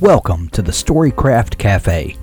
Welcome 0.00 0.48
to 0.50 0.62
the 0.62 0.70
Storycraft 0.72 1.58
Cafe. 1.58 2.16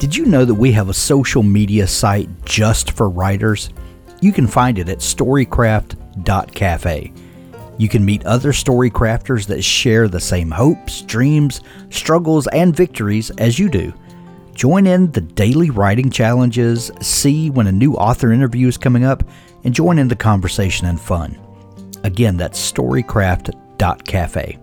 Did 0.00 0.16
you 0.16 0.26
know 0.26 0.44
that 0.44 0.52
we 0.52 0.72
have 0.72 0.88
a 0.88 0.94
social 0.94 1.44
media 1.44 1.86
site 1.86 2.28
just 2.44 2.90
for 2.90 3.08
writers? 3.08 3.70
You 4.20 4.32
can 4.32 4.48
find 4.48 4.80
it 4.80 4.88
at 4.88 4.98
storycraft.cafe. 4.98 7.12
You 7.78 7.88
can 7.88 8.04
meet 8.04 8.26
other 8.26 8.50
storycrafters 8.50 9.46
that 9.46 9.62
share 9.62 10.08
the 10.08 10.18
same 10.18 10.50
hopes, 10.50 11.02
dreams, 11.02 11.60
struggles, 11.90 12.48
and 12.48 12.74
victories 12.74 13.30
as 13.38 13.60
you 13.60 13.68
do. 13.68 13.94
Join 14.54 14.88
in 14.88 15.12
the 15.12 15.20
daily 15.20 15.70
writing 15.70 16.10
challenges, 16.10 16.90
see 17.00 17.48
when 17.48 17.68
a 17.68 17.72
new 17.72 17.94
author 17.94 18.32
interview 18.32 18.66
is 18.66 18.76
coming 18.76 19.04
up, 19.04 19.22
and 19.62 19.72
join 19.72 20.00
in 20.00 20.08
the 20.08 20.16
conversation 20.16 20.88
and 20.88 21.00
fun. 21.00 21.38
Again, 22.02 22.36
that's 22.36 22.72
storycraft.cafe. 22.72 24.58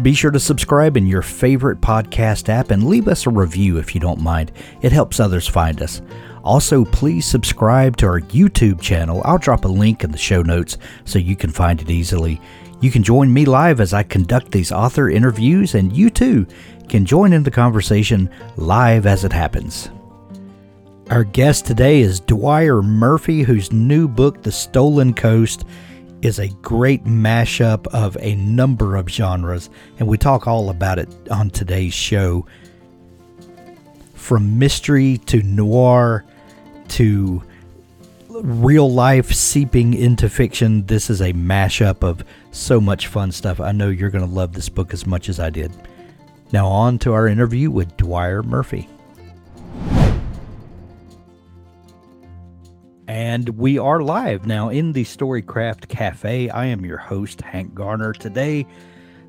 Be 0.00 0.14
sure 0.14 0.30
to 0.30 0.40
subscribe 0.40 0.96
in 0.96 1.06
your 1.06 1.20
favorite 1.20 1.82
podcast 1.82 2.48
app 2.48 2.70
and 2.70 2.88
leave 2.88 3.08
us 3.08 3.26
a 3.26 3.30
review 3.30 3.76
if 3.76 3.94
you 3.94 4.00
don't 4.00 4.22
mind. 4.22 4.50
It 4.80 4.90
helps 4.90 5.20
others 5.20 5.46
find 5.46 5.82
us. 5.82 6.00
Also, 6.42 6.86
please 6.86 7.26
subscribe 7.26 7.98
to 7.98 8.06
our 8.06 8.20
YouTube 8.20 8.80
channel. 8.80 9.20
I'll 9.24 9.36
drop 9.36 9.66
a 9.66 9.68
link 9.68 10.02
in 10.02 10.10
the 10.10 10.16
show 10.18 10.40
notes 10.40 10.78
so 11.04 11.18
you 11.18 11.36
can 11.36 11.50
find 11.50 11.80
it 11.82 11.90
easily. 11.90 12.40
You 12.80 12.90
can 12.90 13.02
join 13.02 13.32
me 13.32 13.44
live 13.44 13.80
as 13.80 13.92
I 13.92 14.02
conduct 14.02 14.50
these 14.50 14.72
author 14.72 15.10
interviews, 15.10 15.74
and 15.74 15.94
you 15.94 16.08
too 16.08 16.46
can 16.88 17.04
join 17.04 17.34
in 17.34 17.42
the 17.42 17.50
conversation 17.50 18.30
live 18.56 19.06
as 19.06 19.24
it 19.24 19.32
happens. 19.32 19.90
Our 21.10 21.22
guest 21.22 21.66
today 21.66 22.00
is 22.00 22.18
Dwyer 22.18 22.80
Murphy, 22.80 23.42
whose 23.42 23.70
new 23.70 24.08
book, 24.08 24.42
The 24.42 24.50
Stolen 24.52 25.12
Coast, 25.12 25.64
is 26.22 26.38
a 26.38 26.48
great 26.62 27.04
mashup 27.04 27.86
of 27.88 28.16
a 28.20 28.36
number 28.36 28.96
of 28.96 29.08
genres, 29.08 29.68
and 29.98 30.08
we 30.08 30.16
talk 30.16 30.46
all 30.46 30.70
about 30.70 30.98
it 30.98 31.08
on 31.30 31.50
today's 31.50 31.92
show. 31.92 32.46
From 34.14 34.58
mystery 34.58 35.18
to 35.26 35.42
noir 35.42 36.24
to 36.88 37.42
real 38.28 38.90
life 38.90 39.32
seeping 39.32 39.94
into 39.94 40.28
fiction, 40.28 40.86
this 40.86 41.10
is 41.10 41.20
a 41.20 41.32
mashup 41.32 42.02
of 42.02 42.24
so 42.52 42.80
much 42.80 43.08
fun 43.08 43.32
stuff. 43.32 43.60
I 43.60 43.72
know 43.72 43.88
you're 43.88 44.10
going 44.10 44.26
to 44.26 44.32
love 44.32 44.52
this 44.52 44.68
book 44.68 44.94
as 44.94 45.06
much 45.06 45.28
as 45.28 45.40
I 45.40 45.50
did. 45.50 45.72
Now, 46.52 46.68
on 46.68 46.98
to 47.00 47.12
our 47.14 47.26
interview 47.26 47.70
with 47.70 47.96
Dwyer 47.96 48.42
Murphy. 48.42 48.88
And 53.12 53.50
we 53.58 53.76
are 53.76 54.00
live 54.00 54.46
now 54.46 54.70
in 54.70 54.92
the 54.92 55.04
Storycraft 55.04 55.88
Cafe. 55.88 56.48
I 56.48 56.64
am 56.64 56.82
your 56.82 56.96
host, 56.96 57.42
Hank 57.42 57.74
Garner. 57.74 58.14
Today, 58.14 58.66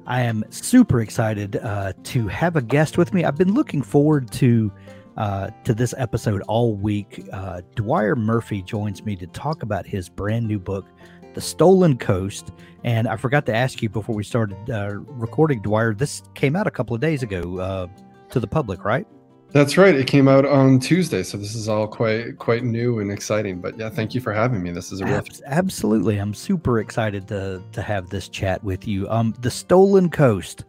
I 0.07 0.21
am 0.21 0.45
super 0.51 1.01
excited 1.01 1.57
uh, 1.57 1.91
to 2.03 2.29
have 2.29 2.55
a 2.55 2.61
guest 2.61 2.97
with 2.97 3.13
me. 3.13 3.25
I've 3.25 3.35
been 3.35 3.53
looking 3.53 3.81
forward 3.81 4.31
to 4.31 4.71
uh, 5.17 5.49
to 5.65 5.73
this 5.73 5.93
episode 5.97 6.43
all 6.43 6.77
week. 6.77 7.27
Uh, 7.33 7.59
Dwyer 7.75 8.15
Murphy 8.15 8.61
joins 8.61 9.03
me 9.03 9.17
to 9.17 9.27
talk 9.27 9.63
about 9.63 9.85
his 9.85 10.07
brand 10.07 10.47
new 10.47 10.59
book, 10.59 10.85
The 11.33 11.41
Stolen 11.41 11.97
Coast. 11.97 12.53
And 12.85 13.05
I 13.05 13.17
forgot 13.17 13.45
to 13.47 13.53
ask 13.53 13.81
you 13.81 13.89
before 13.89 14.16
we 14.16 14.23
started 14.23 14.69
uh, 14.69 14.93
recording, 15.07 15.61
Dwyer. 15.61 15.93
This 15.93 16.23
came 16.35 16.55
out 16.55 16.67
a 16.67 16.72
couple 16.72 16.95
of 16.95 17.01
days 17.01 17.22
ago 17.22 17.59
uh, 17.59 17.88
to 18.29 18.39
the 18.39 18.47
public, 18.47 18.85
right? 18.85 19.05
That's 19.53 19.78
right. 19.78 19.94
It 19.94 20.08
came 20.08 20.28
out 20.28 20.47
on 20.47 20.80
Tuesday, 20.80 21.22
so 21.22 21.38
this 21.38 21.53
is 21.53 21.69
all 21.69 21.88
quite 21.88 22.40
quite 22.40 22.64
new 22.64 23.00
and 23.00 23.12
exciting. 23.12 23.62
But 23.62 23.78
yeah, 23.78 23.90
thank 23.90 24.16
you 24.16 24.19
for 24.19 24.34
having 24.34 24.64
me. 24.64 24.72
This 24.72 24.91
is 24.91 25.00
a 25.00 25.06
real 25.06 25.24
absolutely. 25.46 26.18
I'm 26.18 26.34
super 26.34 26.80
excited 26.80 27.28
to 27.28 27.62
to 27.72 27.81
have 27.84 28.09
this 28.09 28.28
chat 28.28 28.64
with 28.64 28.88
you. 28.88 29.08
Um, 29.09 29.36
the 29.41 29.52
Stolen 29.52 30.09
Coast. 30.09 30.66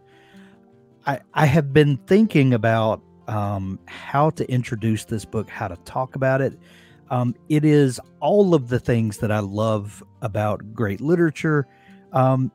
I 1.07 1.21
I 1.33 1.47
have 1.47 1.73
been 1.73 1.97
thinking 2.07 2.53
about 2.53 3.01
um 3.27 3.79
how 3.87 4.29
to 4.31 4.51
introduce 4.51 5.07
this 5.07 5.25
book, 5.25 5.49
how 5.49 5.69
to 5.69 5.77
talk 5.87 6.15
about 6.15 6.43
it. 6.43 6.59
Um, 7.09 7.35
it 7.49 7.65
is 7.65 7.99
all 8.21 8.55
of 8.55 8.69
the 8.69 8.79
things 8.79 9.17
that 9.19 9.33
I 9.33 9.39
love 9.39 10.03
about 10.21 10.75
great 10.75 11.01
literature, 11.01 11.67
um, 12.13 12.53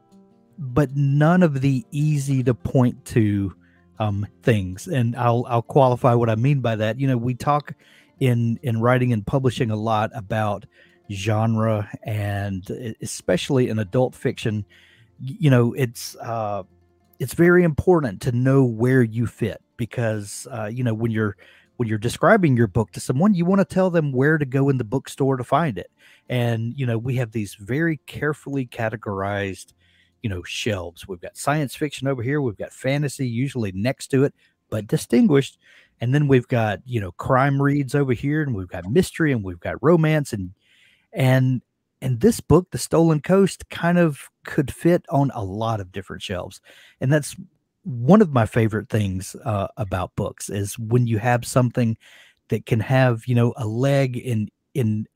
but 0.60 0.96
none 0.96 1.42
of 1.42 1.62
the 1.62 1.84
easy 1.92 2.44
to 2.44 2.54
point 2.54 3.04
to 3.06 3.56
um, 4.00 4.26
things, 4.44 4.88
and 4.88 5.16
I'll 5.16 5.46
I'll 5.48 5.62
qualify 5.62 6.14
what 6.14 6.30
I 6.30 6.36
mean 6.36 6.62
by 6.62 6.76
that. 6.78 7.00
You 7.00 7.08
know, 7.08 7.18
we 7.18 7.36
talk 7.36 7.74
in 8.20 8.60
in 8.64 8.82
writing 8.82 9.14
and 9.14 9.26
publishing 9.26 9.72
a 9.72 9.76
lot 9.76 10.12
about 10.16 10.66
genre, 11.12 11.90
and 12.04 12.96
especially 13.02 13.70
in 13.70 13.80
adult 13.80 14.16
fiction. 14.16 14.66
You 15.22 15.50
know, 15.50 15.74
it's 15.74 16.16
uh, 16.16 16.64
it's 17.20 17.34
very 17.34 17.64
important 17.64 18.22
to 18.22 18.32
know 18.32 18.64
where 18.64 19.04
you 19.04 19.28
fit 19.28 19.62
because 19.76 20.48
uh, 20.52 20.70
you 20.72 20.84
know 20.84 20.94
when 20.94 21.12
you're 21.12 21.36
when 21.76 21.88
you're 21.88 21.98
describing 21.98 22.58
your 22.58 22.68
book 22.68 22.92
to 22.92 23.00
someone, 23.00 23.34
you 23.34 23.46
want 23.46 23.60
to 23.60 23.66
tell 23.66 23.90
them 23.90 24.12
where 24.12 24.38
to 24.38 24.46
go 24.46 24.68
in 24.68 24.78
the 24.78 24.84
bookstore 24.84 25.38
to 25.38 25.44
find 25.44 25.78
it. 25.78 25.90
And 26.28 26.74
you 26.78 26.86
know, 26.86 26.98
we 26.98 27.16
have 27.16 27.32
these 27.32 27.56
very 27.56 27.98
carefully 28.06 28.66
categorized 28.66 29.74
you 30.22 30.30
know 30.30 30.44
shelves. 30.44 31.08
We've 31.08 31.22
got 31.22 31.38
science 31.38 31.76
fiction 31.76 32.08
over 32.08 32.22
here. 32.22 32.42
We've 32.42 32.58
got 32.58 32.74
fantasy 32.74 33.28
usually 33.28 33.72
next 33.72 34.08
to 34.08 34.24
it, 34.24 34.34
but 34.70 34.88
distinguished. 34.88 35.58
And 36.02 36.14
then 36.16 36.28
we've 36.28 36.48
got 36.48 36.80
you 36.86 37.02
know 37.02 37.12
crime 37.14 37.62
reads 37.62 37.96
over 37.96 38.14
here, 38.14 38.42
and 38.42 38.56
we've 38.56 38.68
got 38.68 38.90
mystery, 38.90 39.32
and 39.32 39.44
we've 39.44 39.60
got 39.60 39.82
romance, 39.82 40.34
and 40.34 40.52
and 41.14 41.62
and 42.02 42.22
this 42.22 42.40
book, 42.40 42.72
The 42.72 42.78
Stolen 42.78 43.20
Coast, 43.20 43.70
kind 43.70 43.98
of 43.98 44.30
could 44.46 44.74
fit 44.74 45.06
on 45.10 45.32
a 45.34 45.44
lot 45.44 45.82
of 45.82 45.92
different 45.92 46.22
shelves, 46.22 46.62
and 47.02 47.12
that's 47.12 47.36
one 47.84 48.22
of 48.22 48.32
my 48.32 48.46
favorite 48.46 48.90
things 48.90 49.36
uh, 49.46 49.68
about 49.78 50.16
books 50.16 50.50
is 50.50 50.78
when 50.78 51.08
you 51.08 51.18
have 51.18 51.46
something 51.46 51.98
that 52.50 52.66
can 52.66 52.80
have 52.80 53.26
you 53.26 53.36
know 53.36 53.54
a 53.58 53.66
leg 53.66 54.18
in 54.18 54.50
in 54.74 55.08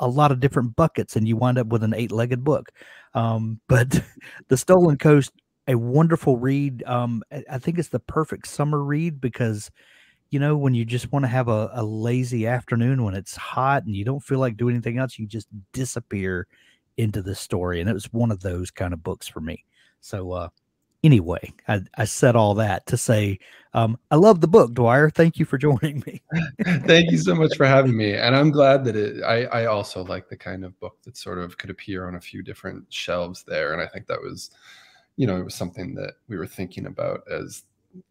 a 0.00 0.08
lot 0.08 0.32
of 0.32 0.40
different 0.40 0.74
buckets 0.74 1.14
and 1.14 1.28
you 1.28 1.36
wind 1.36 1.58
up 1.58 1.68
with 1.68 1.82
an 1.84 1.94
eight-legged 1.94 2.42
book 2.42 2.72
um, 3.14 3.60
but 3.68 4.02
the 4.48 4.56
stolen 4.56 4.98
coast 4.98 5.32
a 5.68 5.76
wonderful 5.76 6.38
read. 6.38 6.82
Um, 6.86 7.22
i 7.50 7.58
think 7.58 7.78
it's 7.78 7.88
the 7.88 8.00
perfect 8.00 8.48
summer 8.48 8.82
read 8.82 9.20
because 9.20 9.70
you 10.30 10.38
know 10.40 10.56
when 10.56 10.74
you 10.74 10.84
just 10.84 11.12
want 11.12 11.24
to 11.24 11.28
have 11.28 11.48
a, 11.48 11.70
a 11.74 11.84
lazy 11.84 12.46
afternoon 12.46 13.04
when 13.04 13.14
it's 13.14 13.36
hot 13.36 13.84
and 13.84 13.94
you 13.96 14.04
don't 14.04 14.22
feel 14.22 14.38
like 14.38 14.56
doing 14.56 14.74
anything 14.76 14.98
else 14.98 15.18
you 15.18 15.26
just 15.26 15.48
disappear 15.72 16.46
into 16.98 17.22
the 17.22 17.34
story 17.34 17.80
and 17.80 17.90
it 17.90 17.94
was 17.94 18.12
one 18.12 18.30
of 18.32 18.40
those 18.40 18.70
kind 18.70 18.92
of 18.92 19.02
books 19.02 19.28
for 19.28 19.40
me. 19.40 19.64
So 20.00 20.32
uh 20.32 20.48
anyway, 21.02 21.52
I, 21.68 21.82
I 21.96 22.04
said 22.04 22.36
all 22.36 22.54
that 22.54 22.86
to 22.86 22.96
say 22.96 23.38
um, 23.74 23.98
I 24.10 24.16
love 24.16 24.40
the 24.40 24.48
book, 24.48 24.74
Dwyer. 24.74 25.08
Thank 25.08 25.38
you 25.38 25.44
for 25.44 25.56
joining 25.56 26.02
me. 26.06 26.22
Thank 26.86 27.10
you 27.10 27.18
so 27.18 27.34
much 27.34 27.56
for 27.56 27.66
having 27.66 27.96
me, 27.96 28.14
and 28.14 28.36
I'm 28.36 28.50
glad 28.50 28.84
that 28.84 28.96
it. 28.96 29.22
I 29.22 29.44
I 29.44 29.66
also 29.66 30.04
like 30.04 30.28
the 30.28 30.36
kind 30.36 30.64
of 30.64 30.78
book 30.78 30.98
that 31.04 31.16
sort 31.16 31.38
of 31.38 31.56
could 31.56 31.70
appear 31.70 32.06
on 32.06 32.16
a 32.16 32.20
few 32.20 32.42
different 32.42 32.92
shelves 32.92 33.44
there, 33.46 33.72
and 33.72 33.80
I 33.80 33.86
think 33.86 34.06
that 34.08 34.20
was, 34.20 34.50
you 35.16 35.26
know, 35.26 35.38
it 35.38 35.44
was 35.44 35.54
something 35.54 35.94
that 35.94 36.14
we 36.28 36.36
were 36.36 36.46
thinking 36.46 36.86
about 36.86 37.22
as 37.30 37.64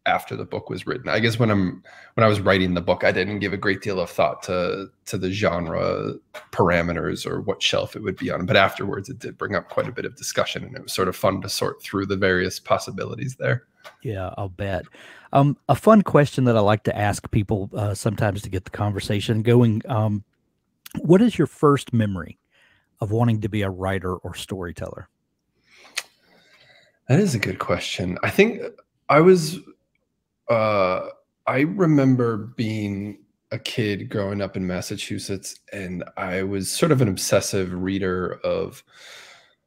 after 0.06 0.36
the 0.36 0.44
book 0.44 0.70
was 0.70 0.86
written. 0.86 1.08
I 1.08 1.18
guess 1.18 1.38
when 1.38 1.50
I'm 1.50 1.82
when 2.14 2.24
I 2.24 2.28
was 2.28 2.40
writing 2.40 2.74
the 2.74 2.80
book, 2.80 3.04
I 3.04 3.12
didn't 3.12 3.40
give 3.40 3.52
a 3.52 3.58
great 3.58 3.82
deal 3.82 4.00
of 4.00 4.10
thought 4.10 4.42
to 4.44 4.88
to 5.06 5.18
the 5.18 5.30
genre 5.30 6.14
parameters 6.52 7.26
or 7.26 7.40
what 7.40 7.62
shelf 7.62 7.96
it 7.96 8.02
would 8.02 8.16
be 8.16 8.30
on. 8.30 8.46
But 8.46 8.56
afterwards, 8.56 9.08
it 9.08 9.18
did 9.18 9.38
bring 9.38 9.54
up 9.54 9.68
quite 9.68 9.88
a 9.88 9.92
bit 9.92 10.04
of 10.04 10.16
discussion, 10.16 10.64
and 10.64 10.76
it 10.76 10.82
was 10.82 10.92
sort 10.92 11.08
of 11.08 11.16
fun 11.16 11.40
to 11.42 11.48
sort 11.48 11.82
through 11.82 12.06
the 12.06 12.16
various 12.16 12.60
possibilities 12.60 13.36
there. 13.36 13.64
Yeah, 14.02 14.32
I'll 14.36 14.48
bet. 14.48 14.84
Um, 15.32 15.56
a 15.68 15.74
fun 15.74 16.02
question 16.02 16.44
that 16.44 16.56
I 16.56 16.60
like 16.60 16.84
to 16.84 16.96
ask 16.96 17.30
people 17.30 17.70
uh, 17.74 17.94
sometimes 17.94 18.42
to 18.42 18.50
get 18.50 18.64
the 18.64 18.70
conversation 18.70 19.42
going. 19.42 19.82
Um, 19.88 20.24
what 21.00 21.22
is 21.22 21.38
your 21.38 21.46
first 21.46 21.92
memory 21.92 22.38
of 23.00 23.10
wanting 23.10 23.40
to 23.40 23.48
be 23.48 23.62
a 23.62 23.70
writer 23.70 24.14
or 24.14 24.34
storyteller? 24.34 25.08
That 27.08 27.18
is 27.18 27.34
a 27.34 27.38
good 27.38 27.58
question. 27.58 28.18
I 28.22 28.30
think 28.30 28.62
I 29.08 29.20
was 29.20 29.58
uh, 30.52 31.08
I 31.46 31.60
remember 31.60 32.36
being 32.36 33.18
a 33.52 33.58
kid 33.58 34.10
growing 34.10 34.42
up 34.42 34.54
in 34.56 34.66
Massachusetts, 34.66 35.58
and 35.72 36.04
I 36.18 36.42
was 36.42 36.70
sort 36.70 36.92
of 36.92 37.00
an 37.00 37.08
obsessive 37.08 37.72
reader 37.72 38.38
of 38.44 38.84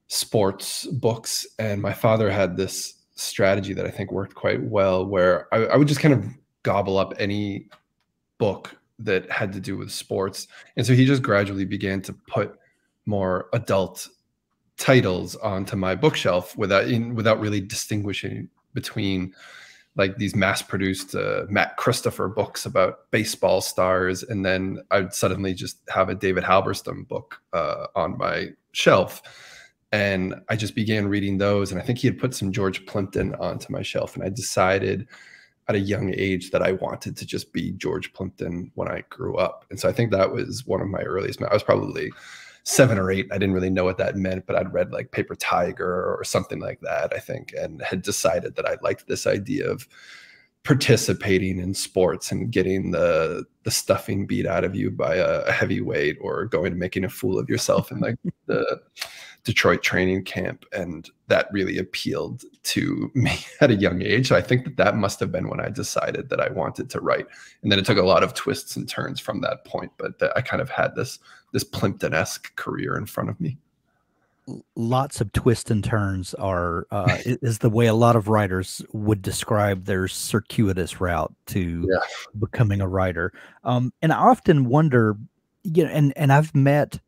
sports 0.07 0.85
books. 0.85 1.45
And 1.57 1.81
my 1.81 1.93
father 1.93 2.29
had 2.29 2.55
this 2.55 2.93
strategy 3.15 3.73
that 3.73 3.85
I 3.85 3.89
think 3.89 4.11
worked 4.11 4.35
quite 4.35 4.61
well, 4.61 5.05
where 5.05 5.47
I, 5.51 5.65
I 5.65 5.75
would 5.75 5.87
just 5.87 6.01
kind 6.01 6.13
of 6.13 6.23
gobble 6.61 6.99
up 6.99 7.13
any 7.17 7.67
book 8.37 8.75
that 8.99 9.29
had 9.31 9.51
to 9.53 9.59
do 9.59 9.75
with 9.77 9.91
sports, 9.91 10.47
and 10.77 10.85
so 10.85 10.93
he 10.93 11.05
just 11.05 11.23
gradually 11.23 11.65
began 11.65 12.01
to 12.03 12.13
put 12.13 12.57
more 13.07 13.49
adult 13.53 14.07
titles 14.77 15.35
onto 15.37 15.75
my 15.75 15.95
bookshelf 15.95 16.55
without 16.57 16.87
in, 16.87 17.15
without 17.15 17.39
really 17.39 17.61
distinguishing 17.61 18.49
between 18.73 19.33
like 19.97 20.17
these 20.17 20.35
mass-produced 20.35 21.15
uh, 21.15 21.43
Matt 21.49 21.77
Christopher 21.77 22.27
books 22.27 22.65
about 22.65 23.09
baseball 23.11 23.61
stars, 23.61 24.23
and 24.23 24.45
then 24.45 24.79
I'd 24.91 25.13
suddenly 25.13 25.53
just 25.53 25.79
have 25.89 26.09
a 26.09 26.15
David 26.15 26.43
Halberstam 26.43 27.07
book 27.07 27.41
uh, 27.53 27.87
on 27.95 28.17
my 28.17 28.49
shelf, 28.73 29.21
and 29.91 30.35
I 30.49 30.57
just 30.57 30.75
began 30.75 31.07
reading 31.07 31.37
those. 31.37 31.71
And 31.71 31.79
I 31.79 31.83
think 31.83 31.99
he 31.99 32.07
had 32.07 32.19
put 32.19 32.33
some 32.33 32.51
George 32.51 32.85
Plimpton 32.85 33.35
onto 33.35 33.71
my 33.71 33.81
shelf, 33.81 34.15
and 34.15 34.23
I 34.23 34.29
decided 34.29 35.07
at 35.67 35.75
a 35.75 35.79
young 35.79 36.13
age 36.13 36.51
that 36.51 36.61
I 36.61 36.73
wanted 36.73 37.15
to 37.17 37.25
just 37.25 37.53
be 37.53 37.71
George 37.71 38.13
Plimpton 38.13 38.71
when 38.75 38.89
I 38.89 39.03
grew 39.09 39.37
up, 39.37 39.65
and 39.69 39.79
so 39.79 39.87
I 39.87 39.93
think 39.93 40.11
that 40.11 40.31
was 40.31 40.65
one 40.65 40.81
of 40.81 40.89
my 40.89 41.01
earliest. 41.01 41.41
I 41.41 41.53
was 41.53 41.63
probably 41.63 42.11
seven 42.65 42.97
or 42.97 43.11
eight. 43.11 43.27
I 43.31 43.37
didn't 43.37 43.53
really 43.53 43.69
know 43.69 43.83
what 43.83 43.97
that 43.99 44.17
meant, 44.17 44.45
but 44.47 44.55
I'd 44.55 44.73
read 44.73 44.91
like 44.91 45.11
Paper 45.11 45.35
Tiger 45.35 46.15
or 46.17 46.23
something 46.23 46.59
like 46.59 46.81
that, 46.81 47.13
I 47.13 47.19
think, 47.19 47.53
and 47.57 47.81
had 47.81 48.01
decided 48.01 48.55
that 48.55 48.65
I 48.65 48.77
liked 48.81 49.07
this 49.07 49.27
idea 49.27 49.69
of 49.69 49.87
participating 50.63 51.59
in 51.59 51.75
sports 51.75 52.31
and 52.31 52.51
getting 52.51 52.89
the 52.89 53.45
the 53.63 53.71
stuffing 53.71 54.25
beat 54.25 54.47
out 54.47 54.63
of 54.63 54.75
you 54.75 54.89
by 54.89 55.15
a, 55.15 55.41
a 55.41 55.51
heavyweight 55.51 56.17
or 56.19 56.45
going 56.45 56.71
and 56.71 56.79
making 56.79 57.05
a 57.05 57.09
fool 57.09 57.37
of 57.37 57.47
yourself 57.47 57.91
in 57.91 57.99
like 57.99 58.15
the 58.47 58.81
Detroit 59.45 59.83
training 59.83 60.23
camp, 60.23 60.65
and 60.73 61.09
that 61.27 61.47
really 61.51 61.77
appealed 61.77 62.43
to 62.63 63.11
me 63.15 63.37
at 63.61 63.71
a 63.71 63.75
young 63.75 64.01
age. 64.01 64.27
So 64.27 64.35
I 64.35 64.41
think 64.41 64.65
that 64.65 64.77
that 64.77 64.97
must 64.97 65.19
have 65.21 65.31
been 65.31 65.47
when 65.47 65.61
I 65.61 65.69
decided 65.69 66.29
that 66.29 66.41
I 66.41 66.49
wanted 66.49 66.89
to 66.89 66.99
write, 66.99 67.27
and 67.61 67.71
then 67.71 67.79
it 67.79 67.85
took 67.85 67.97
a 67.97 68.03
lot 68.03 68.23
of 68.23 68.33
twists 68.33 68.75
and 68.75 68.89
turns 68.89 69.19
from 69.21 69.41
that 69.41 69.63
point. 69.63 69.91
But 69.97 70.15
I 70.35 70.41
kind 70.41 70.61
of 70.61 70.69
had 70.69 70.95
this 70.95 71.19
this 71.53 71.63
Plimpton 71.63 72.13
esque 72.13 72.53
career 72.57 72.97
in 72.97 73.05
front 73.05 73.29
of 73.29 73.39
me. 73.39 73.57
Lots 74.75 75.21
of 75.21 75.31
twists 75.31 75.71
and 75.71 75.83
turns 75.83 76.33
are 76.33 76.87
uh, 76.89 77.17
is 77.25 77.59
the 77.59 77.69
way 77.69 77.85
a 77.85 77.93
lot 77.93 78.15
of 78.15 78.27
writers 78.27 78.83
would 78.93 79.21
describe 79.21 79.85
their 79.85 80.07
circuitous 80.07 80.99
route 80.99 81.33
to 81.47 81.87
yeah. 81.87 81.99
becoming 82.39 82.81
a 82.81 82.87
writer. 82.87 83.31
Um, 83.63 83.93
and 84.01 84.11
I 84.11 84.17
often 84.17 84.65
wonder, 84.65 85.17
you 85.63 85.83
know, 85.83 85.91
and 85.91 86.13
and 86.15 86.33
I've 86.33 86.53
met 86.55 86.99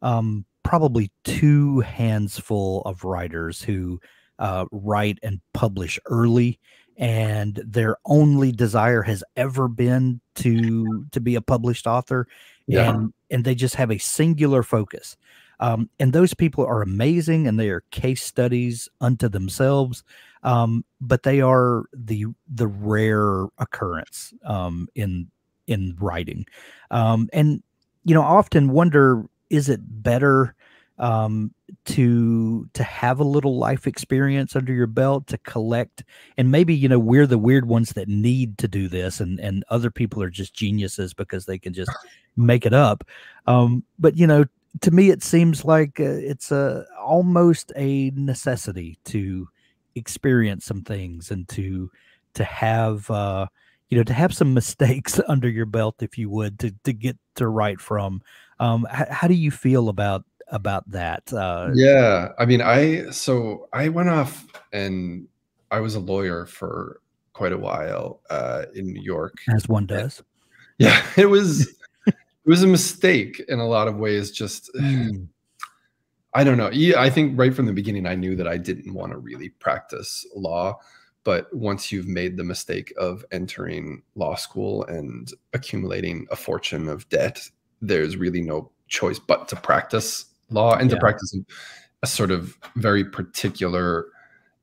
um, 0.00 0.44
probably 0.62 1.10
two 1.24 1.80
hands 1.80 2.38
full 2.38 2.82
of 2.82 3.04
writers 3.04 3.62
who 3.62 4.00
uh, 4.38 4.66
write 4.72 5.18
and 5.22 5.40
publish 5.52 5.98
early 6.06 6.58
and 6.96 7.62
their 7.66 7.96
only 8.04 8.52
desire 8.52 9.02
has 9.02 9.24
ever 9.36 9.68
been 9.68 10.20
to 10.34 11.06
to 11.10 11.20
be 11.20 11.34
a 11.34 11.40
published 11.40 11.86
author 11.86 12.26
yeah. 12.66 12.90
and 12.90 13.12
and 13.30 13.44
they 13.44 13.54
just 13.54 13.74
have 13.74 13.90
a 13.90 13.98
singular 13.98 14.62
focus 14.62 15.16
um, 15.60 15.88
and 16.00 16.12
those 16.12 16.34
people 16.34 16.66
are 16.66 16.82
amazing 16.82 17.46
and 17.46 17.58
they 17.58 17.70
are 17.70 17.84
case 17.90 18.22
studies 18.22 18.88
unto 19.00 19.28
themselves 19.28 20.04
um, 20.42 20.84
but 21.00 21.22
they 21.22 21.40
are 21.40 21.84
the 21.94 22.26
the 22.48 22.66
rare 22.66 23.46
occurrence 23.58 24.34
um, 24.44 24.88
in 24.94 25.30
in 25.66 25.96
writing 25.98 26.44
um, 26.90 27.28
and 27.32 27.62
you 28.04 28.14
know 28.14 28.22
I 28.22 28.26
often 28.26 28.70
wonder 28.70 29.24
is 29.52 29.68
it 29.68 29.80
better 30.02 30.56
um, 30.98 31.52
to 31.84 32.68
to 32.74 32.82
have 32.82 33.20
a 33.20 33.24
little 33.24 33.58
life 33.58 33.86
experience 33.86 34.56
under 34.56 34.72
your 34.72 34.86
belt 34.86 35.26
to 35.28 35.38
collect 35.38 36.04
and 36.36 36.50
maybe 36.50 36.74
you 36.74 36.88
know 36.88 36.98
we're 36.98 37.26
the 37.26 37.38
weird 37.38 37.66
ones 37.66 37.90
that 37.90 38.08
need 38.08 38.58
to 38.58 38.68
do 38.68 38.88
this 38.88 39.20
and 39.20 39.38
and 39.38 39.64
other 39.68 39.90
people 39.90 40.22
are 40.22 40.30
just 40.30 40.54
geniuses 40.54 41.14
because 41.14 41.46
they 41.46 41.58
can 41.58 41.72
just 41.72 41.90
make 42.36 42.64
it 42.64 42.72
up. 42.72 43.04
Um, 43.46 43.84
but 43.98 44.16
you 44.16 44.26
know 44.26 44.44
to 44.80 44.90
me 44.90 45.10
it 45.10 45.22
seems 45.22 45.64
like 45.64 46.00
uh, 46.00 46.04
it's 46.04 46.50
a 46.50 46.86
almost 46.98 47.72
a 47.76 48.10
necessity 48.14 48.98
to 49.04 49.48
experience 49.94 50.64
some 50.64 50.82
things 50.82 51.30
and 51.30 51.46
to 51.50 51.90
to 52.34 52.44
have 52.44 53.10
uh 53.10 53.46
you 53.92 53.98
know 53.98 54.04
to 54.04 54.14
have 54.14 54.32
some 54.32 54.54
mistakes 54.54 55.20
under 55.28 55.48
your 55.48 55.66
belt 55.66 55.96
if 56.00 56.16
you 56.16 56.30
would 56.30 56.58
to 56.58 56.74
to 56.84 56.94
get 56.94 57.18
to 57.34 57.46
write 57.46 57.78
from 57.78 58.22
um 58.58 58.86
h- 58.90 59.08
how 59.10 59.28
do 59.28 59.34
you 59.34 59.50
feel 59.50 59.90
about 59.90 60.24
about 60.52 60.88
that. 60.90 61.32
Uh, 61.32 61.70
yeah, 61.74 62.28
I 62.38 62.44
mean, 62.44 62.60
I 62.60 63.10
so 63.10 63.68
I 63.72 63.88
went 63.88 64.10
off 64.10 64.46
and 64.72 65.26
I 65.70 65.80
was 65.80 65.94
a 65.96 66.00
lawyer 66.00 66.46
for 66.46 67.00
quite 67.32 67.52
a 67.52 67.58
while 67.58 68.20
uh, 68.30 68.66
in 68.74 68.92
New 68.92 69.02
York, 69.02 69.34
as 69.52 69.68
one 69.68 69.86
does. 69.86 70.22
Yeah, 70.78 71.04
it 71.16 71.26
was 71.26 71.68
it 72.06 72.14
was 72.44 72.64
a 72.64 72.66
mistake 72.66 73.40
in 73.46 73.60
a 73.60 73.68
lot 73.68 73.86
of 73.86 73.96
ways. 73.96 74.32
Just 74.32 74.70
mm. 74.80 75.28
I 76.34 76.44
don't 76.44 76.56
know. 76.56 76.70
I 76.98 77.10
think 77.10 77.38
right 77.38 77.54
from 77.54 77.66
the 77.66 77.72
beginning, 77.72 78.06
I 78.06 78.14
knew 78.14 78.34
that 78.36 78.48
I 78.48 78.56
didn't 78.56 78.92
want 78.92 79.12
to 79.12 79.18
really 79.18 79.50
practice 79.50 80.26
law. 80.34 80.80
But 81.24 81.54
once 81.54 81.92
you've 81.92 82.08
made 82.08 82.36
the 82.36 82.44
mistake 82.44 82.92
of 82.96 83.24
entering 83.30 84.02
law 84.16 84.34
school 84.34 84.84
and 84.84 85.30
accumulating 85.52 86.26
a 86.30 86.36
fortune 86.36 86.88
of 86.88 87.08
debt, 87.08 87.40
there's 87.80 88.16
really 88.16 88.42
no 88.42 88.70
choice 88.88 89.18
but 89.18 89.48
to 89.48 89.56
practice 89.56 90.26
law 90.50 90.74
and 90.74 90.90
yeah. 90.90 90.96
to 90.96 91.00
practice 91.00 91.34
a 92.02 92.06
sort 92.06 92.30
of 92.30 92.58
very 92.76 93.04
particular 93.04 94.06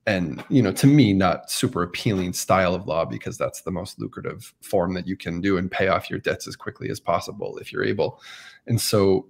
and 0.06 0.44
you 0.50 0.62
know 0.62 0.72
to 0.72 0.88
me 0.88 1.14
not 1.14 1.50
super 1.52 1.84
appealing 1.84 2.34
style 2.34 2.74
of 2.74 2.88
law 2.88 3.06
because 3.06 3.38
that's 3.38 3.62
the 3.62 3.72
most 3.72 4.00
lucrative 4.00 4.54
form 4.62 4.94
that 4.94 5.08
you 5.08 5.16
can 5.16 5.42
do 5.42 5.58
and 5.58 5.72
pay 5.72 5.88
off 5.88 6.10
your 6.10 6.20
debts 6.20 6.48
as 6.48 6.56
quickly 6.56 6.90
as 6.90 7.00
possible 7.00 7.58
if 7.58 7.72
you're 7.72 7.84
able 7.84 8.22
and 8.68 8.80
so 8.80 9.26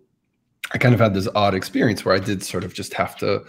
i 0.71 0.77
kind 0.77 0.93
of 0.93 0.99
had 0.99 1.13
this 1.13 1.27
odd 1.35 1.53
experience 1.53 2.05
where 2.05 2.15
i 2.15 2.19
did 2.19 2.43
sort 2.43 2.63
of 2.63 2.73
just 2.73 2.93
have 2.93 3.15
to 3.15 3.43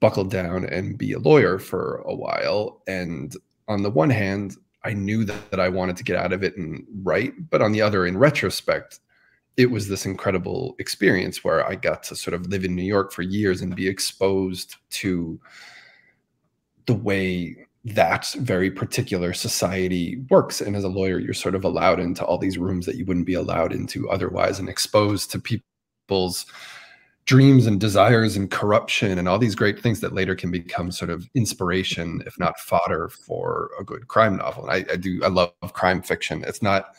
buckle 0.00 0.24
down 0.24 0.64
and 0.66 0.96
be 0.96 1.12
a 1.12 1.18
lawyer 1.18 1.58
for 1.58 2.02
a 2.06 2.14
while 2.14 2.82
and 2.86 3.36
on 3.66 3.82
the 3.82 3.90
one 3.90 4.10
hand 4.10 4.56
i 4.84 4.92
knew 4.92 5.24
that, 5.24 5.50
that 5.50 5.60
i 5.60 5.68
wanted 5.68 5.96
to 5.96 6.04
get 6.04 6.16
out 6.16 6.32
of 6.32 6.42
it 6.42 6.56
and 6.56 6.84
write 7.02 7.32
but 7.50 7.62
on 7.62 7.72
the 7.72 7.82
other 7.82 8.06
in 8.06 8.16
retrospect 8.16 9.00
it 9.58 9.72
was 9.72 9.88
this 9.88 10.06
incredible 10.06 10.76
experience 10.78 11.42
where 11.42 11.68
I 11.68 11.74
got 11.74 12.04
to 12.04 12.16
sort 12.16 12.32
of 12.32 12.46
live 12.46 12.64
in 12.64 12.76
New 12.76 12.84
York 12.84 13.12
for 13.12 13.22
years 13.22 13.60
and 13.60 13.74
be 13.74 13.88
exposed 13.88 14.76
to 14.90 15.38
the 16.86 16.94
way 16.94 17.56
that 17.84 18.32
very 18.38 18.70
particular 18.70 19.32
society 19.32 20.24
works. 20.30 20.60
And 20.60 20.76
as 20.76 20.84
a 20.84 20.88
lawyer, 20.88 21.18
you're 21.18 21.34
sort 21.34 21.56
of 21.56 21.64
allowed 21.64 21.98
into 21.98 22.24
all 22.24 22.38
these 22.38 22.56
rooms 22.56 22.86
that 22.86 22.94
you 22.94 23.04
wouldn't 23.04 23.26
be 23.26 23.34
allowed 23.34 23.72
into 23.72 24.08
otherwise 24.08 24.60
and 24.60 24.68
exposed 24.68 25.32
to 25.32 25.40
people's 25.40 26.46
dreams 27.28 27.66
and 27.66 27.78
desires 27.78 28.36
and 28.36 28.50
corruption 28.50 29.18
and 29.18 29.28
all 29.28 29.38
these 29.38 29.54
great 29.54 29.78
things 29.78 30.00
that 30.00 30.14
later 30.14 30.34
can 30.34 30.50
become 30.50 30.90
sort 30.90 31.10
of 31.10 31.28
inspiration, 31.34 32.22
if 32.26 32.38
not 32.38 32.58
fodder, 32.58 33.10
for 33.10 33.70
a 33.78 33.84
good 33.84 34.08
crime 34.08 34.36
novel. 34.36 34.66
And 34.66 34.72
I, 34.72 34.92
I 34.94 34.96
do, 34.96 35.20
I 35.22 35.28
love 35.28 35.52
crime 35.74 36.00
fiction. 36.00 36.42
It's 36.46 36.62
not 36.62 36.94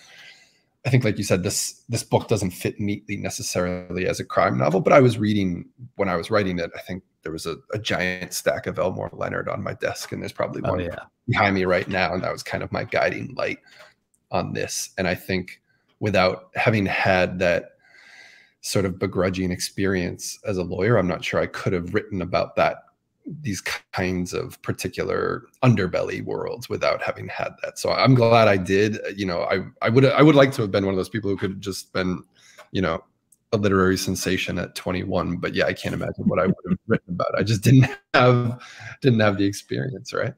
I 0.86 0.90
think, 0.90 1.04
like 1.04 1.18
you 1.18 1.26
said, 1.26 1.44
this 1.44 1.84
this 1.90 2.04
book 2.04 2.30
doesn't 2.30 2.52
fit 2.52 2.80
neatly 2.80 3.18
necessarily 3.18 4.08
as 4.08 4.22
a 4.22 4.26
crime 4.26 4.58
novel. 4.58 4.80
But 4.80 4.94
I 4.94 5.02
was 5.02 5.18
reading 5.18 5.68
when 5.96 6.08
I 6.08 6.16
was 6.16 6.32
writing 6.32 6.58
it. 6.58 6.72
I 6.74 6.80
think 6.80 7.04
there 7.24 7.34
was 7.34 7.46
a, 7.46 7.58
a 7.74 7.80
giant 7.80 8.34
stack 8.34 8.66
of 8.66 8.80
Elmore 8.80 9.10
Leonard 9.12 9.50
on 9.50 9.62
my 9.62 9.74
desk, 9.74 10.14
and 10.14 10.22
there's 10.22 10.32
probably 10.32 10.62
oh, 10.64 10.72
one 10.72 10.80
yeah. 10.80 10.96
behind 11.28 11.56
me 11.56 11.66
right 11.66 11.88
now. 11.90 12.14
And 12.14 12.24
that 12.24 12.32
was 12.32 12.44
kind 12.44 12.64
of 12.64 12.72
my 12.72 12.86
guiding 12.86 13.34
light 13.36 13.60
on 14.32 14.54
this. 14.54 14.92
And 14.98 15.06
I 15.06 15.16
think 15.16 15.62
without 16.00 16.50
having 16.56 16.86
had 16.86 17.40
that 17.40 17.72
sort 18.62 18.86
of 18.86 19.00
begrudging 19.00 19.52
experience 19.52 20.40
as 20.46 20.58
a 20.58 20.64
lawyer, 20.64 20.98
I'm 20.98 21.08
not 21.08 21.24
sure 21.24 21.40
I 21.40 21.48
could 21.48 21.74
have 21.74 21.94
written 21.94 22.22
about 22.22 22.56
that 22.58 22.84
these 23.42 23.62
kinds 23.62 24.34
of 24.34 24.62
particular 24.62 25.44
underbelly 25.64 26.24
worlds 26.24 26.70
without 26.70 27.02
having 27.02 27.28
had 27.28 27.50
that. 27.62 27.78
So 27.78 27.92
I'm 27.92 28.16
glad 28.16 28.48
I 28.48 28.58
did. 28.58 28.98
You 29.16 29.26
know, 29.26 29.44
I 29.44 29.66
I 29.82 29.90
would 29.90 30.06
I 30.06 30.22
would 30.22 30.36
like 30.36 30.52
to 30.54 30.62
have 30.62 30.72
been 30.72 30.86
one 30.86 30.94
of 30.94 30.98
those 30.98 31.10
people 31.10 31.30
who 31.30 31.38
could 31.38 31.62
just 31.62 31.94
been, 31.94 32.24
you 32.72 32.82
know, 32.82 33.04
a 33.52 33.58
literary 33.58 33.98
sensation 33.98 34.58
at 34.58 34.76
21. 34.76 35.38
But 35.38 35.54
yeah, 35.54 35.66
I 35.66 35.74
can't 35.74 35.94
imagine 35.94 36.28
what 36.28 36.40
I 36.40 36.48
would 36.48 36.56
have 36.70 36.80
written 36.88 37.14
about. 37.14 37.38
I 37.38 37.44
just 37.44 37.62
didn't 37.62 37.90
have 38.14 38.62
didn't 39.02 39.20
have 39.20 39.38
the 39.38 39.46
experience, 39.46 40.14
right? 40.14 40.34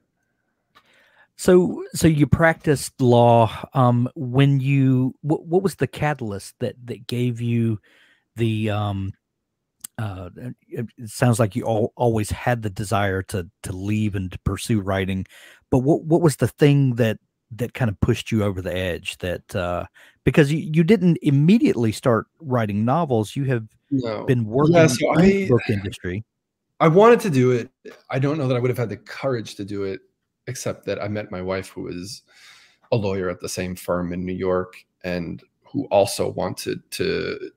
So 1.37 1.83
so 1.93 2.07
you 2.07 2.27
practiced 2.27 2.99
law 2.99 3.51
um 3.73 4.09
when 4.15 4.59
you 4.59 5.15
what, 5.21 5.45
what 5.45 5.63
was 5.63 5.75
the 5.75 5.87
catalyst 5.87 6.55
that 6.59 6.75
that 6.85 7.07
gave 7.07 7.41
you 7.41 7.79
the 8.35 8.69
um 8.69 9.11
uh, 9.97 10.29
it, 10.67 10.87
sounds 11.05 11.39
like 11.39 11.55
you 11.55 11.63
all, 11.63 11.93
always 11.95 12.31
had 12.31 12.63
the 12.63 12.69
desire 12.69 13.21
to 13.21 13.47
to 13.63 13.71
leave 13.71 14.15
and 14.15 14.31
to 14.31 14.39
pursue 14.39 14.81
writing, 14.81 15.25
but 15.69 15.79
what 15.79 16.03
what 16.03 16.21
was 16.21 16.37
the 16.37 16.47
thing 16.47 16.95
that 16.95 17.19
that 17.51 17.73
kind 17.73 17.89
of 17.89 17.99
pushed 17.99 18.31
you 18.31 18.43
over 18.43 18.61
the 18.61 18.75
edge? 18.75 19.17
That 19.19 19.55
uh, 19.55 19.85
because 20.23 20.51
you, 20.51 20.69
you 20.73 20.83
didn't 20.83 21.19
immediately 21.21 21.91
start 21.91 22.27
writing 22.39 22.83
novels, 22.83 23.35
you 23.35 23.45
have 23.45 23.67
no. 23.91 24.23
been 24.25 24.45
working 24.45 24.75
yeah, 24.75 24.87
so 24.87 25.13
in 25.13 25.19
I, 25.19 25.25
the 25.25 25.49
book 25.49 25.69
industry. 25.69 26.23
I 26.79 26.87
wanted 26.87 27.19
to 27.21 27.29
do 27.29 27.51
it. 27.51 27.69
I 28.09 28.17
don't 28.17 28.37
know 28.37 28.47
that 28.47 28.55
I 28.55 28.59
would 28.59 28.71
have 28.71 28.77
had 28.77 28.89
the 28.89 28.97
courage 28.97 29.55
to 29.55 29.65
do 29.65 29.83
it, 29.83 30.01
except 30.47 30.85
that 30.85 31.01
I 31.01 31.07
met 31.09 31.29
my 31.29 31.41
wife, 31.41 31.69
who 31.69 31.83
was 31.83 32.23
a 32.91 32.95
lawyer 32.95 33.29
at 33.29 33.39
the 33.39 33.49
same 33.49 33.75
firm 33.75 34.13
in 34.13 34.25
New 34.25 34.33
York, 34.33 34.83
and 35.03 35.43
who 35.63 35.85
also 35.85 36.31
wanted 36.31 36.79
to 36.91 37.51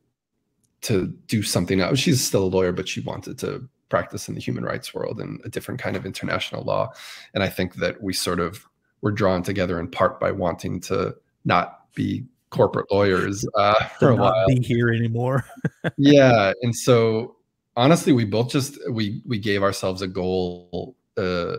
to 0.85 1.07
do 1.27 1.43
something 1.43 1.81
else. 1.81 1.99
She's 1.99 2.23
still 2.23 2.45
a 2.45 2.47
lawyer, 2.47 2.73
but 2.73 2.89
she 2.89 3.01
wanted 3.01 3.39
to 3.39 3.67
practice 3.89 4.29
in 4.29 4.35
the 4.35 4.41
human 4.41 4.65
rights 4.65 4.95
world 4.95 5.21
and 5.21 5.41
a 5.45 5.49
different 5.49 5.81
kind 5.81 5.97
of 5.97 6.05
international 6.05 6.63
law. 6.63 6.91
And 7.33 7.43
I 7.43 7.49
think 7.49 7.77
that 7.77 8.03
we 8.03 8.13
sort 8.13 8.39
of 8.41 8.67
were 9.01 9.13
drawn 9.13 9.43
together 9.43 9.81
in 9.81 9.89
part 9.89 10.21
by 10.21 10.31
wanting 10.31 10.81
to 10.83 11.15
not 11.45 11.81
be 11.95 12.25
corporate 12.51 12.87
lawyers 12.91 13.47
uh, 13.57 13.85
for 13.99 14.11
a 14.11 14.17
while. 14.17 14.47
Be 14.47 14.61
here 14.61 14.91
anymore. 14.91 15.45
yeah, 15.97 16.53
and 16.63 16.75
so 16.75 17.37
honestly, 17.77 18.13
we 18.13 18.25
both 18.25 18.51
just 18.51 18.79
we 18.91 19.23
we 19.27 19.39
gave 19.39 19.63
ourselves 19.63 20.03
a 20.03 20.09
goal 20.09 20.97
uh, 21.17 21.57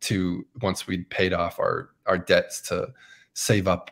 to 0.00 0.46
once 0.62 0.86
we'd 0.86 1.08
paid 1.10 1.32
off 1.32 1.58
our 1.58 1.90
our 2.06 2.18
debts 2.18 2.60
to 2.62 2.88
save 3.34 3.68
up 3.68 3.90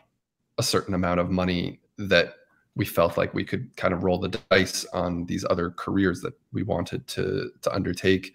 a 0.57 0.63
certain 0.63 0.93
amount 0.93 1.19
of 1.19 1.29
money 1.29 1.79
that 1.97 2.33
we 2.77 2.85
felt 2.85 3.17
like 3.17 3.33
we 3.33 3.43
could 3.43 3.75
kind 3.75 3.93
of 3.93 4.03
roll 4.03 4.19
the 4.19 4.39
dice 4.49 4.85
on 4.93 5.25
these 5.25 5.43
other 5.49 5.71
careers 5.71 6.21
that 6.21 6.33
we 6.53 6.63
wanted 6.63 7.07
to 7.07 7.51
to 7.61 7.73
undertake. 7.73 8.33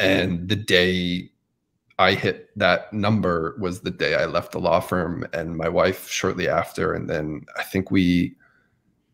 And 0.00 0.48
the 0.48 0.56
day 0.56 1.30
i 2.00 2.14
hit 2.14 2.50
that 2.56 2.92
number 2.92 3.56
was 3.60 3.80
the 3.80 3.90
day 3.90 4.14
i 4.14 4.24
left 4.24 4.52
the 4.52 4.60
law 4.60 4.80
firm 4.80 5.26
and 5.32 5.56
my 5.56 5.68
wife 5.68 6.08
shortly 6.08 6.48
after. 6.48 6.94
And 6.94 7.08
then 7.08 7.44
i 7.56 7.62
think 7.62 7.90
we 7.90 8.34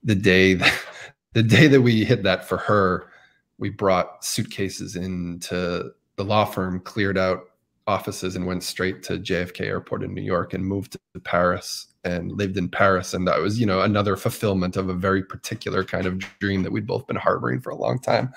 the 0.05 0.15
day 0.15 0.55
that, 0.55 0.81
the 1.33 1.43
day 1.43 1.67
that 1.67 1.83
we 1.83 2.05
hit 2.05 2.23
that 2.23 2.49
for 2.49 2.59
her 2.59 3.11
we 3.59 3.71
brought 3.71 4.25
suitcases 4.25 4.97
into 4.97 5.91
the 6.17 6.25
law 6.25 6.45
firm 6.45 6.81
cleared 6.81 7.19
out 7.19 7.51
offices 7.87 8.37
and 8.37 8.47
went 8.47 8.63
straight 8.63 9.03
to 9.05 9.19
JFK 9.19 9.63
airport 9.63 10.03
in 10.03 10.15
New 10.15 10.23
York 10.23 10.55
and 10.55 10.65
moved 10.65 10.93
to 10.93 11.21
Paris 11.21 11.89
and 12.05 12.33
lived 12.33 12.57
in 12.57 12.69
Paris. 12.69 13.15
And 13.15 13.27
that 13.29 13.41
was, 13.41 13.59
you 13.59 13.67
know, 13.67 13.81
another 13.81 14.17
fulfillment 14.17 14.77
of 14.77 14.89
a 14.89 14.95
very 14.95 15.23
particular 15.23 15.85
kind 15.85 16.07
of 16.07 16.19
dream 16.39 16.63
that 16.63 16.73
we'd 16.73 16.87
both 16.87 17.07
been 17.07 17.17
harboring 17.17 17.61
for 17.61 17.71
a 17.71 17.77
long 17.77 17.99
time. 17.99 18.33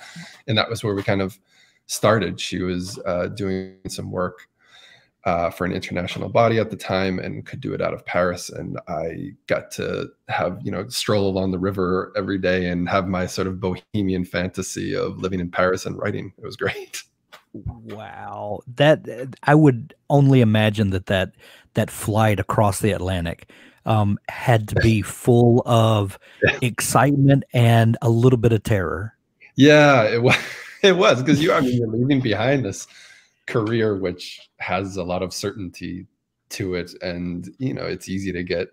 And 0.47 0.57
that 0.57 0.69
was 0.69 0.83
where 0.83 0.95
we 0.95 1.03
kind 1.03 1.21
of 1.21 1.39
started. 1.85 2.39
She 2.39 2.61
was 2.61 2.99
uh, 3.05 3.27
doing 3.27 3.77
some 3.87 4.11
work 4.11 4.47
uh, 5.25 5.49
for 5.49 5.65
an 5.65 5.73
international 5.73 6.29
body 6.29 6.57
at 6.57 6.69
the 6.69 6.77
time 6.77 7.19
and 7.19 7.45
could 7.45 7.59
do 7.59 7.73
it 7.73 7.81
out 7.81 7.93
of 7.93 8.05
Paris. 8.05 8.49
And 8.49 8.79
I 8.87 9.31
got 9.47 9.71
to 9.71 10.09
have, 10.29 10.59
you 10.63 10.71
know, 10.71 10.87
stroll 10.87 11.27
along 11.27 11.51
the 11.51 11.59
river 11.59 12.13
every 12.15 12.37
day 12.37 12.67
and 12.67 12.87
have 12.87 13.07
my 13.07 13.25
sort 13.25 13.47
of 13.47 13.59
bohemian 13.59 14.23
fantasy 14.23 14.95
of 14.95 15.17
living 15.17 15.41
in 15.41 15.51
Paris 15.51 15.85
and 15.85 15.97
writing. 15.97 16.31
It 16.37 16.45
was 16.45 16.55
great. 16.55 17.03
Wow, 17.53 18.59
that 18.75 19.07
I 19.43 19.55
would 19.55 19.93
only 20.09 20.41
imagine 20.41 20.91
that 20.91 21.07
that 21.07 21.31
that 21.73 21.89
flight 21.89 22.39
across 22.39 22.79
the 22.79 22.91
Atlantic 22.91 23.51
um, 23.85 24.19
had 24.29 24.67
to 24.69 24.75
be 24.75 25.01
full 25.03 25.63
of 25.65 26.19
excitement 26.61 27.43
and 27.53 27.97
a 28.01 28.09
little 28.09 28.37
bit 28.37 28.51
of 28.51 28.63
terror. 28.63 29.13
Yeah, 29.55 30.03
it 30.03 30.21
was. 30.21 30.35
It 30.83 30.95
was 30.95 31.23
because 31.23 31.41
you. 31.41 31.51
I 31.51 31.59
mean, 31.59 31.75
you're 31.75 31.87
leaving 31.87 32.21
behind 32.21 32.63
this 32.63 32.85
career 33.47 33.97
which 33.97 34.47
has 34.59 34.95
a 34.95 35.03
lot 35.03 35.23
of 35.23 35.33
certainty 35.33 36.05
to 36.49 36.75
it, 36.75 36.91
and 37.01 37.49
you 37.57 37.73
know, 37.73 37.83
it's 37.83 38.07
easy 38.07 38.31
to 38.31 38.43
get 38.43 38.67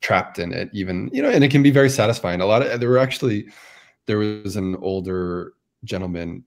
trapped 0.00 0.38
in 0.38 0.52
it. 0.52 0.70
Even 0.72 1.10
you 1.12 1.22
know, 1.22 1.30
and 1.30 1.42
it 1.42 1.50
can 1.50 1.62
be 1.62 1.72
very 1.72 1.90
satisfying. 1.90 2.40
A 2.40 2.46
lot 2.46 2.62
of 2.62 2.78
there 2.78 2.88
were 2.88 2.98
actually 2.98 3.48
there 4.06 4.18
was 4.18 4.54
an 4.54 4.76
older 4.76 5.54
gentleman. 5.82 6.44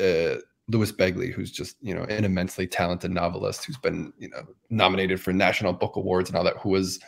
Uh, 0.00 0.36
Louis 0.70 0.92
Begley, 0.92 1.32
who's 1.32 1.50
just 1.50 1.76
you 1.80 1.94
know 1.94 2.04
an 2.04 2.24
immensely 2.24 2.66
talented 2.66 3.10
novelist 3.10 3.64
who's 3.64 3.78
been 3.78 4.12
you 4.18 4.28
know 4.28 4.42
nominated 4.70 5.20
for 5.20 5.32
national 5.32 5.72
book 5.72 5.96
awards 5.96 6.30
and 6.30 6.36
all 6.36 6.44
that, 6.44 6.58
who 6.58 6.70
was 6.70 7.00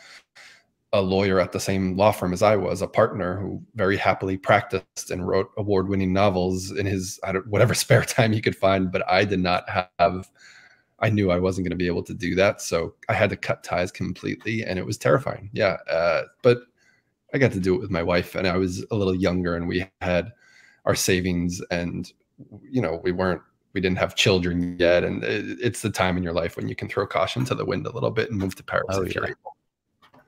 a 0.91 1.01
lawyer 1.01 1.39
at 1.39 1.51
the 1.51 1.59
same 1.59 1.97
law 1.97 2.11
firm 2.11 2.33
as 2.33 2.43
I 2.43 2.55
was, 2.55 2.81
a 2.83 2.87
partner 2.87 3.39
who 3.39 3.63
very 3.73 3.97
happily 3.97 4.37
practiced 4.37 5.09
and 5.09 5.27
wrote 5.27 5.49
award-winning 5.57 6.13
novels 6.13 6.69
in 6.71 6.85
his 6.85 7.19
whatever 7.47 7.73
spare 7.83 8.03
time 8.03 8.31
he 8.31 8.41
could 8.41 8.55
find. 8.55 8.91
But 8.91 9.09
I 9.09 9.25
did 9.25 9.39
not 9.39 9.65
have. 9.99 10.29
I 10.99 11.09
knew 11.09 11.31
I 11.31 11.39
wasn't 11.39 11.65
going 11.65 11.71
to 11.71 11.83
be 11.83 11.87
able 11.87 12.03
to 12.03 12.13
do 12.13 12.35
that, 12.35 12.61
so 12.61 12.93
I 13.09 13.13
had 13.13 13.29
to 13.31 13.35
cut 13.35 13.63
ties 13.63 13.91
completely, 13.91 14.63
and 14.63 14.77
it 14.79 14.85
was 14.85 14.97
terrifying. 14.97 15.49
Yeah, 15.51 15.77
uh, 15.89 16.23
but 16.43 16.59
I 17.33 17.39
got 17.39 17.51
to 17.53 17.59
do 17.59 17.75
it 17.75 17.81
with 17.81 17.91
my 17.91 18.03
wife, 18.03 18.35
and 18.35 18.47
I 18.47 18.57
was 18.57 18.85
a 18.91 18.95
little 18.95 19.15
younger, 19.15 19.55
and 19.55 19.67
we 19.67 19.89
had 20.01 20.31
our 20.85 20.95
savings, 20.95 21.61
and 21.71 22.11
you 22.61 22.81
know 22.81 23.01
we 23.03 23.11
weren't 23.11 23.41
we 23.73 23.81
didn't 23.81 23.97
have 23.97 24.15
children 24.15 24.77
yet, 24.79 25.03
and 25.03 25.23
it, 25.23 25.57
it's 25.61 25.81
the 25.81 25.89
time 25.89 26.17
in 26.17 26.23
your 26.23 26.33
life 26.33 26.55
when 26.55 26.67
you 26.67 26.75
can 26.75 26.87
throw 26.87 27.05
caution 27.07 27.43
to 27.45 27.55
the 27.55 27.65
wind 27.65 27.85
a 27.85 27.91
little 27.91 28.11
bit 28.11 28.29
and 28.29 28.39
move 28.39 28.55
to 28.55 28.63
Paris 28.63 28.85
oh, 28.89 29.01
if 29.01 29.09
yeah. 29.15 29.21
you're 29.21 29.29
able. 29.29 29.55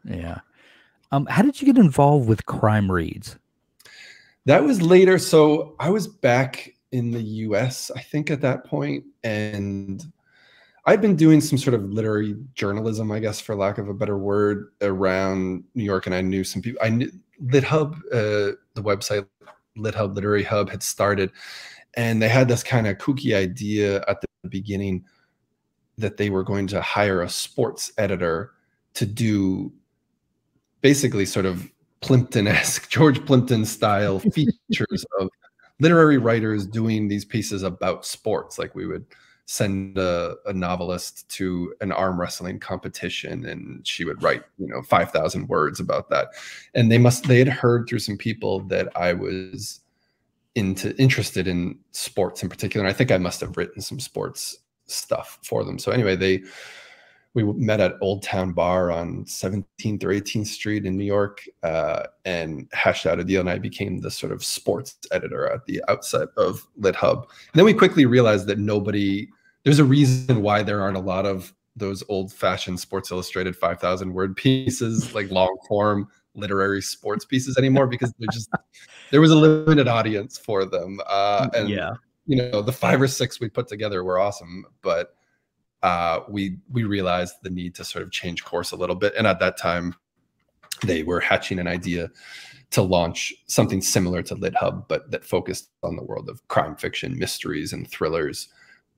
Yeah. 0.03 0.39
Um, 1.11 1.25
how 1.27 1.43
did 1.43 1.61
you 1.61 1.65
get 1.65 1.77
involved 1.77 2.27
with 2.27 2.45
CrimeReads? 2.45 3.37
That 4.45 4.63
was 4.63 4.81
later. 4.81 5.17
So 5.17 5.75
I 5.79 5.89
was 5.89 6.07
back 6.07 6.73
in 6.91 7.11
the 7.11 7.21
U.S. 7.21 7.91
I 7.95 8.01
think 8.01 8.29
at 8.29 8.41
that 8.41 8.65
point, 8.65 9.03
and 9.23 10.03
I'd 10.85 11.01
been 11.01 11.15
doing 11.15 11.41
some 11.41 11.57
sort 11.57 11.73
of 11.73 11.83
literary 11.83 12.35
journalism, 12.53 13.11
I 13.11 13.19
guess, 13.19 13.41
for 13.41 13.55
lack 13.55 13.77
of 13.79 13.89
a 13.89 13.93
better 13.93 14.17
word, 14.17 14.71
around 14.81 15.63
New 15.73 15.83
York, 15.83 16.05
and 16.05 16.13
I 16.13 16.21
knew 16.21 16.43
some 16.43 16.61
people. 16.61 16.79
I 16.83 16.89
knew 16.89 17.11
LitHub, 17.43 17.95
uh, 18.11 18.55
the 18.75 18.83
website 18.83 19.25
LitHub 19.77 20.13
Literary 20.13 20.43
Hub, 20.43 20.69
had 20.69 20.83
started, 20.83 21.31
and 21.95 22.21
they 22.21 22.29
had 22.29 22.47
this 22.47 22.63
kind 22.63 22.87
of 22.87 22.97
kooky 22.97 23.35
idea 23.35 24.03
at 24.07 24.21
the 24.21 24.27
beginning 24.49 25.05
that 25.97 26.17
they 26.17 26.29
were 26.29 26.43
going 26.43 26.67
to 26.67 26.81
hire 26.81 27.21
a 27.21 27.29
sports 27.29 27.91
editor 27.97 28.51
to 28.93 29.05
do 29.05 29.71
basically 30.81 31.25
sort 31.25 31.45
of 31.45 31.71
Plimpton-esque, 32.01 32.89
George 32.89 33.25
Plimpton 33.25 33.65
style 33.65 34.19
features 34.33 35.05
of 35.19 35.29
literary 35.79 36.17
writers 36.17 36.65
doing 36.65 37.07
these 37.07 37.25
pieces 37.25 37.63
about 37.63 38.05
sports. 38.05 38.59
Like 38.59 38.75
we 38.75 38.85
would 38.85 39.05
send 39.47 39.97
a, 39.97 40.35
a, 40.45 40.53
novelist 40.53 41.29
to 41.29 41.73
an 41.81 41.91
arm 41.91 42.19
wrestling 42.19 42.59
competition 42.59 43.45
and 43.45 43.85
she 43.85 44.03
would 44.03 44.21
write, 44.23 44.43
you 44.57 44.67
know, 44.67 44.81
5,000 44.81 45.47
words 45.47 45.79
about 45.79 46.09
that. 46.09 46.29
And 46.73 46.91
they 46.91 46.97
must, 46.97 47.25
they 47.25 47.39
had 47.39 47.47
heard 47.47 47.87
through 47.87 47.99
some 47.99 48.17
people 48.17 48.61
that 48.61 48.89
I 48.95 49.13
was 49.13 49.81
into 50.55 50.95
interested 50.97 51.47
in 51.47 51.77
sports 51.91 52.41
in 52.41 52.49
particular. 52.49 52.85
And 52.85 52.93
I 52.93 52.97
think 52.97 53.11
I 53.11 53.17
must 53.17 53.41
have 53.41 53.57
written 53.57 53.81
some 53.81 53.99
sports 53.99 54.57
stuff 54.87 55.39
for 55.43 55.63
them. 55.63 55.77
So 55.77 55.91
anyway, 55.91 56.15
they 56.15 56.43
we 57.35 57.43
met 57.43 57.81
at 57.81 57.97
Old 57.99 58.23
Town 58.23 58.53
Bar 58.53 58.91
on 58.91 59.25
17th 59.25 60.03
or 60.05 60.07
18th 60.07 60.47
Street 60.47 60.85
in 60.85 60.97
New 60.97 61.03
York 61.03 61.43
uh, 61.63 62.03
and 62.23 62.67
hashed 62.71 63.05
out 63.05 63.19
a 63.19 63.25
deal. 63.25 63.41
And 63.41 63.49
I 63.49 63.59
became 63.59 63.99
the 63.99 64.09
sort 64.09 64.31
of 64.31 64.43
sports 64.43 64.95
editor 65.11 65.51
at 65.51 65.65
the 65.65 65.83
outset 65.89 66.29
of 66.37 66.65
LitHub. 66.79 67.23
And 67.23 67.53
then 67.53 67.65
we 67.65 67.73
quickly 67.73 68.05
realized 68.05 68.47
that 68.47 68.57
nobody, 68.57 69.27
there's 69.65 69.79
a 69.79 69.85
reason 69.85 70.41
why 70.41 70.63
there 70.63 70.81
aren't 70.81 70.95
a 70.95 71.01
lot 71.01 71.25
of 71.25 71.53
those 71.75 72.05
old 72.07 72.31
fashioned 72.31 72.79
Sports 72.79 73.11
Illustrated 73.11 73.53
5,000 73.53 74.13
word 74.13 74.37
pieces, 74.37 75.13
like 75.13 75.29
long 75.29 75.57
form 75.67 76.07
literary 76.35 76.81
sports 76.81 77.25
pieces 77.25 77.57
anymore 77.57 77.87
because 77.87 78.13
they're 78.19 78.27
just 78.31 78.49
there 79.11 79.21
was 79.21 79.31
a 79.31 79.35
limited 79.35 79.87
audience 79.87 80.37
for 80.37 80.65
them. 80.65 80.99
Uh, 81.07 81.49
and 81.53 81.69
yeah, 81.69 81.93
you 82.25 82.35
know, 82.35 82.61
the 82.61 82.71
five 82.71 83.01
or 83.01 83.07
six 83.07 83.39
we 83.39 83.49
put 83.49 83.67
together 83.67 84.03
were 84.03 84.19
awesome, 84.19 84.65
but 84.81 85.15
uh, 85.83 86.21
we 86.27 86.57
we 86.71 86.83
realized 86.83 87.35
the 87.43 87.49
need 87.49 87.75
to 87.75 87.83
sort 87.83 88.03
of 88.03 88.11
change 88.11 88.43
course 88.43 88.71
a 88.71 88.75
little 88.75 88.95
bit. 88.95 89.13
And 89.17 89.27
at 89.27 89.39
that 89.39 89.57
time, 89.57 89.95
they 90.83 91.03
were 91.03 91.19
hatching 91.19 91.59
an 91.59 91.67
idea 91.67 92.09
to 92.71 92.81
launch 92.81 93.33
something 93.47 93.81
similar 93.81 94.21
to 94.23 94.35
LitHub, 94.35 94.87
but 94.87 95.09
that 95.11 95.23
focused 95.23 95.69
on 95.83 95.95
the 95.95 96.03
world 96.03 96.29
of 96.29 96.45
crime 96.47 96.75
fiction, 96.75 97.17
mysteries, 97.17 97.71
and 97.71 97.89
thrillers, 97.89 98.49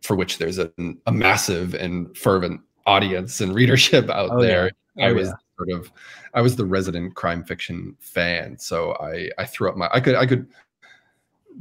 for 0.02 0.16
which 0.16 0.38
there's 0.38 0.58
a, 0.58 0.72
a 1.06 1.12
massive 1.12 1.74
and 1.76 2.18
fervent 2.18 2.62
audience 2.86 3.42
and 3.42 3.54
readership 3.54 4.10
out 4.10 4.30
oh, 4.32 4.42
there. 4.42 4.72
Yeah. 4.96 5.06
Oh, 5.06 5.10
I 5.10 5.12
was 5.12 5.28
yeah. 5.28 5.34
Sort 5.58 5.72
of 5.72 5.92
I 6.34 6.42
was 6.42 6.56
the 6.56 6.66
resident 6.66 7.16
crime 7.16 7.44
fiction 7.44 7.96
fan, 8.00 8.58
so 8.60 8.96
I 9.00 9.30
I 9.38 9.46
threw 9.46 9.70
up 9.70 9.76
my 9.78 9.90
I 9.92 10.00
could 10.00 10.16
I 10.16 10.26
could 10.26 10.48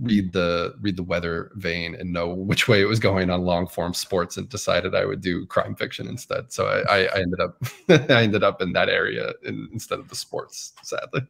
read 0.02 0.32
the 0.32 0.74
read 0.80 0.96
the 0.96 1.02
weather 1.02 1.50
vane 1.54 1.94
and 1.94 2.12
know 2.12 2.28
which 2.28 2.68
way 2.68 2.82
it 2.82 2.84
was 2.84 3.00
going 3.00 3.30
on 3.30 3.40
long 3.42 3.66
form 3.66 3.94
sports 3.94 4.36
and 4.36 4.48
decided 4.48 4.94
I 4.94 5.06
would 5.06 5.22
do 5.22 5.46
crime 5.46 5.74
fiction 5.74 6.06
instead. 6.06 6.52
So 6.52 6.66
I, 6.66 6.80
I, 6.80 7.04
I 7.06 7.18
ended 7.20 7.40
up 7.40 7.56
I 8.10 8.22
ended 8.22 8.44
up 8.44 8.60
in 8.60 8.72
that 8.74 8.88
area 8.90 9.32
in, 9.44 9.68
instead 9.72 9.98
of 9.98 10.08
the 10.08 10.16
sports, 10.16 10.74
sadly. 10.82 11.22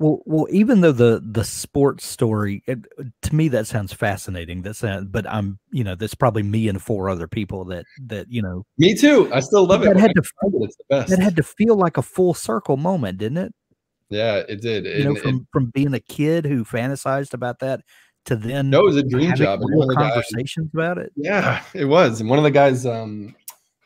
Well, 0.00 0.20
well, 0.26 0.46
even 0.50 0.80
though 0.80 0.92
the 0.92 1.20
the 1.24 1.44
sports 1.44 2.06
story 2.06 2.62
it, 2.66 2.78
to 3.22 3.34
me 3.34 3.48
that 3.48 3.66
sounds 3.66 3.92
fascinating. 3.92 4.62
That's 4.62 4.80
but 4.80 5.28
I'm 5.28 5.58
you 5.70 5.82
know 5.82 5.94
that's 5.94 6.14
probably 6.14 6.42
me 6.42 6.68
and 6.68 6.80
four 6.80 7.08
other 7.08 7.26
people 7.26 7.64
that 7.66 7.84
that 8.06 8.30
you 8.30 8.42
know. 8.42 8.64
Me 8.78 8.94
too. 8.94 9.30
I 9.34 9.40
still 9.40 9.66
love 9.66 9.82
that 9.82 9.96
it. 9.96 10.00
Had 10.00 10.14
to, 10.14 10.22
it, 10.60 10.74
That 10.88 11.18
had 11.18 11.36
to 11.36 11.42
feel 11.42 11.76
like 11.76 11.96
a 11.96 12.02
full 12.02 12.34
circle 12.34 12.76
moment, 12.76 13.18
didn't 13.18 13.38
it? 13.38 13.54
Yeah, 14.10 14.42
it 14.48 14.60
did. 14.60 14.84
You 14.84 15.04
know, 15.04 15.14
from 15.16 15.46
from 15.52 15.66
being 15.66 15.94
a 15.94 16.00
kid 16.00 16.44
who 16.44 16.64
fantasized 16.64 17.34
about 17.34 17.58
that 17.60 17.80
to 18.26 18.36
then 18.36 18.70
no, 18.70 18.80
it 18.80 18.84
was 18.84 18.96
a 18.96 19.02
dream 19.02 19.34
job. 19.34 19.60
Real 19.62 19.88
conversations 19.94 20.70
guys, 20.72 20.74
about 20.74 20.98
it. 20.98 21.12
Yeah, 21.16 21.62
it 21.74 21.86
was. 21.86 22.20
And 22.20 22.30
one 22.30 22.38
of 22.38 22.44
the 22.44 22.50
guys 22.50 22.86
um, 22.86 23.34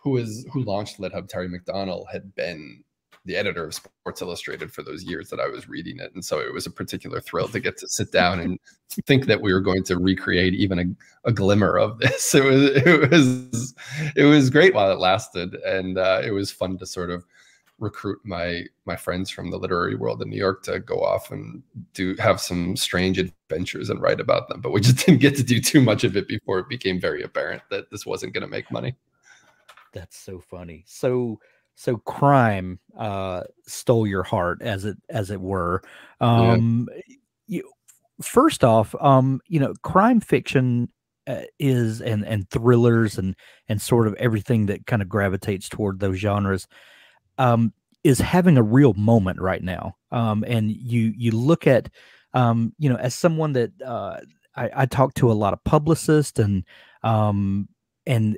who 0.03 0.11
was 0.11 0.45
who 0.53 0.63
launched 0.63 0.99
LitHub, 0.99 1.29
Terry 1.29 1.49
McDonell, 1.49 2.05
had 2.13 2.35
been 2.35 2.85
the 3.25 3.37
editor 3.37 3.65
of 3.65 3.75
Sports 3.75 4.21
Illustrated 4.21 4.73
for 4.73 4.83
those 4.83 5.05
years 5.05 5.29
that 5.31 5.41
I 5.41 5.47
was 5.47 5.69
reading 5.69 5.99
it, 5.99 6.13
and 6.15 6.25
so 6.25 6.41
it 6.41 6.53
was 6.53 6.67
a 6.67 6.71
particular 6.71 7.21
thrill 7.21 7.49
to 7.49 7.61
get 7.61 7.77
to 7.79 7.89
sit 7.89 8.11
down 8.13 8.41
and 8.41 8.59
think 9.07 9.27
that 9.27 9.41
we 9.41 9.53
were 9.53 9.61
going 9.61 9.85
to 9.85 9.99
recreate 9.99 10.55
even 10.55 10.79
a, 10.79 11.29
a 11.29 11.33
glimmer 11.33 11.79
of 11.79 11.99
this. 11.99 12.35
It 12.43 12.45
was 12.45 12.71
it 12.77 13.11
was 13.11 13.75
it 14.17 14.25
was 14.25 14.51
great 14.51 14.75
while 14.75 14.91
it 14.91 14.99
lasted, 14.99 15.55
and 15.55 15.99
uh, 15.99 16.23
it 16.25 16.33
was 16.33 16.51
fun 16.51 16.79
to 16.79 16.87
sort 16.87 17.11
of 17.11 17.25
recruit 17.83 18.21
my 18.25 18.63
my 18.87 18.97
friends 18.97 19.29
from 19.29 19.51
the 19.51 19.59
literary 19.59 19.97
world 19.97 20.23
in 20.23 20.31
New 20.31 20.37
York 20.37 20.63
to 20.63 20.79
go 20.79 21.01
off 21.01 21.31
and 21.31 21.63
do 21.95 22.15
have 22.17 22.41
some 22.41 22.77
strange 22.77 23.19
adventures 23.19 23.91
and 23.91 24.01
write 24.01 24.21
about 24.21 24.49
them. 24.49 24.61
But 24.61 24.71
we 24.71 24.81
just 24.81 24.97
didn't 25.07 25.21
get 25.21 25.37
to 25.37 25.43
do 25.43 25.61
too 25.61 25.81
much 25.81 26.05
of 26.05 26.17
it 26.17 26.29
before 26.29 26.59
it 26.61 26.69
became 26.69 27.01
very 27.01 27.23
apparent 27.23 27.63
that 27.71 27.91
this 27.91 28.07
wasn't 28.07 28.35
going 28.35 28.43
to 28.43 28.49
make 28.49 28.71
money. 28.71 28.95
That's 29.93 30.17
so 30.17 30.41
funny. 30.41 30.85
So 30.87 31.39
so 31.75 31.97
crime 31.99 32.79
uh 32.99 33.43
stole 33.67 34.07
your 34.07 34.23
heart 34.23 34.63
as 34.63 34.85
it 34.85 34.97
as 35.09 35.31
it 35.31 35.41
were. 35.41 35.83
Um 36.21 36.89
yeah. 36.95 37.15
you, 37.47 37.71
first 38.21 38.65
off, 38.65 38.95
um 39.01 39.41
you 39.47 39.61
know, 39.61 39.75
crime 39.83 40.21
fiction 40.21 40.89
uh, 41.27 41.43
is 41.59 42.01
and 42.01 42.27
and 42.27 42.51
thrillers 42.51 43.17
and 43.17 43.37
and 43.69 43.81
sort 43.81 44.07
of 44.07 44.15
everything 44.15 44.67
that 44.67 44.87
kind 44.87 45.03
of 45.03 45.09
gravitates 45.09 45.69
toward 45.69 46.01
those 46.01 46.17
genres 46.17 46.67
um, 47.39 47.73
is 48.05 48.19
having 48.19 48.57
a 48.57 48.63
real 48.63 48.95
moment 48.95 49.41
right 49.41 49.63
now. 49.63 49.97
Um, 50.11 50.45
and 50.47 50.71
you 50.71 51.13
you 51.17 51.31
look 51.31 51.67
at 51.67 51.89
um, 52.35 52.73
you 52.79 52.89
know 52.89 52.97
as 52.97 53.15
someone 53.15 53.53
that 53.53 53.71
uh, 53.85 54.19
I, 54.57 54.71
I 54.75 54.87
talk 54.87 55.15
to 55.15 55.31
a 55.31 55.35
lot 55.35 55.53
of 55.53 55.63
publicists 55.65 56.39
and 56.39 56.65
um, 57.03 57.69
and 58.07 58.37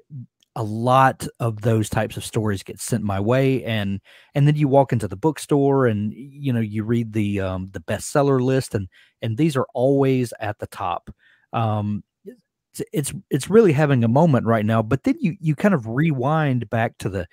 a 0.56 0.62
lot 0.62 1.26
of 1.40 1.62
those 1.62 1.88
types 1.88 2.16
of 2.16 2.24
stories 2.24 2.62
get 2.62 2.80
sent 2.80 3.02
my 3.02 3.18
way 3.18 3.64
and 3.64 4.00
and 4.34 4.46
then 4.46 4.54
you 4.56 4.68
walk 4.68 4.92
into 4.92 5.08
the 5.08 5.16
bookstore 5.16 5.86
and 5.86 6.12
you 6.14 6.52
know 6.52 6.60
you 6.60 6.84
read 6.84 7.12
the 7.12 7.40
um, 7.40 7.68
the 7.72 7.80
bestseller 7.80 8.40
list 8.40 8.74
and 8.74 8.88
and 9.22 9.36
these 9.36 9.56
are 9.56 9.66
always 9.74 10.32
at 10.40 10.58
the 10.58 10.66
top. 10.68 11.10
Um, 11.52 12.04
it's, 12.24 12.82
it's 12.92 13.14
it's 13.30 13.50
really 13.50 13.72
having 13.72 14.02
a 14.04 14.08
moment 14.08 14.46
right 14.46 14.66
now 14.66 14.82
but 14.82 15.04
then 15.04 15.14
you 15.20 15.36
you 15.40 15.54
kind 15.54 15.74
of 15.74 15.86
rewind 15.86 16.68
back 16.70 16.98
to 16.98 17.08
the 17.08 17.26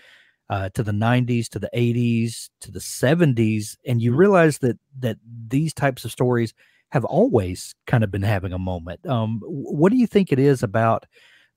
uh, 0.50 0.70
to 0.74 0.84
the 0.84 0.92
90s 0.92 1.48
to 1.50 1.60
the 1.60 1.70
80s 1.74 2.50
to 2.60 2.72
the 2.72 2.80
70s 2.80 3.78
and 3.86 4.02
you 4.02 4.14
realize 4.14 4.60
that 4.60 4.78
that 5.00 5.18
these 5.48 5.74
types 5.74 6.06
of 6.06 6.12
stories 6.12 6.54
have 6.92 7.06
always 7.06 7.74
kind 7.88 8.04
of 8.04 8.12
been 8.12 8.22
having 8.22 8.52
a 8.52 8.60
moment. 8.60 9.06
Um, 9.08 9.40
what 9.46 9.92
do 9.92 9.98
you 9.98 10.08
think 10.08 10.32
it 10.32 10.40
is 10.40 10.62
about 10.62 11.06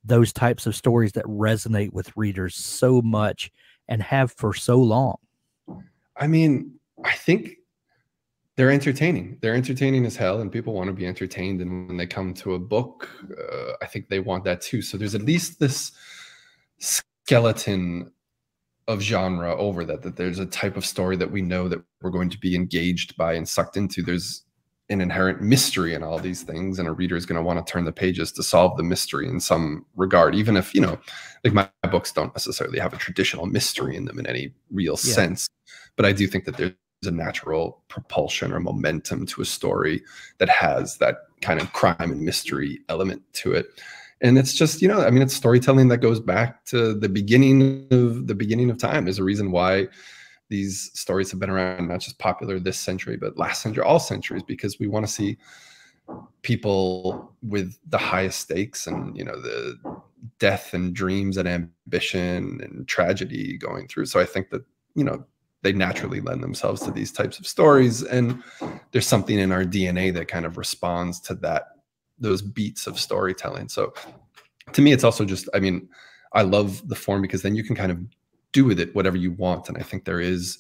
those 0.05 0.33
types 0.33 0.67
of 0.67 0.77
stories 0.77 1.13
that 1.13 1.25
resonate 1.25 1.93
with 1.93 2.15
readers 2.17 2.55
so 2.55 3.01
much 3.03 3.51
and 3.89 4.03
have 4.03 4.33
for 4.33 4.55
so 4.55 4.79
long. 4.79 5.17
I 6.17 6.27
mean 6.27 6.73
i 7.05 7.13
think 7.13 7.57
they're 8.57 8.71
entertaining. 8.71 9.37
They're 9.41 9.57
entertaining 9.57 10.07
as 10.07 10.15
hell 10.15 10.41
and 10.41 10.53
people 10.53 10.75
want 10.75 10.87
to 10.87 10.93
be 10.93 11.07
entertained 11.07 11.61
and 11.61 11.89
when 11.89 11.97
they 11.97 12.07
come 12.07 12.33
to 12.35 12.55
a 12.55 12.59
book 12.59 13.11
uh, 13.37 13.73
i 13.83 13.87
think 13.87 14.09
they 14.09 14.21
want 14.21 14.45
that 14.45 14.61
too. 14.61 14.81
So 14.83 14.97
there's 14.97 15.15
at 15.15 15.23
least 15.23 15.59
this 15.59 15.93
skeleton 16.79 18.13
of 18.87 19.01
genre 19.01 19.57
over 19.57 19.85
that 19.85 20.03
that 20.03 20.17
there's 20.17 20.39
a 20.39 20.47
type 20.47 20.77
of 20.77 20.85
story 20.85 21.17
that 21.17 21.31
we 21.31 21.43
know 21.43 21.69
that 21.69 21.83
we're 22.03 22.11
going 22.11 22.31
to 22.31 22.39
be 22.39 22.55
engaged 22.55 23.17
by 23.17 23.33
and 23.35 23.49
sucked 23.49 23.77
into. 23.77 24.03
There's 24.03 24.44
an 24.91 25.01
inherent 25.01 25.41
mystery 25.41 25.95
in 25.95 26.03
all 26.03 26.19
these 26.19 26.43
things 26.43 26.79
and 26.79 26.87
a 26.87 26.93
reader 26.93 27.17
is 27.17 27.25
going 27.25 27.37
to 27.37 27.43
want 27.43 27.65
to 27.65 27.73
turn 27.73 27.85
the 27.85 27.93
pages 27.93 28.31
to 28.33 28.43
solve 28.43 28.77
the 28.77 28.83
mystery 28.83 29.27
in 29.27 29.41
some 29.41 29.85
regard 29.97 30.35
even 30.35 30.57
if 30.57 30.75
you 30.75 30.81
know 30.81 30.99
like 31.43 31.55
my, 31.55 31.69
my 31.83 31.91
books 31.91 32.13
don't 32.13 32.35
necessarily 32.35 32.79
have 32.79 32.93
a 32.93 32.99
traditional 32.99 33.47
mystery 33.47 33.97
in 33.97 34.05
them 34.05 34.19
in 34.19 34.27
any 34.27 34.53
real 34.71 34.99
yeah. 35.05 35.15
sense 35.15 35.49
but 35.97 36.05
i 36.05 36.13
do 36.13 36.27
think 36.27 36.45
that 36.45 36.57
there's 36.57 36.75
a 37.05 37.11
natural 37.11 37.83
propulsion 37.89 38.53
or 38.53 38.61
momentum 38.61 39.27
to 39.27 39.41
a 39.41 39.45
story 39.45 40.03
that 40.39 40.49
has 40.49 40.99
that 40.99 41.17
kind 41.41 41.61
of 41.61 41.73
crime 41.73 41.97
and 42.01 42.21
mystery 42.21 42.81
element 42.89 43.23
to 43.33 43.53
it 43.53 43.67
and 44.21 44.39
it's 44.39 44.53
just 44.53 44.83
you 44.83 44.89
know 44.89 45.01
i 45.01 45.11
mean 45.11 45.23
it's 45.23 45.35
storytelling 45.35 45.89
that 45.89 45.99
goes 45.99 46.21
back 46.21 46.65
to 46.67 46.95
the 46.95 47.09
beginning 47.09 47.87
of 47.91 48.27
the 48.27 48.35
beginning 48.35 48.71
of 48.71 48.77
time 48.77 49.09
is 49.09 49.19
a 49.19 49.25
reason 49.25 49.51
why 49.51 49.87
these 50.49 50.91
stories 50.95 51.31
have 51.31 51.41
been 51.41 51.51
around 51.51 51.89
not 51.89 52.01
just 52.01 52.19
popular 52.19 52.59
this 52.59 52.79
century 52.79 53.17
but 53.17 53.37
last 53.39 53.63
century 53.63 53.83
all 53.83 53.99
centuries 53.99 54.43
because 54.43 54.79
we 54.79 54.87
want 54.87 55.07
to 55.07 55.13
see 55.13 55.37
people 56.43 57.33
with 57.43 57.79
the 57.89 57.99
highest 57.99 58.41
stakes 58.41 58.87
and 58.87 59.17
you 59.17 59.25
know 59.25 59.41
the 59.41 59.79
death 60.39 60.75
and 60.75 60.95
dreams 60.95 61.37
and 61.37 61.49
ambition 61.49 62.61
and 62.63 62.87
tragedy 62.87 63.57
going 63.59 63.89
through 63.89 64.07
so 64.07 64.21
i 64.21 64.25
think 64.25 64.51
that 64.51 64.65
you 64.95 65.05
know 65.05 65.25
they 65.63 65.73
naturally 65.73 66.21
lend 66.21 66.43
themselves 66.43 66.83
to 66.83 66.91
these 66.91 67.11
types 67.11 67.39
of 67.39 67.47
stories 67.47 68.03
and 68.03 68.43
there's 68.93 69.07
something 69.07 69.39
in 69.39 69.51
our 69.51 69.65
dna 69.65 70.13
that 70.13 70.29
kind 70.29 70.45
of 70.45 70.59
responds 70.59 71.21
to 71.21 71.35
that 71.35 71.69
those 72.19 72.43
beats 72.43 72.87
of 72.87 72.99
storytelling. 72.99 73.69
So 73.69 73.93
to 74.73 74.83
me, 74.83 74.93
it's 74.93 75.05
also 75.05 75.25
just, 75.25 75.49
I 75.55 75.61
mean, 75.61 75.89
I 76.33 76.43
love 76.43 76.87
the 76.89 76.97
form 76.97 77.23
because 77.23 77.43
then 77.43 77.55
you 77.55 77.65
can 77.65 77.77
kind 77.77 77.93
of 77.93 77.99
do 78.55 78.65
with 78.65 78.81
it 78.81 78.95
whatever 78.95 79.19
you 79.19 79.33
want. 79.33 79.69
And 79.69 79.77
I 79.77 79.83
think 79.83 80.07
there 80.07 80.21
is, 80.21 80.59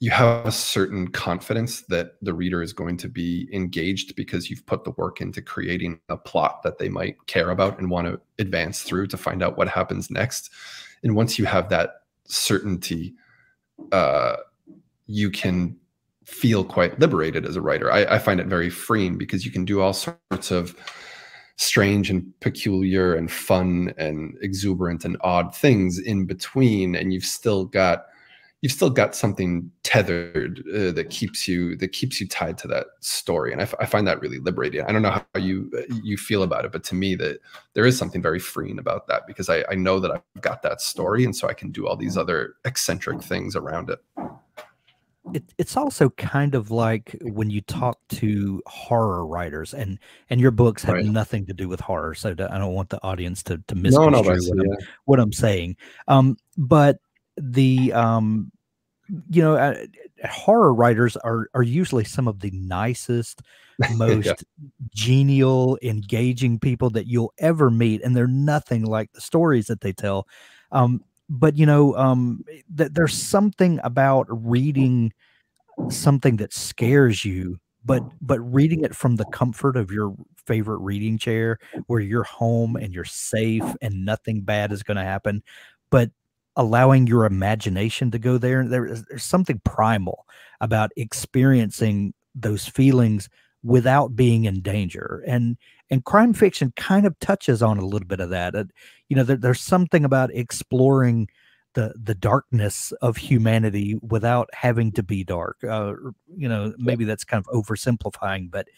you 0.00 0.10
have 0.10 0.46
a 0.46 0.50
certain 0.50 1.08
confidence 1.08 1.82
that 1.82 2.14
the 2.20 2.34
reader 2.34 2.62
is 2.62 2.72
going 2.72 2.96
to 2.96 3.08
be 3.08 3.48
engaged 3.52 4.16
because 4.16 4.50
you've 4.50 4.66
put 4.66 4.82
the 4.82 4.90
work 4.92 5.20
into 5.20 5.40
creating 5.40 6.00
a 6.08 6.16
plot 6.16 6.64
that 6.64 6.78
they 6.78 6.88
might 6.88 7.24
care 7.26 7.50
about 7.50 7.78
and 7.78 7.90
want 7.90 8.08
to 8.08 8.20
advance 8.40 8.82
through 8.82 9.06
to 9.06 9.16
find 9.16 9.42
out 9.42 9.56
what 9.56 9.68
happens 9.68 10.10
next. 10.10 10.50
And 11.04 11.14
once 11.14 11.38
you 11.38 11.44
have 11.44 11.68
that 11.68 12.02
certainty, 12.24 13.14
uh, 13.92 14.36
you 15.06 15.30
can 15.30 15.76
feel 16.24 16.64
quite 16.64 16.98
liberated 16.98 17.46
as 17.46 17.54
a 17.54 17.60
writer. 17.60 17.92
I, 17.92 18.04
I, 18.16 18.18
find 18.18 18.40
it 18.40 18.48
very 18.48 18.68
freeing 18.68 19.16
because 19.16 19.46
you 19.46 19.52
can 19.52 19.64
do 19.64 19.80
all 19.80 19.92
sorts 19.92 20.50
of 20.50 20.76
strange 21.56 22.10
and 22.10 22.32
peculiar 22.40 23.14
and 23.14 23.30
fun 23.30 23.92
and 23.96 24.36
exuberant 24.42 25.04
and 25.04 25.16
odd 25.22 25.54
things 25.54 25.98
in 25.98 26.26
between, 26.26 26.94
and 26.94 27.12
you've 27.12 27.24
still 27.24 27.64
got 27.64 28.06
you've 28.62 28.72
still 28.72 28.90
got 28.90 29.14
something 29.14 29.70
tethered 29.82 30.64
uh, 30.74 30.90
that 30.90 31.08
keeps 31.10 31.46
you 31.46 31.76
that 31.76 31.92
keeps 31.92 32.20
you 32.20 32.26
tied 32.26 32.58
to 32.58 32.66
that 32.66 32.86
story 33.00 33.52
and 33.52 33.60
I, 33.62 33.64
find 33.64 34.06
that 34.08 34.20
really 34.20 34.38
liberating. 34.38 34.82
I 34.82 34.92
don't 34.92 35.02
know 35.02 35.10
how 35.10 35.40
you 35.40 35.70
you 36.02 36.16
feel 36.16 36.42
about 36.42 36.64
it 36.64 36.72
but 36.72 36.82
to 36.84 36.94
me 36.94 37.14
that 37.16 37.38
there 37.74 37.86
is 37.86 37.96
something 37.96 38.22
very 38.22 38.40
freeing 38.40 38.78
about 38.78 39.06
that 39.08 39.26
because 39.26 39.48
I, 39.48 39.64
I 39.70 39.74
know 39.74 40.00
that 40.00 40.10
i've 40.10 40.42
got 40.42 40.62
that 40.62 40.80
story 40.80 41.24
and 41.24 41.36
so 41.36 41.48
i 41.48 41.52
can 41.52 41.70
do 41.70 41.86
all 41.86 41.96
these 41.96 42.16
other 42.16 42.54
eccentric 42.64 43.22
things 43.22 43.54
around 43.54 43.90
it 43.90 44.00
it, 45.34 45.44
it's 45.58 45.76
also 45.76 46.10
kind 46.10 46.54
of 46.54 46.70
like 46.70 47.16
when 47.22 47.50
you 47.50 47.60
talk 47.62 47.98
to 48.08 48.62
horror 48.66 49.26
writers 49.26 49.74
and 49.74 49.98
and 50.30 50.40
your 50.40 50.50
books 50.50 50.82
have 50.84 50.96
right. 50.96 51.04
nothing 51.04 51.46
to 51.46 51.52
do 51.52 51.68
with 51.68 51.80
horror 51.80 52.14
so 52.14 52.34
to, 52.34 52.52
i 52.52 52.58
don't 52.58 52.74
want 52.74 52.88
the 52.90 53.02
audience 53.02 53.42
to 53.42 53.58
to 53.66 53.74
misconstrue 53.74 54.10
no, 54.10 54.22
no, 54.22 54.28
what, 54.28 54.42
yeah. 54.44 54.52
I'm, 54.52 54.86
what, 55.04 55.20
I'm, 55.20 55.32
saying 55.32 55.76
um 56.08 56.36
but 56.56 56.98
the 57.36 57.92
um 57.92 58.50
you 59.30 59.42
know 59.42 59.56
uh, 59.56 59.74
horror 60.28 60.72
writers 60.72 61.16
are 61.16 61.48
are 61.54 61.62
usually 61.62 62.04
some 62.04 62.28
of 62.28 62.40
the 62.40 62.50
nicest 62.52 63.42
most 63.96 64.26
yeah. 64.26 64.34
genial 64.94 65.78
engaging 65.82 66.58
people 66.58 66.88
that 66.90 67.06
you'll 67.06 67.32
ever 67.38 67.70
meet 67.70 68.02
and 68.02 68.16
they're 68.16 68.26
nothing 68.26 68.84
like 68.84 69.12
the 69.12 69.20
stories 69.20 69.66
that 69.66 69.80
they 69.80 69.92
tell 69.92 70.26
um 70.72 71.02
but 71.28 71.56
you 71.56 71.66
know 71.66 71.96
um 71.96 72.42
th- 72.76 72.90
there's 72.92 73.14
something 73.16 73.80
about 73.82 74.26
reading 74.30 75.12
something 75.90 76.36
that 76.36 76.52
scares 76.52 77.24
you 77.24 77.58
but 77.84 78.02
but 78.20 78.40
reading 78.40 78.84
it 78.84 78.94
from 78.94 79.16
the 79.16 79.24
comfort 79.26 79.76
of 79.76 79.90
your 79.90 80.14
favorite 80.46 80.78
reading 80.78 81.18
chair 81.18 81.58
where 81.86 82.00
you're 82.00 82.24
home 82.24 82.76
and 82.76 82.94
you're 82.94 83.04
safe 83.04 83.64
and 83.82 84.04
nothing 84.04 84.40
bad 84.42 84.72
is 84.72 84.82
going 84.82 84.96
to 84.96 85.02
happen 85.02 85.42
but 85.90 86.10
allowing 86.56 87.06
your 87.06 87.24
imagination 87.24 88.10
to 88.10 88.18
go 88.18 88.38
there 88.38 88.66
there's 88.66 89.04
something 89.18 89.60
primal 89.64 90.24
about 90.60 90.90
experiencing 90.96 92.14
those 92.34 92.66
feelings 92.66 93.28
without 93.66 94.14
being 94.14 94.44
in 94.44 94.60
danger 94.60 95.22
and 95.26 95.56
and 95.90 96.04
crime 96.04 96.32
fiction 96.32 96.72
kind 96.76 97.04
of 97.04 97.18
touches 97.18 97.62
on 97.62 97.78
a 97.78 97.84
little 97.84 98.06
bit 98.06 98.20
of 98.20 98.30
that 98.30 98.54
uh, 98.54 98.64
you 99.08 99.16
know 99.16 99.24
there, 99.24 99.36
there's 99.36 99.60
something 99.60 100.04
about 100.04 100.30
exploring 100.32 101.28
the 101.74 101.92
the 102.00 102.14
darkness 102.14 102.92
of 103.02 103.16
humanity 103.16 103.98
without 104.02 104.48
having 104.52 104.92
to 104.92 105.02
be 105.02 105.24
dark 105.24 105.56
uh, 105.68 105.92
you 106.36 106.48
know 106.48 106.72
maybe 106.78 107.04
that's 107.04 107.24
kind 107.24 107.44
of 107.44 107.52
oversimplifying 107.52 108.50
but 108.50 108.68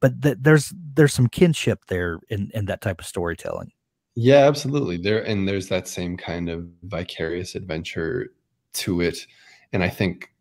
but 0.00 0.22
th- 0.22 0.38
there's 0.40 0.72
there's 0.94 1.12
some 1.12 1.28
kinship 1.28 1.80
there 1.88 2.20
in 2.28 2.50
in 2.54 2.66
that 2.66 2.80
type 2.80 3.00
of 3.00 3.06
storytelling. 3.06 3.72
Yeah 4.14 4.46
absolutely 4.46 4.96
there 4.98 5.24
and 5.26 5.48
there's 5.48 5.68
that 5.68 5.88
same 5.88 6.16
kind 6.16 6.48
of 6.48 6.68
vicarious 6.84 7.54
adventure 7.54 8.28
to 8.74 9.00
it 9.00 9.26
and 9.72 9.82
i 9.82 9.88
think 9.88 10.32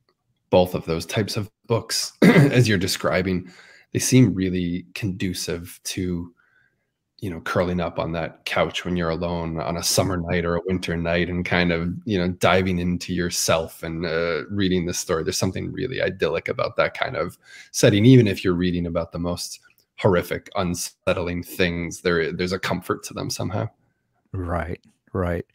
both 0.49 0.75
of 0.75 0.85
those 0.85 1.05
types 1.05 1.35
of 1.37 1.49
books 1.67 2.13
as 2.21 2.67
you're 2.67 2.77
describing 2.77 3.51
they 3.97 4.01
seem 4.01 4.31
really 4.35 4.85
conducive 4.93 5.79
to 5.83 6.31
you 7.19 7.31
know 7.31 7.41
curling 7.41 7.79
up 7.79 7.97
on 7.97 8.11
that 8.11 8.45
couch 8.45 8.85
when 8.85 8.95
you're 8.95 9.09
alone 9.09 9.59
on 9.59 9.75
a 9.75 9.81
summer 9.81 10.17
night 10.17 10.45
or 10.45 10.55
a 10.55 10.61
winter 10.67 10.95
night 10.95 11.29
and 11.29 11.45
kind 11.45 11.71
of 11.71 11.89
you 12.05 12.15
know 12.15 12.27
diving 12.33 12.77
into 12.77 13.11
yourself 13.11 13.81
and 13.81 14.05
uh, 14.05 14.45
reading 14.51 14.85
the 14.85 14.93
story. 14.93 15.23
There's 15.23 15.39
something 15.39 15.71
really 15.71 15.99
idyllic 15.99 16.47
about 16.47 16.75
that 16.75 16.93
kind 16.93 17.15
of 17.15 17.39
setting 17.71 18.05
even 18.05 18.27
if 18.27 18.43
you're 18.43 18.53
reading 18.53 18.85
about 18.85 19.13
the 19.13 19.17
most 19.17 19.61
horrific 19.97 20.47
unsettling 20.55 21.41
things 21.41 22.01
there 22.01 22.31
there's 22.31 22.51
a 22.51 22.59
comfort 22.59 23.01
to 23.05 23.15
them 23.15 23.31
somehow. 23.31 23.67
Right 24.31 24.79
right. 25.11 25.45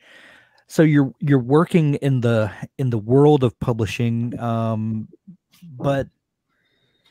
So 0.66 0.82
you're 0.82 1.14
you're 1.20 1.38
working 1.38 1.94
in 1.94 2.22
the 2.22 2.50
in 2.76 2.90
the 2.90 2.98
world 2.98 3.44
of 3.44 3.56
publishing 3.60 4.36
um 4.40 5.08
but 5.78 6.08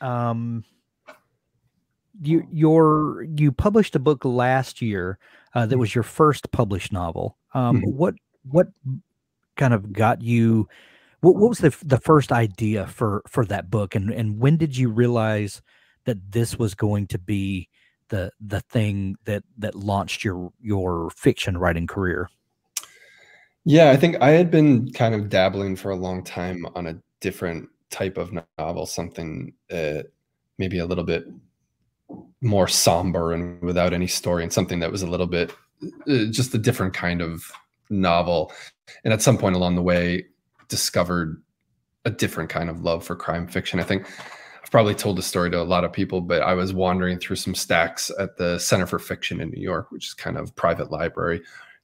um 0.02 0.62
you 2.22 2.46
your 2.50 3.24
you 3.36 3.52
published 3.52 3.96
a 3.96 3.98
book 3.98 4.24
last 4.24 4.80
year 4.80 5.18
uh, 5.54 5.66
that 5.66 5.74
mm-hmm. 5.74 5.80
was 5.80 5.94
your 5.94 6.04
first 6.04 6.50
published 6.52 6.92
novel. 6.92 7.36
Um, 7.54 7.78
mm-hmm. 7.78 7.90
What 7.90 8.14
what 8.44 8.68
kind 9.56 9.74
of 9.74 9.92
got 9.92 10.22
you? 10.22 10.68
What, 11.20 11.36
what 11.36 11.48
was 11.48 11.58
the 11.58 11.76
the 11.84 12.00
first 12.00 12.32
idea 12.32 12.86
for 12.86 13.22
for 13.28 13.44
that 13.46 13.70
book, 13.70 13.94
and 13.94 14.10
and 14.10 14.38
when 14.38 14.56
did 14.56 14.76
you 14.76 14.88
realize 14.88 15.62
that 16.04 16.32
this 16.32 16.58
was 16.58 16.74
going 16.74 17.06
to 17.08 17.18
be 17.18 17.68
the 18.08 18.30
the 18.40 18.60
thing 18.60 19.16
that 19.24 19.42
that 19.58 19.74
launched 19.74 20.24
your 20.24 20.52
your 20.60 21.10
fiction 21.10 21.58
writing 21.58 21.86
career? 21.86 22.28
Yeah, 23.64 23.90
I 23.90 23.96
think 23.96 24.20
I 24.20 24.30
had 24.30 24.50
been 24.50 24.90
kind 24.92 25.14
of 25.14 25.28
dabbling 25.28 25.76
for 25.76 25.90
a 25.90 25.96
long 25.96 26.24
time 26.24 26.66
on 26.74 26.88
a 26.88 26.98
different 27.20 27.68
type 27.90 28.18
of 28.18 28.32
novel, 28.58 28.86
something 28.86 29.52
uh, 29.70 30.02
maybe 30.58 30.78
a 30.78 30.86
little 30.86 31.04
bit 31.04 31.26
more 32.40 32.68
somber 32.68 33.32
and 33.32 33.60
without 33.62 33.92
any 33.92 34.06
story 34.06 34.42
and 34.42 34.52
something 34.52 34.80
that 34.80 34.90
was 34.90 35.02
a 35.02 35.06
little 35.06 35.26
bit 35.26 35.52
uh, 36.08 36.24
just 36.30 36.54
a 36.54 36.58
different 36.58 36.94
kind 36.94 37.20
of 37.20 37.50
novel. 37.90 38.52
And 39.04 39.12
at 39.12 39.22
some 39.22 39.38
point 39.38 39.56
along 39.56 39.76
the 39.76 39.82
way 39.82 40.26
discovered 40.68 41.42
a 42.04 42.10
different 42.10 42.50
kind 42.50 42.68
of 42.68 42.82
love 42.82 43.04
for 43.04 43.14
crime 43.14 43.46
fiction. 43.46 43.78
I 43.78 43.84
think 43.84 44.06
i've 44.62 44.70
probably 44.70 44.94
told 44.94 45.18
the 45.18 45.22
story 45.22 45.50
to 45.50 45.60
a 45.60 45.64
lot 45.64 45.84
of 45.84 45.92
people 45.92 46.20
but 46.20 46.40
i 46.42 46.54
was 46.54 46.72
wandering 46.72 47.18
through 47.18 47.36
some 47.36 47.54
stacks 47.54 48.12
at 48.18 48.36
the 48.36 48.58
center 48.58 48.86
for 48.86 48.98
fiction 48.98 49.40
in 49.40 49.50
new 49.50 49.60
york 49.60 49.90
which 49.90 50.06
is 50.06 50.14
kind 50.14 50.36
of 50.36 50.54
private 50.54 50.90
library. 50.90 51.42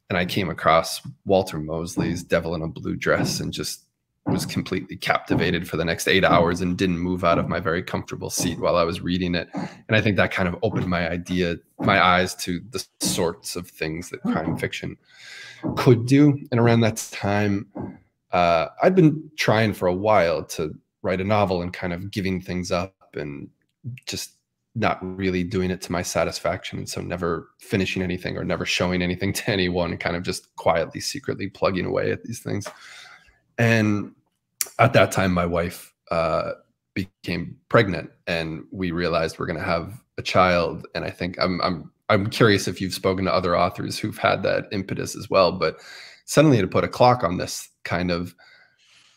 And 0.08 0.16
i 0.16 0.24
came 0.24 0.48
across 0.48 1.02
walter 1.24 1.58
mosley's 1.58 2.22
devil 2.22 2.54
in 2.54 2.62
a 2.62 2.68
blue 2.68 2.96
dress 2.96 3.40
and 3.40 3.52
just 3.52 3.87
was 4.28 4.46
completely 4.46 4.96
captivated 4.96 5.68
for 5.68 5.76
the 5.76 5.84
next 5.84 6.06
eight 6.08 6.24
hours 6.24 6.60
and 6.60 6.76
didn't 6.76 6.98
move 6.98 7.24
out 7.24 7.38
of 7.38 7.48
my 7.48 7.60
very 7.60 7.82
comfortable 7.82 8.30
seat 8.30 8.58
while 8.58 8.76
I 8.76 8.84
was 8.84 9.00
reading 9.00 9.34
it. 9.34 9.48
And 9.54 9.96
I 9.96 10.00
think 10.00 10.16
that 10.16 10.30
kind 10.30 10.48
of 10.48 10.56
opened 10.62 10.86
my 10.86 11.08
idea, 11.08 11.56
my 11.78 12.02
eyes 12.02 12.34
to 12.36 12.60
the 12.70 12.84
sorts 13.00 13.56
of 13.56 13.68
things 13.68 14.10
that 14.10 14.22
crime 14.22 14.56
fiction 14.56 14.96
could 15.76 16.06
do. 16.06 16.38
And 16.50 16.60
around 16.60 16.80
that 16.80 16.96
time, 17.12 17.66
uh, 18.32 18.66
I'd 18.82 18.94
been 18.94 19.30
trying 19.36 19.72
for 19.72 19.88
a 19.88 19.94
while 19.94 20.44
to 20.44 20.74
write 21.02 21.20
a 21.20 21.24
novel 21.24 21.62
and 21.62 21.72
kind 21.72 21.92
of 21.92 22.10
giving 22.10 22.40
things 22.40 22.70
up 22.70 22.94
and 23.14 23.48
just 24.06 24.32
not 24.74 24.98
really 25.02 25.42
doing 25.42 25.70
it 25.70 25.80
to 25.82 25.92
my 25.92 26.02
satisfaction. 26.02 26.78
And 26.78 26.88
so 26.88 27.00
never 27.00 27.48
finishing 27.58 28.02
anything 28.02 28.36
or 28.36 28.44
never 28.44 28.64
showing 28.64 29.02
anything 29.02 29.32
to 29.34 29.50
anyone, 29.50 29.96
kind 29.96 30.16
of 30.16 30.22
just 30.22 30.54
quietly, 30.56 31.00
secretly 31.00 31.48
plugging 31.48 31.86
away 31.86 32.12
at 32.12 32.22
these 32.24 32.40
things. 32.40 32.68
And 33.58 34.12
at 34.78 34.92
that 34.92 35.12
time, 35.12 35.32
my 35.32 35.46
wife 35.46 35.92
uh, 36.10 36.52
became 36.94 37.56
pregnant, 37.68 38.10
and 38.26 38.64
we 38.70 38.90
realized 38.90 39.38
we're 39.38 39.46
going 39.46 39.58
to 39.58 39.64
have 39.64 40.02
a 40.18 40.22
child. 40.22 40.86
And 40.94 41.04
I 41.04 41.10
think 41.10 41.36
I'm 41.40 41.60
I'm 41.60 41.90
I'm 42.08 42.28
curious 42.28 42.68
if 42.68 42.80
you've 42.80 42.94
spoken 42.94 43.24
to 43.24 43.34
other 43.34 43.56
authors 43.56 43.98
who've 43.98 44.18
had 44.18 44.42
that 44.44 44.66
impetus 44.72 45.16
as 45.16 45.28
well. 45.28 45.52
But 45.52 45.76
suddenly, 46.24 46.60
to 46.60 46.66
put 46.66 46.84
a 46.84 46.88
clock 46.88 47.24
on 47.24 47.36
this 47.36 47.68
kind 47.84 48.10
of 48.10 48.34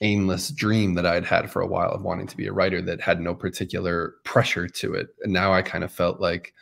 aimless 0.01 0.49
dream 0.49 0.95
that 0.95 1.05
I'd 1.05 1.25
had 1.25 1.51
for 1.51 1.61
a 1.61 1.67
while 1.67 1.91
of 1.91 2.01
wanting 2.01 2.25
to 2.27 2.37
be 2.37 2.47
a 2.47 2.53
writer 2.53 2.81
that 2.81 2.99
had 2.99 3.21
no 3.21 3.35
particular 3.35 4.15
pressure 4.23 4.67
to 4.67 4.93
it, 4.93 5.09
and 5.21 5.31
now 5.31 5.53
I 5.53 5.61
kind 5.61 5.83
of 5.83 5.91
felt 5.91 6.19
like, 6.19 6.53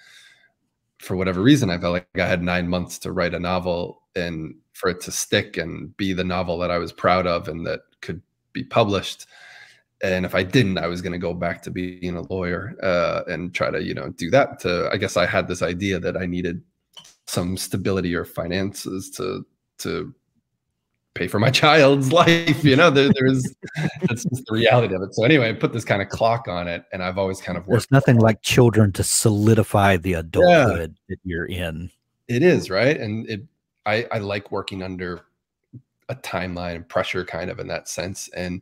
for 0.99 1.15
whatever 1.15 1.41
reason, 1.41 1.69
I 1.69 1.77
felt 1.77 1.93
like 1.93 2.07
I 2.15 2.25
had 2.25 2.43
nine 2.43 2.67
months 2.67 2.99
to 2.99 3.13
write 3.13 3.33
a 3.33 3.39
novel 3.39 4.01
and 4.15 4.55
for 4.73 4.89
it 4.89 5.01
to 5.01 5.11
stick 5.11 5.57
and 5.57 5.95
be 5.97 6.13
the 6.13 6.23
novel 6.23 6.57
that 6.59 6.71
I 6.71 6.77
was 6.77 6.91
proud 6.91 7.27
of 7.27 7.47
and 7.47 7.65
that 7.67 7.81
could 8.01 8.21
be 8.63 8.67
published. 8.69 9.25
And 10.01 10.25
if 10.25 10.33
i 10.33 10.43
didn't 10.43 10.77
i 10.77 10.87
was 10.87 11.01
going 11.01 11.11
to 11.11 11.19
go 11.19 11.33
back 11.33 11.61
to 11.63 11.71
being 11.71 12.15
a 12.15 12.21
lawyer 12.33 12.73
uh, 12.81 13.23
and 13.27 13.53
try 13.53 13.69
to 13.69 13.83
you 13.83 13.93
know 13.93 14.07
do 14.15 14.29
that 14.29 14.57
to 14.61 14.89
i 14.93 14.95
guess 14.95 15.17
i 15.17 15.25
had 15.25 15.45
this 15.45 15.61
idea 15.61 15.99
that 15.99 16.15
i 16.15 16.25
needed 16.25 16.61
some 17.27 17.57
stability 17.57 18.15
or 18.15 18.23
finances 18.23 19.09
to 19.11 19.45
to 19.77 20.15
pay 21.15 21.27
for 21.27 21.37
my 21.37 21.49
child's 21.63 22.13
life 22.13 22.63
you 22.63 22.77
know? 22.77 22.89
There, 22.89 23.11
there's 23.13 23.43
that's 24.03 24.23
just 24.23 24.45
the 24.45 24.53
reality 24.53 24.95
of 24.95 25.01
it. 25.01 25.13
So 25.13 25.25
anyway 25.25 25.49
i 25.49 25.53
put 25.53 25.73
this 25.73 25.83
kind 25.83 26.01
of 26.01 26.07
clock 26.07 26.47
on 26.47 26.69
it 26.69 26.85
and 26.93 27.03
i've 27.03 27.17
always 27.17 27.41
kind 27.41 27.57
of 27.57 27.67
worked 27.67 27.89
there's 27.89 27.91
nothing 27.91 28.19
like 28.19 28.41
children 28.41 28.93
to 28.93 29.03
solidify 29.03 29.97
the 29.97 30.13
adulthood 30.13 30.95
yeah. 30.95 31.05
that 31.09 31.19
you're 31.25 31.45
in. 31.45 31.91
It 32.29 32.41
is 32.41 32.69
right? 32.69 32.97
And 32.97 33.29
it 33.29 33.41
i 33.85 34.07
i 34.13 34.19
like 34.19 34.49
working 34.49 34.81
under 34.81 35.25
a 36.09 36.15
timeline 36.15 36.75
and 36.75 36.89
pressure 36.89 37.23
kind 37.23 37.49
of 37.49 37.59
in 37.59 37.67
that 37.67 37.87
sense. 37.87 38.27
And 38.29 38.61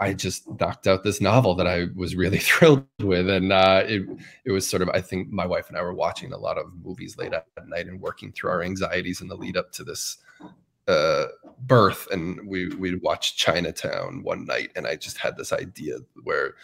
I 0.00 0.12
just 0.12 0.48
knocked 0.60 0.86
out 0.86 1.04
this 1.04 1.20
novel 1.20 1.54
that 1.54 1.66
I 1.66 1.86
was 1.94 2.16
really 2.16 2.38
thrilled 2.50 2.84
with. 3.00 3.28
And 3.28 3.52
uh, 3.52 3.84
it, 3.86 4.02
it 4.44 4.50
was 4.50 4.68
sort 4.68 4.82
of, 4.82 4.90
I 4.90 5.00
think 5.00 5.30
my 5.30 5.46
wife 5.46 5.68
and 5.68 5.78
I 5.78 5.82
were 5.82 5.94
watching 5.94 6.32
a 6.32 6.38
lot 6.38 6.58
of 6.58 6.66
movies 6.82 7.16
late 7.16 7.32
at 7.32 7.46
night 7.66 7.86
and 7.86 8.00
working 8.00 8.32
through 8.32 8.50
our 8.50 8.62
anxieties 8.62 9.20
in 9.20 9.28
the 9.28 9.36
lead 9.36 9.56
up 9.56 9.72
to 9.72 9.84
this 9.84 10.18
uh, 10.88 11.26
birth. 11.60 12.08
And 12.10 12.46
we, 12.46 12.68
we'd 12.68 13.02
watch 13.02 13.36
Chinatown 13.36 14.22
one 14.22 14.44
night. 14.44 14.72
And 14.74 14.86
I 14.86 14.96
just 14.96 15.18
had 15.18 15.36
this 15.36 15.52
idea 15.52 15.98
where 16.24 16.54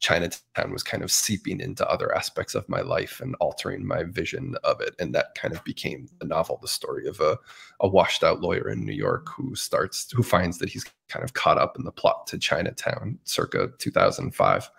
Chinatown 0.00 0.72
was 0.72 0.82
kind 0.82 1.02
of 1.02 1.10
seeping 1.10 1.60
into 1.60 1.88
other 1.88 2.14
aspects 2.14 2.54
of 2.54 2.68
my 2.68 2.80
life 2.80 3.20
and 3.20 3.34
altering 3.40 3.84
my 3.84 4.04
vision 4.04 4.54
of 4.62 4.80
it. 4.80 4.94
And 4.98 5.14
that 5.14 5.34
kind 5.34 5.52
of 5.54 5.62
became 5.64 6.08
the 6.20 6.26
novel, 6.26 6.58
the 6.62 6.68
story 6.68 7.08
of 7.08 7.20
a, 7.20 7.36
a 7.80 7.88
washed 7.88 8.22
out 8.22 8.40
lawyer 8.40 8.68
in 8.68 8.84
New 8.84 8.92
York 8.92 9.28
who 9.28 9.56
starts, 9.56 10.10
who 10.12 10.22
finds 10.22 10.58
that 10.58 10.68
he's 10.68 10.84
kind 11.08 11.24
of 11.24 11.34
caught 11.34 11.58
up 11.58 11.76
in 11.76 11.84
the 11.84 11.90
plot 11.90 12.26
to 12.28 12.38
Chinatown 12.38 13.18
circa 13.24 13.70
2005. 13.78 14.70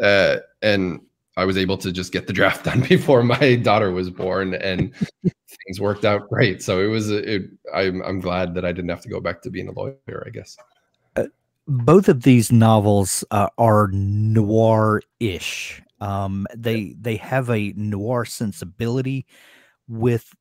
Uh, 0.00 0.36
and 0.62 1.00
I 1.36 1.44
was 1.44 1.58
able 1.58 1.76
to 1.78 1.92
just 1.92 2.12
get 2.12 2.26
the 2.26 2.32
draft 2.32 2.64
done 2.64 2.80
before 2.88 3.22
my 3.22 3.56
daughter 3.56 3.90
was 3.90 4.08
born 4.08 4.54
and 4.54 4.94
things 5.66 5.78
worked 5.78 6.06
out 6.06 6.28
great. 6.30 6.62
So 6.62 6.80
it 6.80 6.86
was, 6.86 7.10
it, 7.10 7.50
I'm, 7.74 8.02
I'm 8.02 8.20
glad 8.20 8.54
that 8.54 8.64
I 8.64 8.72
didn't 8.72 8.90
have 8.90 9.02
to 9.02 9.10
go 9.10 9.20
back 9.20 9.42
to 9.42 9.50
being 9.50 9.68
a 9.68 9.72
lawyer, 9.72 10.24
I 10.26 10.30
guess 10.30 10.56
both 11.66 12.08
of 12.08 12.22
these 12.22 12.52
novels 12.52 13.24
uh, 13.30 13.48
are 13.58 13.88
noir-ish. 13.92 15.82
Um, 16.00 16.46
they 16.54 16.94
they 17.00 17.16
have 17.16 17.48
a 17.50 17.72
noir 17.76 18.24
sensibility 18.24 19.26
with 19.88 20.34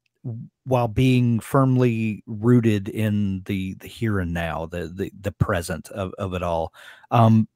while 0.66 0.88
being 0.88 1.40
firmly 1.40 2.24
rooted 2.28 2.90
in 2.90 3.44
the 3.46 3.76
the 3.76 3.88
here 3.88 4.20
and 4.20 4.34
now, 4.34 4.66
the 4.66 4.88
the, 4.88 5.12
the 5.20 5.32
present 5.32 5.90
of, 5.90 6.14
of 6.18 6.34
it 6.34 6.44
all. 6.44 6.74
Um, 7.12 7.48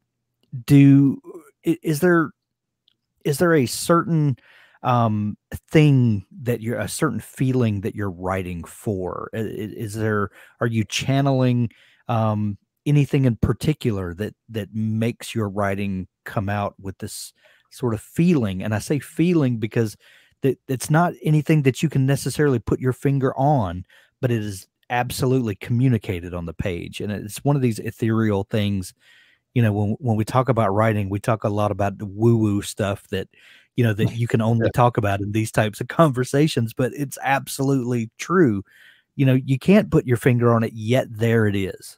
do 0.65 1.21
is 1.63 1.99
there 1.99 2.32
is 3.25 3.38
there 3.39 3.53
a 3.56 3.65
certain 3.65 4.38
um 4.84 5.38
thing 5.71 6.25
that 6.43 6.62
you're 6.62 6.80
a 6.80 6.88
certain 6.88 7.19
feeling 7.19 7.82
that 7.82 7.95
you're 7.95 8.12
writing 8.12 8.63
for 8.63 9.30
is, 9.34 9.73
is 9.73 9.93
there 9.95 10.30
are 10.62 10.67
you 10.67 10.84
channeling 10.84 11.69
um 12.08 12.58
anything 12.88 13.26
in 13.26 13.36
particular 13.36 14.13
that 14.15 14.36
that 14.50 14.73
makes 14.73 15.36
your 15.36 15.50
writing 15.50 16.08
come 16.26 16.50
out 16.50 16.73
with 16.80 16.97
this 16.97 17.34
sort 17.69 17.93
of 17.93 18.02
feeling? 18.02 18.63
And 18.63 18.73
i 18.73 18.80
say 18.80 19.00
feeling 19.00 19.58
because 19.58 19.97
that 20.41 20.58
it's 20.67 20.89
not 20.89 21.13
anything 21.21 21.63
that 21.63 21.84
you 21.84 21.89
can 21.89 22.06
necessarily 22.06 22.60
put 22.60 22.80
your 22.80 22.93
finger 22.93 23.36
on 23.38 23.86
but 24.21 24.32
it 24.32 24.41
is 24.43 24.67
absolutely 24.89 25.56
communicated 25.56 26.34
on 26.34 26.45
the 26.45 26.54
page. 26.54 27.02
And 27.02 27.12
it's 27.12 27.43
one 27.43 27.56
of 27.56 27.62
these 27.62 27.80
ethereal 27.80 28.43
things 28.45 28.93
you 29.54 29.62
know 29.63 29.73
when 29.73 29.95
when 30.00 30.17
we 30.17 30.26
talk 30.26 30.50
about 30.50 30.73
writing 30.73 31.10
we 31.10 31.19
talk 31.19 31.43
a 31.43 31.50
lot 31.50 31.71
about 31.71 31.97
the 31.97 32.06
woo 32.06 32.38
woo 32.38 32.62
stuff 32.62 33.08
that 33.08 33.28
you 33.76 33.84
know 33.84 33.93
that 33.93 34.15
you 34.15 34.28
can 34.28 34.41
only 34.41 34.69
talk 34.71 34.97
about 34.97 35.19
in 35.19 35.32
these 35.32 35.52
types 35.52 35.82
of 35.82 35.88
conversations 35.88 36.73
but 36.73 36.93
it's 36.93 37.17
absolutely 37.23 38.10
true. 38.17 38.63
You 39.15 39.26
know 39.26 39.34
you 39.34 39.58
can't 39.58 39.89
put 39.89 40.06
your 40.06 40.17
finger 40.17 40.54
on 40.54 40.63
it 40.63 40.73
yet 40.73 41.08
there 41.10 41.47
it 41.47 41.56
is 41.56 41.97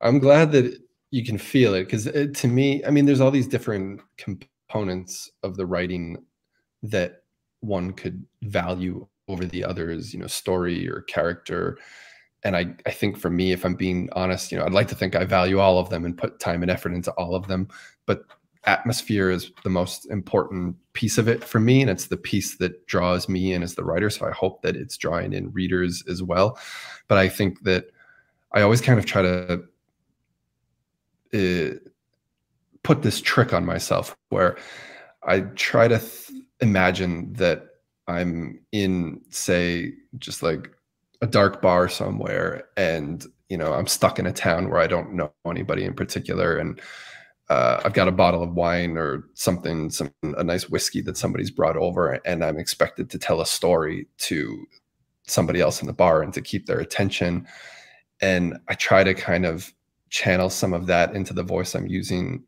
I'm 0.00 0.18
glad 0.18 0.52
that 0.52 0.78
you 1.10 1.24
can 1.24 1.38
feel 1.38 1.74
it 1.74 1.84
because 1.84 2.06
uh, 2.06 2.26
to 2.34 2.48
me, 2.48 2.84
I 2.84 2.90
mean, 2.90 3.06
there's 3.06 3.20
all 3.20 3.30
these 3.30 3.48
different 3.48 4.00
components 4.16 5.30
of 5.42 5.56
the 5.56 5.66
writing 5.66 6.24
that 6.82 7.22
one 7.60 7.92
could 7.92 8.24
value 8.42 9.06
over 9.28 9.44
the 9.44 9.64
others, 9.64 10.14
you 10.14 10.20
know, 10.20 10.26
story 10.26 10.88
or 10.88 11.02
character. 11.02 11.78
And 12.42 12.56
I, 12.56 12.74
I 12.86 12.90
think 12.90 13.18
for 13.18 13.28
me, 13.28 13.52
if 13.52 13.64
I'm 13.64 13.74
being 13.74 14.08
honest, 14.12 14.50
you 14.50 14.58
know, 14.58 14.64
I'd 14.64 14.72
like 14.72 14.88
to 14.88 14.94
think 14.94 15.14
I 15.14 15.24
value 15.24 15.58
all 15.58 15.78
of 15.78 15.90
them 15.90 16.04
and 16.04 16.16
put 16.16 16.40
time 16.40 16.62
and 16.62 16.70
effort 16.70 16.92
into 16.92 17.12
all 17.12 17.34
of 17.34 17.48
them. 17.48 17.68
But 18.06 18.24
atmosphere 18.64 19.30
is 19.30 19.52
the 19.64 19.70
most 19.70 20.10
important 20.10 20.76
piece 20.92 21.16
of 21.16 21.28
it 21.28 21.42
for 21.42 21.60
me 21.60 21.80
and 21.80 21.90
it's 21.90 22.06
the 22.06 22.16
piece 22.16 22.56
that 22.56 22.86
draws 22.86 23.28
me 23.28 23.54
in 23.54 23.62
as 23.62 23.74
the 23.74 23.82
writer 23.82 24.10
so 24.10 24.26
i 24.26 24.30
hope 24.32 24.60
that 24.60 24.76
it's 24.76 24.98
drawing 24.98 25.32
in 25.32 25.50
readers 25.52 26.04
as 26.10 26.22
well 26.22 26.58
but 27.08 27.16
i 27.16 27.26
think 27.26 27.62
that 27.62 27.86
i 28.52 28.60
always 28.60 28.82
kind 28.82 28.98
of 28.98 29.06
try 29.06 29.22
to 29.22 29.62
uh, 31.34 31.74
put 32.82 33.02
this 33.02 33.20
trick 33.20 33.52
on 33.52 33.64
myself 33.64 34.16
where 34.30 34.56
i 35.24 35.40
try 35.40 35.88
to 35.88 35.98
th- 35.98 36.42
imagine 36.60 37.32
that 37.34 37.66
i'm 38.08 38.58
in 38.72 39.20
say 39.30 39.92
just 40.18 40.42
like 40.42 40.70
a 41.22 41.26
dark 41.26 41.60
bar 41.62 41.88
somewhere 41.88 42.64
and 42.76 43.26
you 43.48 43.56
know 43.56 43.72
i'm 43.74 43.86
stuck 43.86 44.18
in 44.18 44.26
a 44.26 44.32
town 44.32 44.70
where 44.70 44.80
i 44.80 44.86
don't 44.86 45.12
know 45.12 45.32
anybody 45.46 45.84
in 45.84 45.94
particular 45.94 46.56
and 46.56 46.80
uh, 47.50 47.80
I've 47.84 47.94
got 47.94 48.06
a 48.06 48.12
bottle 48.12 48.44
of 48.44 48.54
wine 48.54 48.96
or 48.96 49.24
something, 49.34 49.90
some 49.90 50.12
a 50.22 50.44
nice 50.44 50.70
whiskey 50.70 51.00
that 51.02 51.16
somebody's 51.16 51.50
brought 51.50 51.76
over, 51.76 52.12
and 52.24 52.44
I'm 52.44 52.58
expected 52.58 53.10
to 53.10 53.18
tell 53.18 53.40
a 53.40 53.46
story 53.46 54.06
to 54.18 54.66
somebody 55.26 55.60
else 55.60 55.80
in 55.80 55.88
the 55.88 55.92
bar 55.92 56.22
and 56.22 56.32
to 56.34 56.40
keep 56.40 56.66
their 56.66 56.78
attention. 56.78 57.48
And 58.20 58.58
I 58.68 58.74
try 58.74 59.02
to 59.02 59.14
kind 59.14 59.46
of 59.46 59.72
channel 60.10 60.50
some 60.50 60.72
of 60.72 60.86
that 60.86 61.14
into 61.14 61.32
the 61.32 61.42
voice 61.42 61.74
I'm 61.74 61.86
using 61.86 62.44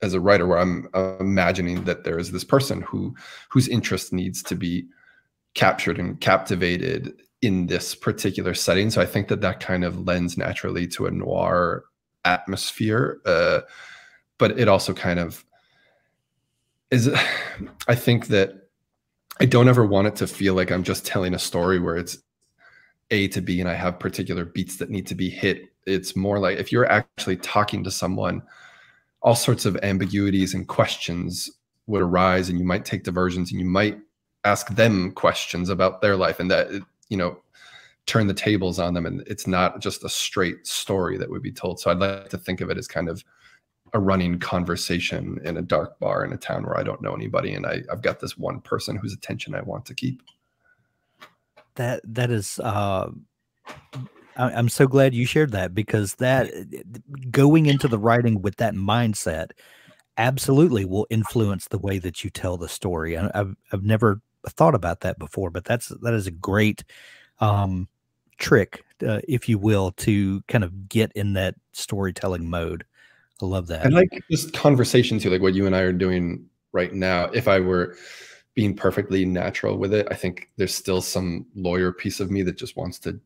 as 0.00 0.14
a 0.14 0.20
writer, 0.20 0.46
where 0.46 0.58
I'm 0.58 0.88
imagining 1.20 1.84
that 1.84 2.04
there 2.04 2.18
is 2.18 2.30
this 2.30 2.44
person 2.44 2.82
who 2.82 3.14
whose 3.48 3.68
interest 3.68 4.12
needs 4.12 4.42
to 4.44 4.54
be 4.54 4.86
captured 5.54 5.98
and 5.98 6.20
captivated 6.20 7.20
in 7.42 7.66
this 7.66 7.94
particular 7.94 8.54
setting. 8.54 8.90
So 8.90 9.00
I 9.00 9.06
think 9.06 9.28
that 9.28 9.40
that 9.40 9.60
kind 9.60 9.84
of 9.84 10.06
lends 10.06 10.36
naturally 10.36 10.86
to 10.88 11.06
a 11.06 11.10
noir 11.10 11.84
atmosphere. 12.24 13.20
Uh, 13.24 13.60
but 14.38 14.58
it 14.58 14.68
also 14.68 14.94
kind 14.94 15.18
of 15.18 15.44
is 16.90 17.10
i 17.88 17.94
think 17.94 18.28
that 18.28 18.68
i 19.40 19.44
don't 19.44 19.68
ever 19.68 19.84
want 19.84 20.06
it 20.06 20.16
to 20.16 20.26
feel 20.26 20.54
like 20.54 20.70
i'm 20.70 20.84
just 20.84 21.04
telling 21.04 21.34
a 21.34 21.38
story 21.38 21.78
where 21.78 21.96
it's 21.96 22.18
a 23.10 23.28
to 23.28 23.40
b 23.40 23.60
and 23.60 23.68
i 23.68 23.74
have 23.74 23.98
particular 23.98 24.44
beats 24.44 24.76
that 24.76 24.90
need 24.90 25.06
to 25.06 25.14
be 25.14 25.28
hit 25.28 25.68
it's 25.86 26.16
more 26.16 26.38
like 26.38 26.58
if 26.58 26.70
you're 26.72 26.90
actually 26.90 27.36
talking 27.36 27.82
to 27.84 27.90
someone 27.90 28.42
all 29.22 29.34
sorts 29.34 29.64
of 29.64 29.76
ambiguities 29.82 30.54
and 30.54 30.68
questions 30.68 31.50
would 31.86 32.02
arise 32.02 32.48
and 32.48 32.58
you 32.58 32.64
might 32.64 32.84
take 32.84 33.02
diversions 33.02 33.50
and 33.50 33.60
you 33.60 33.66
might 33.66 33.98
ask 34.44 34.68
them 34.74 35.10
questions 35.12 35.68
about 35.68 36.00
their 36.00 36.16
life 36.16 36.38
and 36.40 36.50
that 36.50 36.68
you 37.08 37.16
know 37.16 37.38
turn 38.06 38.26
the 38.26 38.34
tables 38.34 38.78
on 38.78 38.94
them 38.94 39.06
and 39.06 39.22
it's 39.26 39.46
not 39.46 39.80
just 39.80 40.04
a 40.04 40.08
straight 40.08 40.66
story 40.66 41.18
that 41.18 41.28
would 41.28 41.42
be 41.42 41.52
told 41.52 41.78
so 41.80 41.90
i'd 41.90 41.98
like 41.98 42.28
to 42.28 42.38
think 42.38 42.60
of 42.60 42.70
it 42.70 42.78
as 42.78 42.86
kind 42.86 43.08
of 43.08 43.22
a 43.92 44.00
running 44.00 44.38
conversation 44.38 45.40
in 45.44 45.56
a 45.56 45.62
dark 45.62 45.98
bar 45.98 46.24
in 46.24 46.32
a 46.32 46.36
town 46.36 46.64
where 46.64 46.78
I 46.78 46.82
don't 46.82 47.02
know 47.02 47.14
anybody, 47.14 47.54
and 47.54 47.66
I, 47.66 47.82
I've 47.90 48.02
got 48.02 48.20
this 48.20 48.36
one 48.36 48.60
person 48.60 48.96
whose 48.96 49.12
attention 49.12 49.54
I 49.54 49.62
want 49.62 49.86
to 49.86 49.94
keep. 49.94 50.22
That 51.76 52.00
that 52.04 52.30
is, 52.30 52.58
uh, 52.58 53.10
I'm 54.38 54.68
so 54.68 54.86
glad 54.86 55.14
you 55.14 55.26
shared 55.26 55.52
that 55.52 55.74
because 55.74 56.14
that 56.16 56.50
going 57.30 57.66
into 57.66 57.88
the 57.88 57.98
writing 57.98 58.40
with 58.40 58.56
that 58.56 58.74
mindset 58.74 59.50
absolutely 60.16 60.84
will 60.84 61.06
influence 61.10 61.66
the 61.66 61.78
way 61.78 61.98
that 61.98 62.22
you 62.22 62.30
tell 62.30 62.56
the 62.56 62.68
story. 62.68 63.18
I, 63.18 63.30
I've 63.34 63.56
I've 63.72 63.82
never 63.82 64.20
thought 64.48 64.74
about 64.74 65.00
that 65.00 65.18
before, 65.18 65.50
but 65.50 65.64
that's 65.64 65.88
that 65.88 66.14
is 66.14 66.26
a 66.26 66.32
great 66.32 66.84
um, 67.40 67.88
trick, 68.38 68.84
uh, 69.06 69.20
if 69.28 69.48
you 69.48 69.58
will, 69.58 69.92
to 69.92 70.40
kind 70.48 70.64
of 70.64 70.88
get 70.88 71.12
in 71.12 71.32
that 71.34 71.56
storytelling 71.72 72.48
mode. 72.48 72.84
I 73.42 73.46
love 73.46 73.66
that. 73.68 73.84
And 73.84 73.94
like 73.94 74.10
just 74.30 74.52
conversation 74.52 75.18
too, 75.18 75.30
like 75.30 75.42
what 75.42 75.54
you 75.54 75.66
and 75.66 75.74
I 75.74 75.80
are 75.80 75.92
doing 75.92 76.46
right 76.72 76.92
now. 76.92 77.24
If 77.26 77.48
I 77.48 77.60
were 77.60 77.96
being 78.54 78.74
perfectly 78.74 79.24
natural 79.24 79.78
with 79.78 79.94
it, 79.94 80.08
I 80.10 80.14
think 80.14 80.50
there's 80.56 80.74
still 80.74 81.00
some 81.00 81.46
lawyer 81.54 81.92
piece 81.92 82.18
of 82.18 82.30
me 82.30 82.42
that 82.42 82.56
just 82.56 82.76
wants 82.76 82.98
to 83.00 83.20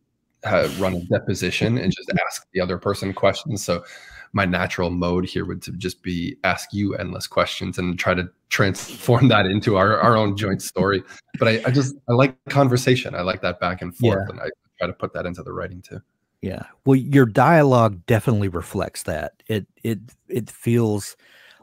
have, 0.44 0.80
run 0.80 0.94
a 0.94 1.00
deposition 1.04 1.78
and 1.78 1.92
just 1.92 2.10
ask 2.26 2.46
the 2.52 2.60
other 2.60 2.78
person 2.78 3.12
questions. 3.12 3.64
So 3.64 3.84
my 4.32 4.44
natural 4.44 4.90
mode 4.90 5.26
here 5.26 5.44
would 5.44 5.62
to 5.62 5.72
just 5.72 6.02
be 6.02 6.36
ask 6.44 6.72
you 6.72 6.94
endless 6.94 7.26
questions 7.26 7.78
and 7.78 7.98
try 7.98 8.14
to 8.14 8.28
transform 8.48 9.28
that 9.28 9.46
into 9.46 9.76
our, 9.76 9.98
our 9.98 10.16
own 10.16 10.36
joint 10.36 10.62
story. 10.62 11.02
But 11.38 11.48
I, 11.48 11.62
I 11.66 11.70
just 11.70 11.94
I 12.08 12.12
like 12.12 12.36
conversation. 12.46 13.14
I 13.14 13.22
like 13.22 13.42
that 13.42 13.60
back 13.60 13.82
and 13.82 13.94
forth, 13.94 14.24
yeah. 14.26 14.30
and 14.30 14.40
I 14.40 14.48
try 14.78 14.86
to 14.86 14.92
put 14.92 15.12
that 15.12 15.26
into 15.26 15.42
the 15.42 15.52
writing 15.52 15.82
too. 15.82 16.00
Yeah. 16.40 16.64
Well, 16.84 16.96
your 16.96 17.26
dialogue 17.26 18.04
definitely 18.06 18.48
reflects 18.48 19.04
that. 19.04 19.42
It 19.46 19.66
it 19.84 20.00
it 20.28 20.50
feels 20.50 21.16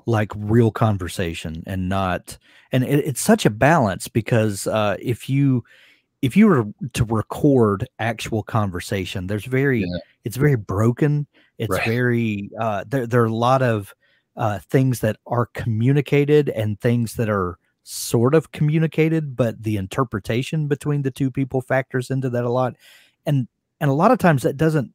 like 0.06 0.32
real 0.36 0.72
conversation 0.72 1.64
and 1.68 1.90
not 1.90 2.38
and 2.72 2.84
it, 2.84 3.06
it's 3.06 3.22
such 3.22 3.46
a 3.46 3.50
balance 3.50 4.08
because 4.08 4.66
uh 4.66 4.96
if 5.00 5.30
you 5.30 5.64
if 6.22 6.36
you 6.36 6.48
were 6.48 6.66
to 6.94 7.06
record 7.06 7.88
actual 8.00 8.44
conversation 8.44 9.28
there's 9.28 9.46
very 9.46 9.82
yeah. 9.82 9.98
it's 10.24 10.38
very 10.38 10.56
broken 10.56 11.28
it's 11.58 11.72
right. 11.72 11.86
very 11.86 12.50
uh 12.60 12.84
there, 12.88 13.08
there 13.08 13.22
are 13.22 13.26
a 13.26 13.34
lot 13.34 13.62
of 13.62 13.94
uh 14.36 14.60
things 14.70 15.00
that 15.00 15.18
are 15.26 15.48
communicated 15.48 16.50
and 16.50 16.80
things 16.80 17.16
that 17.16 17.30
are 17.30 17.58
sort 17.84 18.36
of 18.36 18.52
communicated 18.52 19.36
but 19.36 19.62
the 19.64 19.78
interpretation 19.78 20.68
between 20.68 21.02
the 21.02 21.12
two 21.12 21.32
people 21.32 21.62
factors 21.62 22.10
into 22.10 22.30
that 22.30 22.44
a 22.44 22.50
lot 22.50 22.76
and 23.26 23.48
and 23.80 23.90
a 23.90 23.94
lot 23.94 24.12
of 24.12 24.20
times 24.20 24.44
that 24.44 24.58
doesn't 24.58 24.94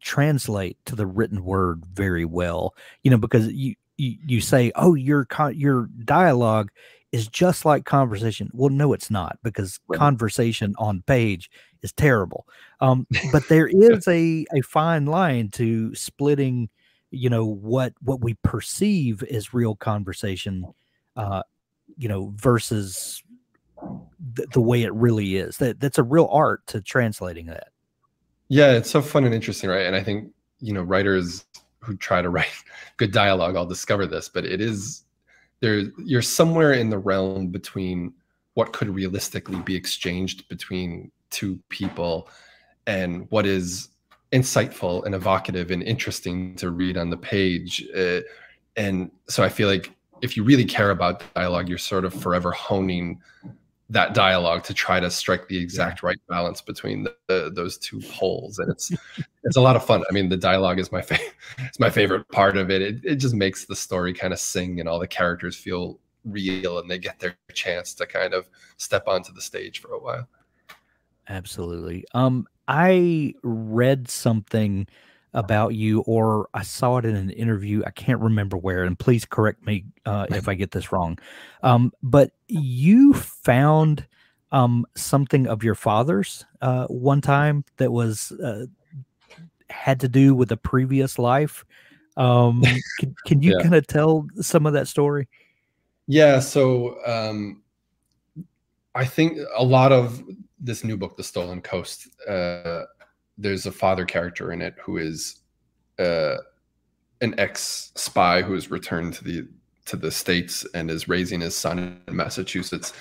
translate 0.00 0.78
to 0.84 0.94
the 0.94 1.06
written 1.06 1.44
word 1.44 1.84
very 1.86 2.24
well 2.24 2.74
you 3.02 3.10
know 3.10 3.18
because 3.18 3.48
you 3.52 3.74
you, 3.96 4.16
you 4.26 4.40
say 4.40 4.70
oh 4.76 4.94
your 4.94 5.26
your 5.52 5.88
dialogue 6.04 6.70
is 7.16 7.28
just 7.28 7.64
like 7.64 7.84
conversation 7.84 8.50
well 8.52 8.68
no 8.68 8.92
it's 8.92 9.10
not 9.10 9.38
because 9.42 9.80
right. 9.88 9.98
conversation 9.98 10.74
on 10.78 11.02
page 11.06 11.50
is 11.82 11.92
terrible 11.92 12.46
um, 12.80 13.06
but 13.32 13.46
there 13.48 13.66
is 13.66 14.06
a 14.08 14.44
a 14.54 14.60
fine 14.62 15.06
line 15.06 15.48
to 15.48 15.94
splitting 15.94 16.68
you 17.10 17.30
know 17.30 17.44
what 17.44 17.92
what 18.02 18.20
we 18.20 18.34
perceive 18.42 19.22
as 19.24 19.54
real 19.54 19.74
conversation 19.76 20.64
uh 21.16 21.42
you 21.96 22.08
know 22.08 22.32
versus 22.36 23.22
th- 24.36 24.48
the 24.50 24.60
way 24.60 24.82
it 24.82 24.92
really 24.92 25.36
is 25.36 25.56
that 25.58 25.78
that's 25.80 25.98
a 25.98 26.02
real 26.02 26.28
art 26.30 26.66
to 26.66 26.80
translating 26.80 27.46
that 27.46 27.68
yeah, 28.48 28.72
it's 28.72 28.90
so 28.90 29.02
fun 29.02 29.24
and 29.24 29.34
interesting, 29.34 29.70
right? 29.70 29.86
And 29.86 29.96
I 29.96 30.02
think, 30.02 30.32
you 30.60 30.72
know, 30.72 30.82
writers 30.82 31.44
who 31.80 31.96
try 31.96 32.22
to 32.22 32.30
write 32.30 32.52
good 32.96 33.12
dialogue 33.12 33.56
all 33.56 33.66
discover 33.66 34.06
this, 34.06 34.28
but 34.28 34.44
it 34.44 34.60
is 34.60 35.04
there 35.60 35.84
you're 35.98 36.22
somewhere 36.22 36.72
in 36.72 36.90
the 36.90 36.98
realm 36.98 37.48
between 37.48 38.12
what 38.54 38.72
could 38.72 38.88
realistically 38.88 39.58
be 39.60 39.74
exchanged 39.74 40.48
between 40.48 41.10
two 41.30 41.58
people 41.68 42.28
and 42.86 43.26
what 43.30 43.46
is 43.46 43.88
insightful 44.32 45.04
and 45.04 45.14
evocative 45.14 45.70
and 45.70 45.82
interesting 45.82 46.54
to 46.56 46.70
read 46.70 46.96
on 46.96 47.10
the 47.10 47.16
page. 47.16 47.86
Uh, 47.96 48.20
and 48.76 49.10
so 49.28 49.42
I 49.42 49.48
feel 49.48 49.68
like 49.68 49.92
if 50.22 50.36
you 50.36 50.44
really 50.44 50.64
care 50.64 50.90
about 50.90 51.22
dialogue, 51.34 51.68
you're 51.68 51.78
sort 51.78 52.04
of 52.04 52.14
forever 52.14 52.50
honing 52.50 53.20
that 53.88 54.14
dialogue 54.14 54.64
to 54.64 54.74
try 54.74 54.98
to 54.98 55.10
strike 55.10 55.46
the 55.48 55.58
exact 55.58 56.02
right 56.02 56.18
balance 56.28 56.60
between 56.60 57.04
the, 57.04 57.14
the, 57.28 57.50
those 57.54 57.78
two 57.78 58.00
poles. 58.10 58.58
And 58.58 58.70
it's 58.70 58.90
it's 59.44 59.56
a 59.56 59.60
lot 59.60 59.76
of 59.76 59.84
fun. 59.84 60.02
I 60.08 60.12
mean 60.12 60.28
the 60.28 60.36
dialogue 60.36 60.78
is 60.78 60.90
my 60.90 61.02
favorite 61.02 61.34
it's 61.58 61.78
my 61.78 61.90
favorite 61.90 62.28
part 62.30 62.56
of 62.56 62.70
it. 62.70 62.82
it 62.82 62.96
it 63.04 63.16
just 63.16 63.34
makes 63.34 63.64
the 63.64 63.76
story 63.76 64.12
kind 64.12 64.32
of 64.32 64.40
sing 64.40 64.80
and 64.80 64.88
all 64.88 64.98
the 64.98 65.06
characters 65.06 65.56
feel 65.56 66.00
real 66.24 66.80
and 66.80 66.90
they 66.90 66.98
get 66.98 67.20
their 67.20 67.36
chance 67.52 67.94
to 67.94 68.06
kind 68.06 68.34
of 68.34 68.48
step 68.76 69.06
onto 69.06 69.32
the 69.32 69.40
stage 69.40 69.80
for 69.80 69.92
a 69.92 70.00
while. 70.00 70.28
Absolutely. 71.28 72.04
Um 72.12 72.46
i 72.68 73.32
read 73.44 74.08
something 74.08 74.88
about 75.34 75.74
you, 75.74 76.00
or 76.00 76.48
I 76.54 76.62
saw 76.62 76.96
it 76.98 77.04
in 77.04 77.14
an 77.16 77.30
interview. 77.30 77.82
I 77.86 77.90
can't 77.90 78.20
remember 78.20 78.56
where, 78.56 78.84
and 78.84 78.98
please 78.98 79.24
correct 79.24 79.64
me 79.66 79.84
uh, 80.04 80.26
if 80.30 80.48
I 80.48 80.54
get 80.54 80.70
this 80.70 80.92
wrong. 80.92 81.18
Um, 81.62 81.92
but 82.02 82.30
you 82.48 83.12
found 83.14 84.06
um, 84.52 84.86
something 84.94 85.46
of 85.46 85.62
your 85.62 85.74
father's 85.74 86.44
uh, 86.62 86.86
one 86.86 87.20
time 87.20 87.64
that 87.76 87.92
was 87.92 88.32
uh, 88.32 88.66
had 89.68 90.00
to 90.00 90.08
do 90.08 90.34
with 90.34 90.52
a 90.52 90.56
previous 90.56 91.18
life. 91.18 91.64
Um, 92.16 92.62
can, 92.98 93.14
can 93.26 93.42
you 93.42 93.52
yeah. 93.56 93.62
kind 93.62 93.74
of 93.74 93.86
tell 93.86 94.26
some 94.40 94.66
of 94.66 94.72
that 94.72 94.88
story? 94.88 95.28
Yeah. 96.06 96.40
So 96.40 96.98
um, 97.04 97.62
I 98.94 99.04
think 99.04 99.38
a 99.56 99.64
lot 99.64 99.92
of 99.92 100.22
this 100.58 100.84
new 100.84 100.96
book, 100.96 101.16
The 101.16 101.24
Stolen 101.24 101.60
Coast, 101.60 102.08
uh, 102.28 102.84
there's 103.38 103.66
a 103.66 103.72
father 103.72 104.04
character 104.04 104.52
in 104.52 104.62
it 104.62 104.74
who 104.82 104.96
is 104.98 105.40
uh, 105.98 106.36
an 107.20 107.34
ex 107.38 107.92
spy 107.94 108.42
who 108.42 108.54
has 108.54 108.70
returned 108.70 109.14
to 109.14 109.24
the 109.24 109.48
to 109.86 109.96
the 109.96 110.10
states 110.10 110.66
and 110.74 110.90
is 110.90 111.08
raising 111.08 111.40
his 111.40 111.56
son 111.56 112.00
in 112.08 112.16
Massachusetts, 112.16 112.92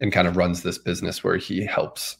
and 0.00 0.12
kind 0.12 0.26
of 0.26 0.36
runs 0.36 0.62
this 0.62 0.78
business 0.78 1.22
where 1.22 1.36
he 1.36 1.64
helps 1.64 2.16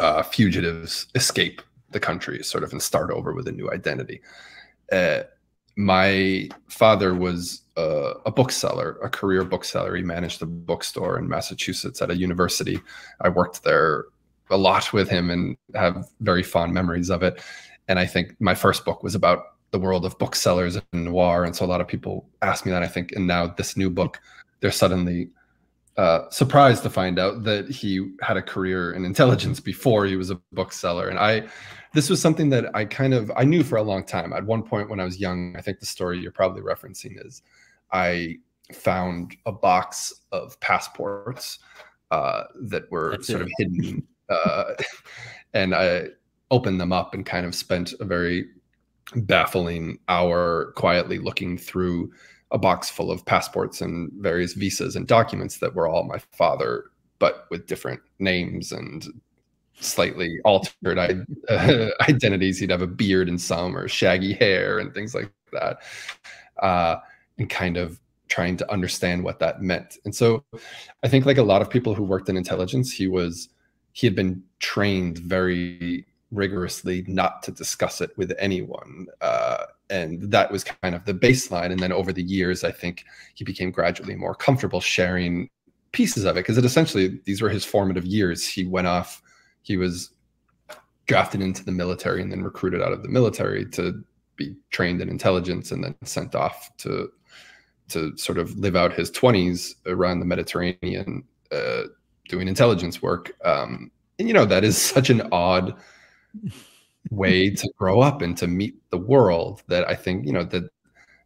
uh, 0.00 0.22
fugitives 0.22 1.06
escape 1.14 1.62
the 1.90 2.00
country, 2.00 2.42
sort 2.42 2.62
of, 2.62 2.72
and 2.72 2.82
start 2.82 3.10
over 3.10 3.32
with 3.32 3.48
a 3.48 3.52
new 3.52 3.70
identity. 3.70 4.20
Uh, 4.92 5.20
my 5.76 6.48
father 6.68 7.14
was 7.14 7.62
a, 7.76 8.14
a, 8.26 8.30
bookseller, 8.30 8.98
a 9.02 9.08
career 9.08 9.44
bookseller. 9.44 9.96
He 9.96 10.02
managed 10.02 10.42
a 10.42 10.46
bookstore 10.46 11.18
in 11.18 11.28
Massachusetts 11.28 12.02
at 12.02 12.10
a 12.10 12.16
university. 12.16 12.80
I 13.20 13.28
worked 13.28 13.62
there 13.62 14.06
a 14.50 14.56
lot 14.56 14.92
with 14.92 15.08
him 15.08 15.30
and 15.30 15.56
have 15.74 16.08
very 16.20 16.42
fond 16.42 16.72
memories 16.72 17.10
of 17.10 17.22
it. 17.22 17.42
And 17.88 17.98
I 17.98 18.06
think 18.06 18.34
my 18.40 18.54
first 18.54 18.84
book 18.84 19.02
was 19.02 19.14
about 19.14 19.44
the 19.70 19.78
world 19.78 20.04
of 20.04 20.18
booksellers 20.18 20.76
and 20.76 21.04
noir. 21.04 21.44
And 21.44 21.54
so 21.54 21.64
a 21.64 21.68
lot 21.68 21.80
of 21.80 21.88
people 21.88 22.28
ask 22.42 22.64
me 22.64 22.72
that, 22.72 22.82
I 22.82 22.86
think. 22.86 23.12
And 23.12 23.26
now 23.26 23.46
this 23.46 23.76
new 23.76 23.90
book, 23.90 24.20
they're 24.60 24.70
suddenly 24.70 25.30
uh, 25.96 26.30
surprised 26.30 26.82
to 26.84 26.90
find 26.90 27.18
out 27.18 27.42
that 27.44 27.68
he 27.68 28.12
had 28.22 28.36
a 28.36 28.42
career 28.42 28.92
in 28.92 29.04
intelligence 29.04 29.60
before 29.60 30.06
he 30.06 30.16
was 30.16 30.30
a 30.30 30.40
bookseller. 30.52 31.08
And 31.08 31.18
I, 31.18 31.48
this 31.92 32.08
was 32.08 32.20
something 32.20 32.50
that 32.50 32.74
I 32.74 32.84
kind 32.84 33.14
of 33.14 33.32
I 33.36 33.44
knew 33.44 33.62
for 33.62 33.76
a 33.76 33.82
long 33.82 34.04
time. 34.04 34.32
At 34.32 34.44
one 34.44 34.62
point 34.62 34.88
when 34.88 35.00
I 35.00 35.04
was 35.04 35.18
young, 35.18 35.56
I 35.56 35.60
think 35.60 35.80
the 35.80 35.86
story 35.86 36.18
you're 36.18 36.30
probably 36.30 36.62
referencing 36.62 37.24
is 37.26 37.42
I 37.92 38.36
found 38.72 39.36
a 39.46 39.52
box 39.52 40.12
of 40.30 40.58
passports 40.60 41.58
uh, 42.10 42.44
that 42.62 42.90
were 42.90 43.12
That's 43.12 43.26
sort 43.26 43.42
it. 43.42 43.44
of 43.44 43.52
hidden, 43.58 44.06
uh, 44.28 44.74
and 45.54 45.74
I 45.74 46.08
opened 46.50 46.80
them 46.80 46.92
up 46.92 47.14
and 47.14 47.26
kind 47.26 47.46
of 47.46 47.54
spent 47.54 47.94
a 48.00 48.04
very 48.04 48.46
baffling 49.14 49.98
hour 50.08 50.72
quietly 50.76 51.18
looking 51.18 51.56
through 51.56 52.12
a 52.50 52.58
box 52.58 52.88
full 52.88 53.10
of 53.10 53.24
passports 53.26 53.80
and 53.80 54.10
various 54.14 54.54
visas 54.54 54.96
and 54.96 55.06
documents 55.06 55.58
that 55.58 55.74
were 55.74 55.88
all 55.88 56.04
my 56.04 56.18
father, 56.32 56.84
but 57.18 57.46
with 57.50 57.66
different 57.66 58.00
names 58.18 58.72
and 58.72 59.06
slightly 59.80 60.38
altered 60.44 60.98
identities. 62.08 62.58
He'd 62.58 62.70
have 62.70 62.82
a 62.82 62.86
beard 62.86 63.28
in 63.28 63.38
some 63.38 63.76
or 63.76 63.88
shaggy 63.88 64.32
hair 64.32 64.78
and 64.78 64.92
things 64.92 65.14
like 65.14 65.30
that. 65.52 65.78
Uh, 66.60 66.96
and 67.38 67.48
kind 67.48 67.76
of 67.76 68.00
trying 68.28 68.56
to 68.56 68.70
understand 68.70 69.24
what 69.24 69.38
that 69.38 69.62
meant. 69.62 69.98
And 70.04 70.14
so 70.14 70.44
I 71.02 71.08
think 71.08 71.24
like 71.24 71.38
a 71.38 71.42
lot 71.42 71.62
of 71.62 71.70
people 71.70 71.94
who 71.94 72.02
worked 72.02 72.28
in 72.28 72.36
intelligence, 72.36 72.92
he 72.92 73.06
was 73.06 73.48
he 73.98 74.06
had 74.06 74.14
been 74.14 74.40
trained 74.60 75.18
very 75.18 76.06
rigorously 76.30 77.04
not 77.08 77.42
to 77.42 77.50
discuss 77.50 78.00
it 78.00 78.16
with 78.16 78.32
anyone. 78.38 79.08
Uh, 79.20 79.64
and 79.90 80.30
that 80.30 80.52
was 80.52 80.62
kind 80.62 80.94
of 80.94 81.04
the 81.04 81.12
baseline. 81.12 81.72
And 81.72 81.80
then 81.80 81.90
over 81.90 82.12
the 82.12 82.22
years, 82.22 82.62
I 82.62 82.70
think 82.70 83.04
he 83.34 83.42
became 83.42 83.72
gradually 83.72 84.14
more 84.14 84.36
comfortable 84.36 84.80
sharing 84.80 85.50
pieces 85.90 86.24
of 86.24 86.36
it 86.36 86.40
because 86.40 86.56
it 86.56 86.64
essentially 86.64 87.18
these 87.24 87.42
were 87.42 87.48
his 87.48 87.64
formative 87.64 88.04
years. 88.04 88.46
He 88.46 88.64
went 88.64 88.86
off 88.86 89.20
he 89.62 89.76
was 89.76 90.12
drafted 91.06 91.40
into 91.40 91.64
the 91.64 91.72
military 91.72 92.22
and 92.22 92.30
then 92.30 92.44
recruited 92.44 92.80
out 92.80 92.92
of 92.92 93.02
the 93.02 93.08
military 93.08 93.66
to 93.70 94.04
be 94.36 94.54
trained 94.70 95.02
in 95.02 95.08
intelligence 95.08 95.72
and 95.72 95.82
then 95.82 95.96
sent 96.04 96.36
off 96.36 96.70
to 96.76 97.10
to 97.88 98.16
sort 98.16 98.38
of 98.38 98.56
live 98.56 98.76
out 98.76 98.92
his 98.92 99.10
20s 99.10 99.74
around 99.86 100.20
the 100.20 100.24
Mediterranean 100.24 101.24
uh, 101.50 101.82
doing 102.28 102.48
intelligence 102.48 103.02
work. 103.02 103.32
Um, 103.44 103.90
and 104.18 104.28
you 104.28 104.34
know 104.34 104.44
that 104.44 104.64
is 104.64 104.80
such 104.94 105.10
an 105.10 105.28
odd 105.32 105.74
way 107.10 107.50
to 107.50 107.68
grow 107.78 108.00
up 108.00 108.22
and 108.22 108.36
to 108.36 108.46
meet 108.46 108.76
the 108.90 108.98
world 108.98 109.62
that 109.68 109.88
I 109.88 109.94
think 109.94 110.26
you 110.26 110.32
know 110.32 110.44
that 110.44 110.64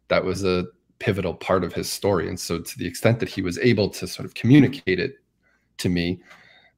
that 0.07 0.23
was 0.23 0.43
a 0.43 0.65
pivotal 0.99 1.33
part 1.33 1.63
of 1.63 1.73
his 1.73 1.91
story. 1.91 2.29
And 2.29 2.39
so 2.39 2.59
to 2.59 2.77
the 2.77 2.87
extent 2.87 3.19
that 3.19 3.27
he 3.27 3.41
was 3.41 3.57
able 3.59 3.89
to 3.89 4.07
sort 4.07 4.25
of 4.25 4.33
communicate 4.35 4.99
it 4.99 5.15
to 5.79 5.89
me, 5.89 6.21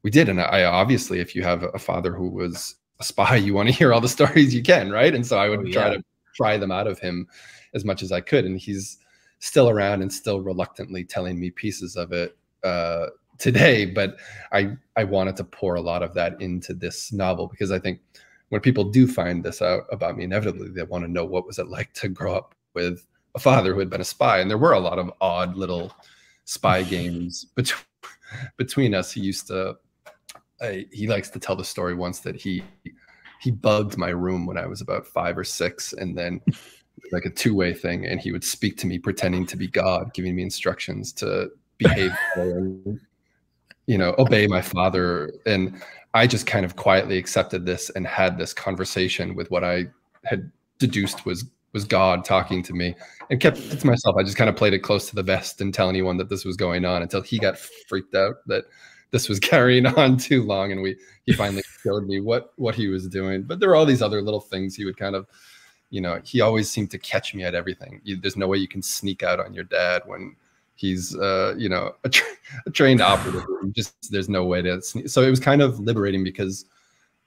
we 0.02 0.10
did. 0.10 0.28
And 0.28 0.40
I 0.40 0.64
obviously, 0.64 1.20
if 1.20 1.34
you 1.34 1.42
have 1.42 1.64
a 1.74 1.78
father 1.78 2.12
who 2.12 2.28
was 2.28 2.74
a 2.98 3.04
spy, 3.04 3.36
you 3.46 3.54
want 3.54 3.68
to 3.68 3.74
hear 3.74 3.92
all 3.92 4.00
the 4.00 4.08
stories 4.08 4.54
you 4.54 4.62
can, 4.62 4.90
right? 4.90 5.14
And 5.14 5.24
so 5.24 5.38
I 5.38 5.48
would 5.48 5.60
oh, 5.60 5.64
yeah. 5.64 5.72
try 5.72 5.96
to 5.96 6.02
pry 6.36 6.56
them 6.56 6.72
out 6.72 6.86
of 6.86 6.98
him 6.98 7.26
as 7.74 7.84
much 7.84 8.02
as 8.02 8.10
I 8.10 8.20
could. 8.20 8.44
And 8.44 8.58
he's 8.58 8.98
still 9.38 9.68
around 9.68 10.02
and 10.02 10.12
still 10.12 10.40
reluctantly 10.40 11.04
telling 11.04 11.38
me 11.38 11.50
pieces 11.50 11.94
of 11.94 12.12
it 12.12 12.36
uh, 12.64 13.06
today. 13.38 13.86
But 13.86 14.16
I 14.52 14.76
I 14.96 15.04
wanted 15.04 15.36
to 15.36 15.44
pour 15.44 15.74
a 15.74 15.80
lot 15.80 16.02
of 16.02 16.14
that 16.14 16.40
into 16.40 16.74
this 16.74 17.12
novel 17.12 17.46
because 17.48 17.72
I 17.72 17.78
think 17.78 18.00
when 18.48 18.60
people 18.60 18.84
do 18.84 19.06
find 19.06 19.44
this 19.44 19.60
out 19.60 19.84
about 19.90 20.16
me, 20.16 20.24
inevitably 20.24 20.68
they 20.68 20.82
want 20.82 21.04
to 21.04 21.10
know 21.10 21.24
what 21.24 21.46
was 21.46 21.58
it 21.58 21.68
like 21.68 21.92
to 21.94 22.08
grow 22.08 22.34
up 22.34 22.54
with 22.74 23.06
a 23.34 23.38
father 23.38 23.72
who 23.72 23.80
had 23.80 23.90
been 23.90 24.00
a 24.00 24.04
spy. 24.04 24.38
And 24.38 24.50
there 24.50 24.58
were 24.58 24.72
a 24.72 24.80
lot 24.80 24.98
of 24.98 25.12
odd 25.20 25.56
little 25.56 25.92
spy 26.44 26.82
games 26.82 27.44
between 27.54 27.84
between 28.56 28.94
us. 28.94 29.12
He 29.12 29.20
used 29.20 29.46
to 29.48 29.76
I, 30.60 30.86
he 30.90 31.06
likes 31.06 31.30
to 31.30 31.38
tell 31.38 31.56
the 31.56 31.64
story 31.64 31.94
once 31.94 32.20
that 32.20 32.36
he 32.36 32.62
he 33.40 33.50
bugged 33.50 33.98
my 33.98 34.08
room 34.08 34.46
when 34.46 34.56
I 34.56 34.66
was 34.66 34.80
about 34.80 35.06
five 35.06 35.36
or 35.36 35.44
six, 35.44 35.92
and 35.92 36.16
then 36.16 36.40
like 37.12 37.24
a 37.24 37.30
two 37.30 37.54
way 37.54 37.74
thing, 37.74 38.06
and 38.06 38.20
he 38.20 38.32
would 38.32 38.44
speak 38.44 38.76
to 38.78 38.86
me 38.86 38.98
pretending 38.98 39.46
to 39.46 39.56
be 39.56 39.68
God, 39.68 40.14
giving 40.14 40.34
me 40.34 40.42
instructions 40.42 41.12
to 41.14 41.50
behave, 41.78 42.12
you 43.86 43.98
know, 43.98 44.14
obey 44.18 44.46
my 44.46 44.62
father, 44.62 45.32
and 45.46 45.80
I 46.14 46.26
just 46.26 46.46
kind 46.46 46.64
of 46.64 46.76
quietly 46.76 47.18
accepted 47.18 47.66
this 47.66 47.90
and 47.90 48.06
had 48.06 48.38
this 48.38 48.52
conversation 48.52 49.34
with 49.34 49.50
what 49.50 49.64
I 49.64 49.86
had 50.24 50.50
deduced 50.78 51.24
was 51.26 51.44
was 51.72 51.84
God 51.84 52.24
talking 52.24 52.62
to 52.62 52.72
me 52.72 52.94
and 53.28 53.38
kept 53.38 53.58
it 53.58 53.80
to 53.80 53.86
myself. 53.86 54.16
I 54.16 54.22
just 54.22 54.38
kind 54.38 54.48
of 54.48 54.56
played 54.56 54.72
it 54.72 54.78
close 54.78 55.10
to 55.10 55.14
the 55.14 55.22
vest 55.22 55.60
and 55.60 55.74
tell 55.74 55.90
anyone 55.90 56.16
that 56.16 56.30
this 56.30 56.44
was 56.44 56.56
going 56.56 56.86
on 56.86 57.02
until 57.02 57.20
he 57.20 57.38
got 57.38 57.58
freaked 57.58 58.14
out 58.14 58.36
that 58.46 58.64
this 59.10 59.28
was 59.28 59.38
carrying 59.52 59.84
on 59.84 60.16
too 60.16 60.42
long 60.42 60.72
and 60.72 60.80
we 60.80 60.96
he 61.26 61.32
finally 61.34 61.62
showed 61.82 62.06
me 62.06 62.20
what 62.20 62.52
what 62.56 62.74
he 62.74 62.88
was 62.88 63.06
doing. 63.08 63.42
But 63.42 63.60
there 63.60 63.68
were 63.68 63.76
all 63.76 63.86
these 63.86 64.02
other 64.02 64.22
little 64.22 64.40
things 64.40 64.74
he 64.74 64.84
would 64.84 64.96
kind 64.96 65.14
of 65.14 65.26
you 65.90 66.00
know 66.00 66.20
he 66.24 66.40
always 66.40 66.70
seemed 66.70 66.90
to 66.92 66.98
catch 66.98 67.34
me 67.34 67.44
at 67.44 67.54
everything. 67.54 68.00
You, 68.04 68.16
there's 68.16 68.36
no 68.36 68.48
way 68.48 68.58
you 68.58 68.68
can 68.68 68.82
sneak 68.82 69.22
out 69.22 69.38
on 69.38 69.52
your 69.52 69.64
dad 69.64 70.02
when 70.06 70.34
he's 70.76 71.16
uh 71.16 71.54
you 71.56 71.68
know 71.68 71.92
a, 72.04 72.08
tra- 72.08 72.26
a 72.66 72.70
trained 72.70 73.00
operative 73.00 73.44
just 73.72 74.10
there's 74.10 74.28
no 74.28 74.44
way 74.44 74.62
to 74.62 74.80
so 74.80 75.22
it 75.22 75.30
was 75.30 75.40
kind 75.40 75.62
of 75.62 75.80
liberating 75.80 76.22
because 76.22 76.66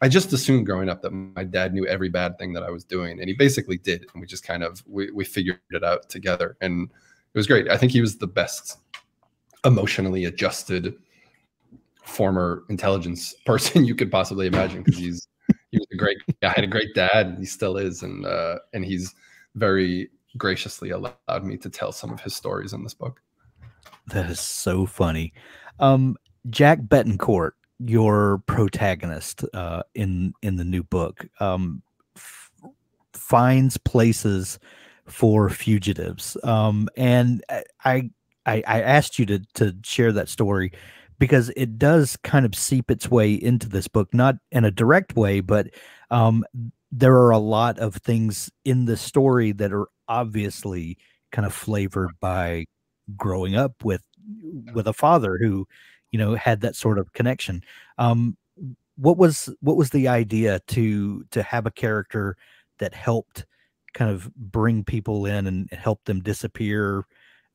i 0.02 0.08
just 0.08 0.32
assumed 0.34 0.66
growing 0.66 0.90
up 0.90 1.02
that 1.02 1.12
my 1.12 1.44
dad 1.44 1.74
knew 1.74 1.86
every 1.88 2.10
bad 2.10 2.38
thing 2.38 2.54
that 2.54 2.64
i 2.64 2.70
was 2.70 2.84
doing 2.84 3.20
and 3.20 3.28
he 3.28 3.36
basically 3.36 3.78
did 3.78 4.06
and 4.14 4.22
we 4.22 4.28
just 4.28 4.44
kind 4.44 4.64
of 4.64 4.84
we, 4.88 5.12
we 5.12 5.26
figured 5.26 5.60
it 5.72 5.84
out 5.84 6.10
together 6.10 6.56
and 6.62 6.90
it 7.34 7.38
was 7.38 7.48
great 7.48 7.70
i 7.70 7.78
think 7.78 7.92
he 7.92 8.02
was 8.02 8.18
the 8.18 8.28
best 8.28 8.78
emotionally 9.66 10.26
adjusted 10.26 10.96
former 12.04 12.64
intelligence 12.70 13.34
person 13.46 13.84
you 13.84 13.96
could 13.96 14.12
possibly 14.12 14.48
imagine 14.48 14.84
because 14.84 14.98
he's 14.98 15.28
he 15.72 15.78
was 15.78 15.88
a 15.92 15.98
great 15.98 16.18
guy, 16.42 16.54
had 16.56 16.64
a 16.64 16.68
great 16.68 16.94
dad, 16.96 17.28
and 17.28 17.38
he 17.38 17.46
still 17.46 17.78
is, 17.78 18.04
and 18.04 18.26
uh, 18.26 18.60
and 18.74 18.84
he's 18.84 19.14
very 19.56 20.10
graciously 20.38 20.92
allowed 20.92 21.44
me 21.44 21.58
to 21.58 21.70
tell 21.70 21.92
some 21.92 22.12
of 22.12 22.20
his 22.22 22.36
stories 22.36 22.74
in 22.74 22.84
this 22.84 22.94
book. 22.94 23.22
That 24.10 24.30
is 24.30 24.40
so 24.40 24.86
funny. 24.86 25.34
Um, 25.80 26.16
Jack 26.50 26.80
Betancourt, 26.82 27.52
your 27.80 28.40
protagonist 28.48 29.44
uh, 29.54 29.84
in 29.96 30.34
in 30.42 30.56
the 30.58 30.64
new 30.66 30.84
book, 30.84 31.26
um, 31.40 31.82
f- 32.16 32.52
finds 33.14 33.78
places 33.78 34.60
for 35.06 35.50
fugitives, 35.50 36.38
um, 36.44 36.90
and 36.98 37.44
I, 37.86 38.10
I 38.46 38.64
I 38.68 38.82
asked 38.82 39.20
you 39.20 39.26
to 39.28 39.40
to 39.56 39.76
share 39.84 40.12
that 40.14 40.30
story 40.30 40.72
because 41.20 41.52
it 41.58 41.78
does 41.78 42.18
kind 42.18 42.46
of 42.46 42.56
seep 42.56 42.90
its 42.90 43.10
way 43.12 43.34
into 43.34 43.68
this 43.70 43.88
book, 43.88 44.14
not 44.14 44.36
in 44.52 44.66
a 44.66 44.72
direct 44.72 45.16
way, 45.16 45.42
but 45.42 45.68
um, 46.12 46.46
there 46.92 47.16
are 47.16 47.32
a 47.32 47.38
lot 47.38 47.78
of 47.80 47.96
things 47.96 48.50
in 48.66 48.86
the 48.86 48.98
story 48.98 49.52
that 49.52 49.74
are 49.74 49.88
obviously 50.08 50.98
kind 51.32 51.46
of 51.46 51.54
flavored 51.54 52.12
by 52.20 52.66
growing 53.18 53.56
up 53.56 53.84
with 53.84 54.04
with 54.74 54.88
a 54.88 54.94
father 54.94 55.38
who, 55.38 55.68
you 56.12 56.20
know, 56.20 56.36
had 56.36 56.62
that 56.62 56.76
sort 56.76 57.00
of 57.00 57.14
connection. 57.14 57.64
Um, 57.98 58.38
what 58.96 59.18
was 59.18 59.50
what 59.62 59.78
was 59.78 59.90
the 59.90 60.08
idea 60.08 60.60
to 60.68 61.24
to 61.32 61.42
have 61.44 61.66
a 61.66 61.72
character 61.72 62.36
that 62.80 62.94
helped 62.94 63.46
kind 63.94 64.12
of 64.12 64.34
bring 64.36 64.84
people 64.84 65.26
in 65.26 65.48
and 65.48 65.72
help 65.72 66.04
them 66.06 66.22
disappear, 66.22 67.06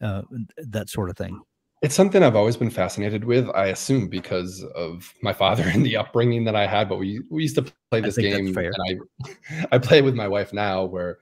uh, 0.00 0.22
that 0.56 0.88
sort 0.88 1.10
of 1.10 1.16
thing? 1.16 1.40
It's 1.82 1.94
something 1.94 2.22
I've 2.22 2.36
always 2.36 2.56
been 2.56 2.70
fascinated 2.70 3.24
with. 3.24 3.48
I 3.54 3.66
assume 3.66 4.08
because 4.08 4.64
of 4.74 5.12
my 5.20 5.34
father 5.34 5.64
and 5.72 5.84
the 5.84 5.96
upbringing 5.96 6.44
that 6.44 6.56
I 6.56 6.66
had. 6.66 6.88
But 6.88 6.98
we 6.98 7.20
we 7.30 7.42
used 7.42 7.56
to 7.56 7.66
play 7.90 8.00
this 8.00 8.16
game, 8.16 8.56
and 8.56 8.74
I 8.88 9.66
I 9.72 9.78
play 9.78 10.00
with 10.00 10.14
my 10.14 10.28
wife 10.28 10.52
now. 10.52 10.84
Where 10.84 11.18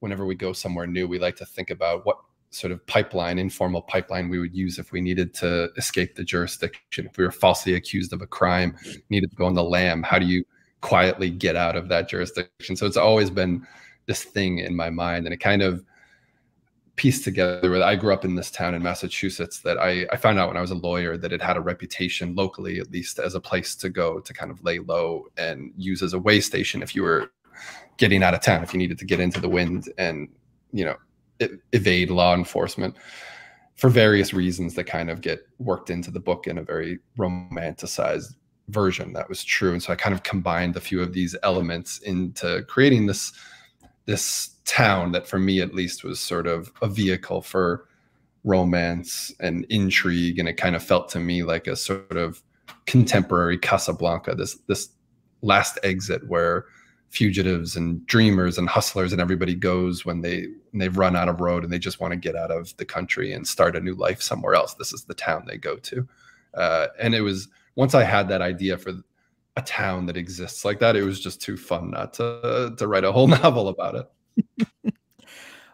whenever 0.00 0.24
we 0.24 0.34
go 0.34 0.52
somewhere 0.52 0.86
new, 0.86 1.06
we 1.06 1.18
like 1.18 1.36
to 1.36 1.46
think 1.46 1.70
about 1.70 2.06
what 2.06 2.18
sort 2.50 2.72
of 2.72 2.84
pipeline, 2.86 3.38
informal 3.38 3.82
pipeline, 3.82 4.28
we 4.28 4.38
would 4.38 4.54
use 4.54 4.78
if 4.78 4.92
we 4.92 5.00
needed 5.00 5.34
to 5.34 5.70
escape 5.76 6.14
the 6.14 6.24
jurisdiction. 6.24 7.06
If 7.06 7.18
we 7.18 7.24
were 7.24 7.30
falsely 7.30 7.74
accused 7.74 8.12
of 8.12 8.22
a 8.22 8.26
crime, 8.26 8.76
needed 9.10 9.30
to 9.30 9.36
go 9.36 9.46
on 9.46 9.54
the 9.54 9.62
lam, 9.62 10.02
how 10.02 10.18
do 10.18 10.26
you 10.26 10.44
quietly 10.80 11.30
get 11.30 11.56
out 11.56 11.76
of 11.76 11.88
that 11.88 12.08
jurisdiction? 12.08 12.76
So 12.76 12.86
it's 12.86 12.96
always 12.96 13.30
been 13.30 13.66
this 14.06 14.24
thing 14.24 14.58
in 14.58 14.74
my 14.74 14.90
mind, 14.90 15.26
and 15.26 15.34
it 15.34 15.38
kind 15.38 15.62
of 15.62 15.84
pieced 16.96 17.22
together 17.22 17.70
with 17.70 17.80
I 17.80 17.94
grew 17.94 18.12
up 18.12 18.24
in 18.24 18.34
this 18.34 18.50
town 18.50 18.74
in 18.74 18.82
Massachusetts 18.82 19.60
that 19.60 19.78
I, 19.78 20.06
I 20.10 20.16
found 20.16 20.38
out 20.38 20.48
when 20.48 20.56
I 20.56 20.60
was 20.60 20.72
a 20.72 20.74
lawyer 20.74 21.16
that 21.16 21.32
it 21.32 21.40
had 21.40 21.56
a 21.56 21.60
reputation 21.60 22.34
locally, 22.34 22.80
at 22.80 22.90
least 22.90 23.20
as 23.20 23.36
a 23.36 23.40
place 23.40 23.76
to 23.76 23.88
go 23.88 24.18
to 24.18 24.34
kind 24.34 24.50
of 24.50 24.64
lay 24.64 24.80
low 24.80 25.26
and 25.36 25.72
use 25.76 26.02
as 26.02 26.12
a 26.12 26.18
way 26.18 26.40
station 26.40 26.82
if 26.82 26.96
you 26.96 27.02
were 27.02 27.30
getting 27.98 28.22
out 28.22 28.34
of 28.34 28.40
town, 28.40 28.64
if 28.64 28.72
you 28.72 28.78
needed 28.78 28.98
to 28.98 29.04
get 29.04 29.20
into 29.20 29.40
the 29.40 29.48
wind. 29.48 29.92
And, 29.96 30.28
you 30.72 30.84
know, 30.84 30.96
evade 31.72 32.10
law 32.10 32.34
enforcement 32.34 32.96
for 33.76 33.88
various 33.88 34.34
reasons 34.34 34.74
that 34.74 34.84
kind 34.84 35.08
of 35.08 35.20
get 35.20 35.46
worked 35.58 35.88
into 35.88 36.10
the 36.10 36.20
book 36.20 36.46
in 36.46 36.58
a 36.58 36.62
very 36.62 36.98
romanticized 37.16 38.34
version 38.68 39.12
that 39.12 39.28
was 39.28 39.44
true. 39.44 39.72
And 39.72 39.82
so 39.82 39.92
i 39.92 39.96
kind 39.96 40.14
of 40.14 40.22
combined 40.22 40.76
a 40.76 40.80
few 40.80 41.00
of 41.00 41.12
these 41.12 41.34
elements 41.42 41.98
into 41.98 42.62
creating 42.68 43.06
this 43.06 43.32
this 44.06 44.50
town 44.64 45.12
that 45.12 45.26
for 45.26 45.38
me 45.38 45.60
at 45.60 45.74
least 45.74 46.02
was 46.02 46.18
sort 46.18 46.46
of 46.46 46.72
a 46.80 46.88
vehicle 46.88 47.42
for 47.42 47.86
romance 48.44 49.32
and 49.40 49.66
intrigue. 49.68 50.38
And 50.38 50.48
it 50.48 50.54
kind 50.54 50.74
of 50.74 50.82
felt 50.82 51.08
to 51.10 51.20
me 51.20 51.42
like 51.42 51.66
a 51.66 51.76
sort 51.76 52.16
of 52.16 52.42
contemporary 52.86 53.58
casablanca 53.58 54.34
this 54.34 54.56
this 54.66 54.88
last 55.42 55.78
exit 55.82 56.26
where 56.28 56.64
fugitives 57.10 57.76
and 57.76 58.06
dreamers 58.06 58.58
and 58.58 58.68
hustlers 58.68 59.12
and 59.12 59.20
everybody 59.20 59.54
goes 59.54 60.04
when 60.04 60.20
they 60.20 60.42
when 60.70 60.78
they've 60.80 60.98
run 60.98 61.16
out 61.16 61.28
of 61.28 61.40
road 61.40 61.64
and 61.64 61.72
they 61.72 61.78
just 61.78 62.00
want 62.00 62.12
to 62.12 62.16
get 62.16 62.36
out 62.36 62.50
of 62.50 62.76
the 62.76 62.84
country 62.84 63.32
and 63.32 63.46
start 63.46 63.76
a 63.76 63.80
new 63.80 63.94
life 63.94 64.20
somewhere 64.20 64.54
else. 64.54 64.74
This 64.74 64.92
is 64.92 65.04
the 65.04 65.14
town 65.14 65.44
they 65.46 65.56
go 65.56 65.76
to. 65.76 66.06
Uh, 66.54 66.88
and 66.98 67.14
it 67.14 67.20
was 67.20 67.48
once 67.76 67.94
i 67.94 68.02
had 68.02 68.28
that 68.28 68.42
idea 68.42 68.76
for 68.76 68.92
a 69.58 69.62
town 69.62 70.06
that 70.06 70.16
exists 70.16 70.64
like 70.64 70.78
that 70.78 70.96
it 70.96 71.02
was 71.02 71.20
just 71.20 71.42
too 71.42 71.56
fun 71.56 71.90
not 71.90 72.14
to 72.14 72.72
to 72.78 72.86
write 72.86 73.04
a 73.04 73.12
whole 73.12 73.26
novel 73.42 73.68
about 73.68 73.94
it. 73.94 74.94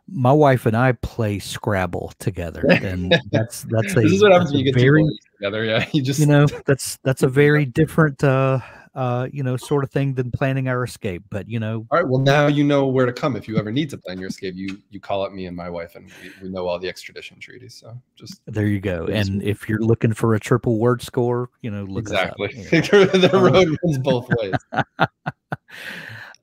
My 0.08 0.32
wife 0.32 0.66
and 0.66 0.76
I 0.76 0.92
play 0.92 1.38
Scrabble 1.38 2.12
together, 2.18 2.64
and 2.68 3.14
that's 3.30 3.62
that's 3.64 3.92
a, 3.96 4.00
this 4.00 4.12
is 4.12 4.22
what 4.22 4.32
happens 4.32 4.50
when 4.50 4.60
you 4.60 4.72
get 4.72 4.78
very, 4.78 5.04
together. 5.36 5.64
Yeah, 5.64 5.88
you 5.92 6.02
just 6.02 6.20
you 6.20 6.26
know 6.26 6.46
that's 6.66 6.98
that's 7.04 7.22
a 7.22 7.28
very 7.28 7.64
different 7.64 8.22
uh 8.24 8.60
uh, 8.94 9.28
you 9.32 9.42
know, 9.42 9.56
sort 9.56 9.82
of 9.82 9.90
thing 9.90 10.14
than 10.14 10.30
planning 10.30 10.68
our 10.68 10.84
escape. 10.84 11.24
But 11.30 11.48
you 11.48 11.58
know, 11.58 11.86
all 11.90 11.98
right. 11.98 12.06
Well, 12.06 12.20
now 12.20 12.46
you 12.46 12.62
know 12.62 12.86
where 12.86 13.06
to 13.06 13.12
come 13.12 13.36
if 13.36 13.48
you 13.48 13.56
ever 13.58 13.72
need 13.72 13.90
to 13.90 13.98
plan 13.98 14.18
your 14.18 14.28
escape. 14.28 14.54
You 14.56 14.78
you 14.90 15.00
call 15.00 15.24
up 15.24 15.32
me 15.32 15.46
and 15.46 15.56
my 15.56 15.68
wife, 15.68 15.96
and 15.96 16.10
we, 16.22 16.32
we 16.42 16.48
know 16.48 16.68
all 16.68 16.78
the 16.78 16.88
extradition 16.88 17.40
treaties. 17.40 17.74
So 17.74 18.00
just 18.14 18.40
there 18.46 18.66
you 18.66 18.80
go. 18.80 19.06
And 19.06 19.42
if 19.42 19.68
you're 19.68 19.80
looking 19.80 20.12
for 20.12 20.34
a 20.34 20.40
triple 20.40 20.78
word 20.78 21.02
score, 21.02 21.50
you 21.60 21.70
know, 21.70 21.84
look 21.84 22.00
exactly. 22.00 22.48
the 22.70 23.30
road 23.32 23.76
runs 23.82 23.98
both 23.98 24.28
ways. 24.38 24.54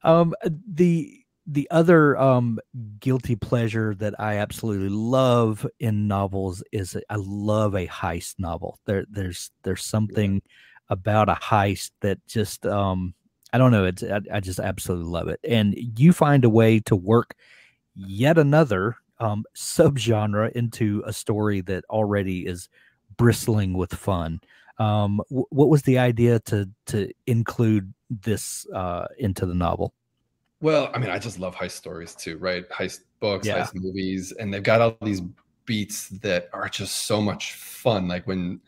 um, 0.03 0.33
the 0.67 1.17
the 1.47 1.67
other 1.71 2.17
um 2.17 2.59
guilty 2.99 3.35
pleasure 3.35 3.95
that 3.95 4.19
I 4.19 4.37
absolutely 4.37 4.89
love 4.89 5.65
in 5.79 6.07
novels 6.07 6.63
is 6.71 6.97
I 7.09 7.15
love 7.17 7.75
a 7.75 7.87
heist 7.87 8.35
novel. 8.39 8.79
There 8.85 9.05
there's 9.09 9.51
there's 9.63 9.85
something. 9.85 10.35
Yeah 10.35 10.51
about 10.91 11.29
a 11.29 11.33
heist 11.33 11.89
that 12.01 12.19
just 12.27 12.67
um 12.67 13.15
I 13.53 13.57
don't 13.57 13.71
know. 13.71 13.85
It's 13.85 14.03
I, 14.03 14.21
I, 14.31 14.39
just 14.39 14.59
absolutely 14.59 15.11
love 15.11 15.27
it. 15.27 15.39
And 15.43 15.75
you 15.77 16.13
find 16.13 16.45
a 16.45 16.49
way 16.49 16.79
to 16.81 16.95
work 16.95 17.35
yet 17.95 18.37
another 18.37 18.95
um, 19.19 19.43
subgenre 19.55 20.51
into 20.53 21.03
a 21.05 21.11
story 21.11 21.59
that 21.61 21.83
already 21.89 22.45
is 22.45 22.69
bristling 23.17 23.73
with 23.73 23.93
fun. 23.93 24.39
Um, 24.77 25.21
w- 25.29 25.45
what 25.49 25.69
was 25.69 25.83
the 25.83 25.99
idea 25.99 26.39
to 26.39 26.69
to 26.87 27.11
include 27.27 27.93
this 28.09 28.65
uh, 28.73 29.07
into 29.17 29.45
the 29.45 29.53
novel? 29.53 29.93
Well, 30.61 30.89
I 30.93 30.99
mean, 30.99 31.09
I 31.09 31.19
just 31.19 31.39
love 31.39 31.55
heist 31.55 31.71
stories 31.71 32.15
too, 32.15 32.37
right? 32.37 32.69
Heist 32.69 33.01
books, 33.19 33.47
yeah. 33.47 33.63
heist 33.63 33.75
movies, 33.75 34.31
and 34.31 34.53
they've 34.53 34.63
got 34.63 34.79
all 34.79 34.97
these 35.01 35.21
beats 35.65 36.09
that 36.09 36.49
are 36.53 36.69
just 36.69 37.03
so 37.05 37.21
much 37.21 37.53
fun. 37.53 38.07
Like 38.07 38.25
when 38.27 38.61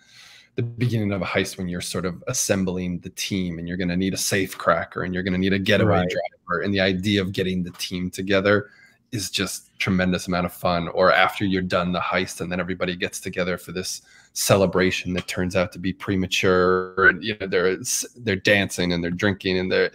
the 0.56 0.64
beginning 0.64 1.12
of 1.12 1.22
a 1.22 1.26
heist 1.26 1.58
when 1.58 1.68
you're 1.68 1.82
sort 1.82 2.06
of 2.06 2.24
assembling 2.28 2.99
the 2.99 3.10
team 3.12 3.58
and 3.58 3.68
you're 3.68 3.78
going 3.78 3.89
to 3.89 3.97
need 3.97 4.14
a 4.14 4.18
safe 4.18 4.58
cracker 4.58 5.04
and 5.04 5.14
you're 5.14 5.24
going 5.24 5.34
to 5.34 5.39
need 5.39 5.54
a 5.54 5.60
getaway 5.60 5.99
right. 5.99 6.10
driver 6.10 6.62
and 6.62 6.74
the 6.74 6.80
idea 6.80 7.22
of 7.22 7.32
getting 7.32 7.64
the 7.64 7.72
team 7.72 8.10
together 8.10 8.70
is 9.12 9.30
just 9.30 9.78
tremendous 9.80 10.28
amount 10.28 10.45
of 10.45 10.54
fun 10.54 10.88
or 10.89 11.12
after 11.12 11.43
you're 11.45 11.62
done 11.62 11.91
the 11.91 11.99
heist 11.99 12.41
and 12.41 12.51
then 12.51 12.60
everybody 12.60 12.95
gets 12.95 13.20
together 13.20 13.58
for 13.58 13.72
this 13.72 14.01
celebration 14.34 15.14
that 15.14 15.28
turns 15.28 15.56
out 15.56 15.72
to 15.72 15.80
be 15.80 15.93
premature 15.93 17.08
and 17.08 17.24
you 17.24 17.36
know 17.39 17.47
they're 17.47 17.78
they're 18.18 18.36
dancing 18.36 18.93
and 18.93 19.04
they're 19.04 19.12
drinking 19.12 19.58
and 19.58 19.72
they're 19.72 19.91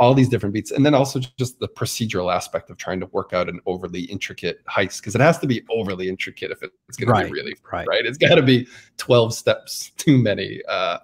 all 0.00 0.14
these 0.14 0.30
different 0.30 0.54
beats. 0.54 0.70
And 0.70 0.84
then 0.84 0.94
also 0.94 1.20
just 1.20 1.60
the 1.60 1.68
procedural 1.68 2.34
aspect 2.34 2.70
of 2.70 2.78
trying 2.78 3.00
to 3.00 3.06
work 3.12 3.34
out 3.34 3.50
an 3.50 3.60
overly 3.66 4.04
intricate 4.04 4.64
heist 4.64 5.00
because 5.00 5.14
it 5.14 5.20
has 5.20 5.38
to 5.38 5.46
be 5.46 5.62
overly 5.68 6.08
intricate 6.08 6.50
if 6.50 6.62
it's 6.62 6.96
going 6.96 7.10
right, 7.10 7.26
to 7.26 7.26
be 7.26 7.32
really 7.34 7.54
right. 7.70 7.86
right? 7.86 8.06
It's 8.06 8.16
got 8.16 8.36
to 8.36 8.42
be 8.42 8.66
12 8.96 9.34
steps 9.34 9.90
too 9.98 10.16
many 10.16 10.62
uh, 10.68 10.98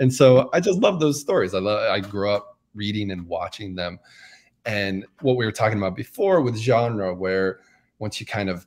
and 0.00 0.12
so 0.12 0.48
i 0.52 0.60
just 0.60 0.78
love 0.78 0.98
those 0.98 1.20
stories. 1.20 1.54
I 1.54 1.58
love 1.58 1.90
i 1.90 2.00
grew 2.00 2.30
up 2.30 2.58
reading 2.74 3.10
and 3.10 3.26
watching 3.26 3.74
them. 3.74 3.98
And 4.64 5.04
what 5.20 5.36
we 5.36 5.44
were 5.44 5.52
talking 5.52 5.78
about 5.78 5.94
before 5.94 6.40
with 6.40 6.56
genre 6.56 7.14
where 7.14 7.60
once 7.98 8.18
you 8.18 8.26
kind 8.26 8.48
of 8.48 8.66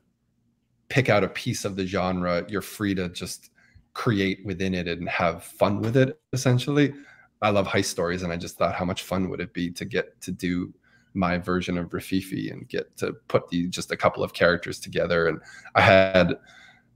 pick 0.90 1.10
out 1.10 1.24
a 1.24 1.28
piece 1.28 1.66
of 1.66 1.76
the 1.76 1.88
genre 1.88 2.46
you're 2.48 2.62
free 2.62 2.94
to 2.94 3.10
just 3.10 3.50
create 3.94 4.46
within 4.46 4.76
it 4.76 4.88
and 4.88 5.10
have 5.10 5.44
fun 5.44 5.82
with 5.82 5.98
it 5.98 6.20
essentially 6.34 6.94
I 7.42 7.50
love 7.50 7.68
heist 7.68 7.86
stories, 7.86 8.24
and 8.24 8.32
I 8.32 8.38
just 8.38 8.58
thought 8.58 8.76
how 8.76 8.86
much 8.86 9.04
fun 9.04 9.30
would 9.30 9.40
it 9.40 9.54
be 9.54 9.72
to 9.72 9.86
get 9.86 10.20
to 10.22 10.32
do 10.32 10.74
my 11.14 11.38
version 11.38 11.78
of 11.78 11.90
Rififi 11.90 12.52
and 12.52 12.68
get 12.70 12.96
to 12.98 13.14
put 13.28 13.50
the 13.50 13.68
just 13.68 13.92
a 13.92 13.98
couple 13.98 14.24
of 14.24 14.34
characters 14.34 14.80
together. 14.80 15.28
And 15.28 15.40
I 15.76 15.82
had 15.82 16.38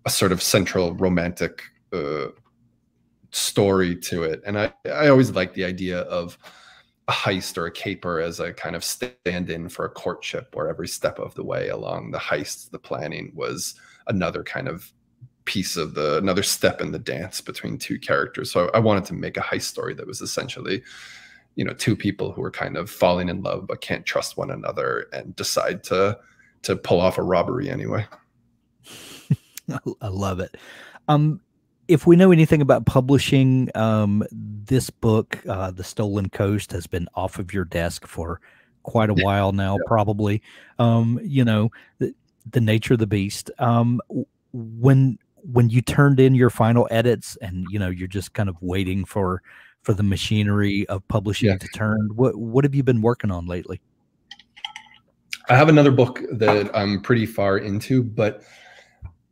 a 0.06 0.10
sort 0.10 0.32
of 0.32 0.42
central 0.42 0.94
romantic 0.96 1.64
uh, 1.92 2.28
story 3.32 3.96
to 3.96 4.24
it, 4.24 4.42
and 4.46 4.58
I 4.60 4.74
I 4.86 5.08
always 5.10 5.32
liked 5.32 5.56
the 5.56 5.66
idea 5.66 6.02
of 6.02 6.38
a 7.08 7.12
heist 7.12 7.58
or 7.58 7.68
a 7.68 7.72
caper 7.72 8.20
as 8.20 8.40
a 8.40 8.52
kind 8.54 8.76
of 8.76 8.84
stand-in 8.84 9.70
for 9.70 9.86
a 9.86 9.90
courtship, 9.90 10.56
where 10.56 10.70
every 10.70 10.88
step 10.88 11.20
of 11.20 11.36
the 11.36 11.44
way 11.44 11.70
along 11.70 12.12
the 12.12 12.18
heist, 12.18 12.72
the 12.72 12.80
planning 12.80 13.32
was 13.36 13.76
another 14.08 14.44
kind 14.44 14.68
of 14.68 14.92
piece 15.46 15.78
of 15.78 15.94
the 15.94 16.18
another 16.18 16.44
step 16.44 16.82
in 16.82 16.92
the 16.92 17.00
dance 17.00 17.42
between 17.42 17.78
two 17.78 18.00
characters. 18.00 18.52
So 18.52 18.70
I 18.74 18.80
wanted 18.80 19.06
to 19.06 19.14
make 19.14 19.38
a 19.38 19.42
heist 19.42 19.64
story 19.64 19.94
that 19.94 20.08
was 20.08 20.22
essentially, 20.22 20.84
you 21.56 21.64
know, 21.64 21.74
two 21.74 21.96
people 21.96 22.32
who 22.32 22.44
are 22.44 22.52
kind 22.52 22.78
of 22.78 22.90
falling 22.90 23.30
in 23.30 23.42
love 23.42 23.68
but 23.68 23.82
can't 23.82 24.06
trust 24.06 24.38
one 24.38 24.52
another 24.52 25.08
and 25.14 25.36
decide 25.36 25.84
to 25.86 26.18
to 26.64 26.76
pull 26.76 27.00
off 27.00 27.18
a 27.18 27.24
robbery 27.24 27.70
anyway. 27.70 28.06
I 30.02 30.08
love 30.08 30.40
it. 30.40 30.58
Um, 31.08 31.40
if 31.88 32.08
we 32.08 32.16
know 32.16 32.32
anything 32.32 32.62
about 32.62 32.86
publishing, 32.86 33.70
um, 33.76 34.24
this 34.32 34.90
book, 34.90 35.40
uh, 35.48 35.72
The 35.72 35.84
Stolen 35.84 36.30
Coast, 36.30 36.72
has 36.72 36.88
been 36.88 37.08
off 37.14 37.38
of 37.38 37.54
your 37.54 37.66
desk 37.66 38.08
for 38.08 38.42
quite 38.84 39.10
a 39.10 39.14
while 39.14 39.52
now, 39.52 39.76
yeah. 39.76 39.84
probably. 39.86 40.42
Um, 40.80 41.20
you 41.24 41.46
know, 41.46 41.72
the, 42.00 42.14
the 42.50 42.62
nature 42.62 42.94
of 42.94 43.00
the 43.00 43.08
beast. 43.08 43.52
Um, 43.60 44.02
when 44.54 45.20
when 45.52 45.70
you 45.70 45.82
turned 45.82 46.20
in 46.20 46.34
your 46.36 46.50
final 46.50 46.88
edits 46.92 47.38
and 47.42 47.66
you 47.70 47.78
know 47.78 47.90
you're 47.90 48.08
just 48.08 48.34
kind 48.34 48.50
of 48.50 48.56
waiting 48.62 49.06
for 49.06 49.42
for 49.84 49.94
the 49.94 50.04
machinery 50.04 50.88
of 50.88 51.08
publishing 51.08 51.50
yeah. 51.50 51.58
to 51.58 51.68
turn 51.70 52.10
what 52.16 52.36
what 52.36 52.64
have 52.64 52.74
you 52.74 52.84
been 52.84 53.02
working 53.02 53.32
on 53.32 53.46
lately 53.46 53.80
i 55.50 55.56
have 55.56 55.70
another 55.70 55.92
book 55.92 56.22
that 56.32 56.76
i'm 56.76 57.02
pretty 57.02 57.26
far 57.26 57.58
into 57.58 58.04
but 58.04 58.44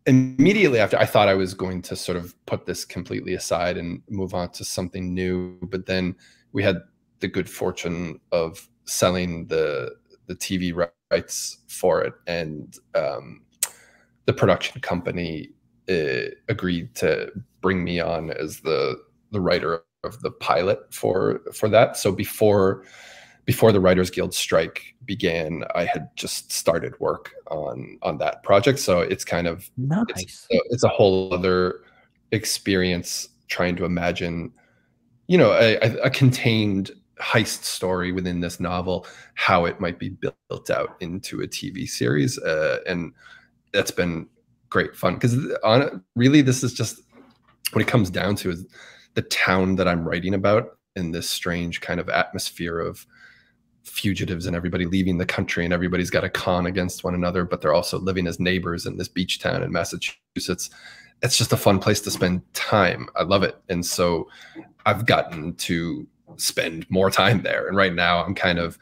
immediately 0.06 0.80
after 0.80 0.98
i 0.98 1.06
thought 1.06 1.28
i 1.28 1.34
was 1.34 1.54
going 1.54 1.82
to 1.82 1.96
sort 1.96 2.18
of 2.18 2.36
put 2.46 2.66
this 2.66 2.86
completely 2.86 3.34
aside 3.34 3.78
and 3.78 4.02
move 4.10 4.34
on 4.34 4.50
to 4.50 4.64
something 4.64 5.14
new 5.14 5.58
but 5.64 5.86
then 5.86 6.16
we 6.52 6.62
had 6.62 6.78
the 7.20 7.28
good 7.28 7.50
fortune 7.50 8.20
of 8.32 8.68
selling 8.86 9.48
the 9.48 9.90
the 10.28 10.36
tv 10.36 10.90
rights 11.12 11.60
for 11.68 12.02
it 12.02 12.14
and 12.28 12.78
um, 12.96 13.42
the 14.26 14.34
production 14.34 14.80
company 14.82 15.50
uh, 15.90 16.30
agreed 16.50 16.96
to 16.96 17.32
bring 17.62 17.84
me 17.84 18.00
on 18.00 18.32
as 18.32 18.60
the 18.60 19.02
the 19.32 19.42
writer 19.42 19.84
of 20.04 20.22
the 20.22 20.32
pilot 20.32 20.94
for 20.94 21.42
for 21.54 21.70
that. 21.70 21.98
So 21.98 22.12
before 22.12 22.84
before 23.46 23.72
the 23.72 23.82
Writers 23.82 24.10
Guild 24.10 24.34
strike 24.34 24.96
began, 25.06 25.66
I 25.76 25.86
had 25.86 26.10
just 26.16 26.52
started 26.52 26.98
work 27.00 27.32
on 27.50 27.98
on 28.02 28.18
that 28.20 28.44
project. 28.44 28.80
So 28.80 29.02
it's 29.02 29.26
kind 29.26 29.48
of 29.48 29.70
nice. 29.78 30.06
It's, 30.18 30.48
it's 30.50 30.84
a 30.84 30.90
whole 30.90 31.34
other 31.34 31.82
experience 32.32 33.30
trying 33.48 33.76
to 33.76 33.86
imagine, 33.86 34.52
you 35.28 35.38
know, 35.38 35.52
a, 35.54 35.78
a 36.04 36.10
contained 36.10 36.92
heist 37.20 37.64
story 37.64 38.12
within 38.12 38.40
this 38.40 38.60
novel, 38.60 39.06
how 39.36 39.66
it 39.66 39.80
might 39.80 40.00
be 40.00 40.10
built 40.10 40.70
out 40.70 40.96
into 41.00 41.42
a 41.42 41.48
TV 41.48 41.88
series, 41.88 42.40
uh, 42.40 42.80
and 42.88 43.14
that's 43.72 43.92
been 43.92 44.28
great 44.74 44.96
fun 44.96 45.14
because 45.14 45.38
on 45.64 46.04
really 46.16 46.42
this 46.42 46.64
is 46.64 46.74
just 46.74 47.00
what 47.74 47.82
it 47.82 47.88
comes 47.88 48.10
down 48.10 48.36
to 48.36 48.50
is 48.50 48.66
the 49.14 49.22
town 49.22 49.76
that 49.76 49.88
I'm 49.88 50.04
writing 50.04 50.34
about 50.34 50.80
in 50.96 51.12
this 51.12 51.30
strange 51.30 51.80
kind 51.80 52.00
of 52.00 52.10
atmosphere 52.10 52.80
of 52.80 53.06
fugitives 53.84 54.48
and 54.48 54.56
everybody 54.56 54.86
leaving 54.88 55.20
the 55.20 55.28
country 55.28 55.64
and 55.64 55.74
everybody's 55.74 56.10
got 56.10 56.24
a 56.24 56.30
con 56.30 56.66
against 56.66 57.04
one 57.04 57.14
another, 57.14 57.46
but 57.46 57.62
they're 57.62 57.74
also 57.74 58.00
living 58.00 58.26
as 58.26 58.40
neighbors 58.40 58.88
in 58.88 58.98
this 58.98 59.08
beach 59.08 59.38
town 59.38 59.62
in 59.62 59.72
Massachusetts. 59.72 60.72
It's 61.22 61.38
just 61.38 61.54
a 61.54 61.58
fun 61.58 61.78
place 61.78 62.02
to 62.02 62.12
spend 62.12 62.42
time. 62.56 63.08
I 63.16 63.24
love 63.24 63.44
it. 63.44 63.62
And 63.70 63.86
so 63.86 64.28
I've 64.88 65.06
gotten 65.06 65.54
to 65.56 66.08
spend 66.38 66.90
more 66.90 67.12
time 67.12 67.44
there. 67.44 67.68
And 67.68 67.78
right 67.78 67.94
now 67.94 68.26
I'm 68.26 68.34
kind 68.34 68.58
of 68.58 68.80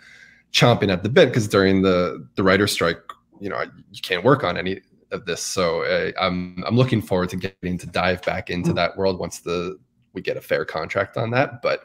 chomping 0.54 0.90
at 0.90 1.04
the 1.04 1.10
bit 1.10 1.28
because 1.28 1.50
during 1.50 1.82
the 1.82 2.26
the 2.36 2.44
writer 2.44 2.68
strike 2.68 3.00
you 3.40 3.50
know 3.50 3.62
you 3.92 4.02
can't 4.02 4.24
work 4.24 4.44
on 4.44 4.58
any 4.58 4.82
of 5.12 5.26
this. 5.26 5.42
So 5.42 5.84
uh, 5.84 6.12
I'm 6.20 6.64
I'm 6.66 6.76
looking 6.76 7.02
forward 7.02 7.30
to 7.30 7.38
getting 7.38 7.78
to 7.78 7.88
dive 7.88 8.22
back 8.24 8.50
into 8.50 8.74
that 8.74 8.98
world 8.98 9.20
once 9.20 9.40
the 9.40 9.78
we 10.14 10.22
get 10.22 10.38
a 10.38 10.42
fair 10.42 10.66
contract 10.66 11.18
on 11.18 11.32
that. 11.32 11.62
But 11.62 11.84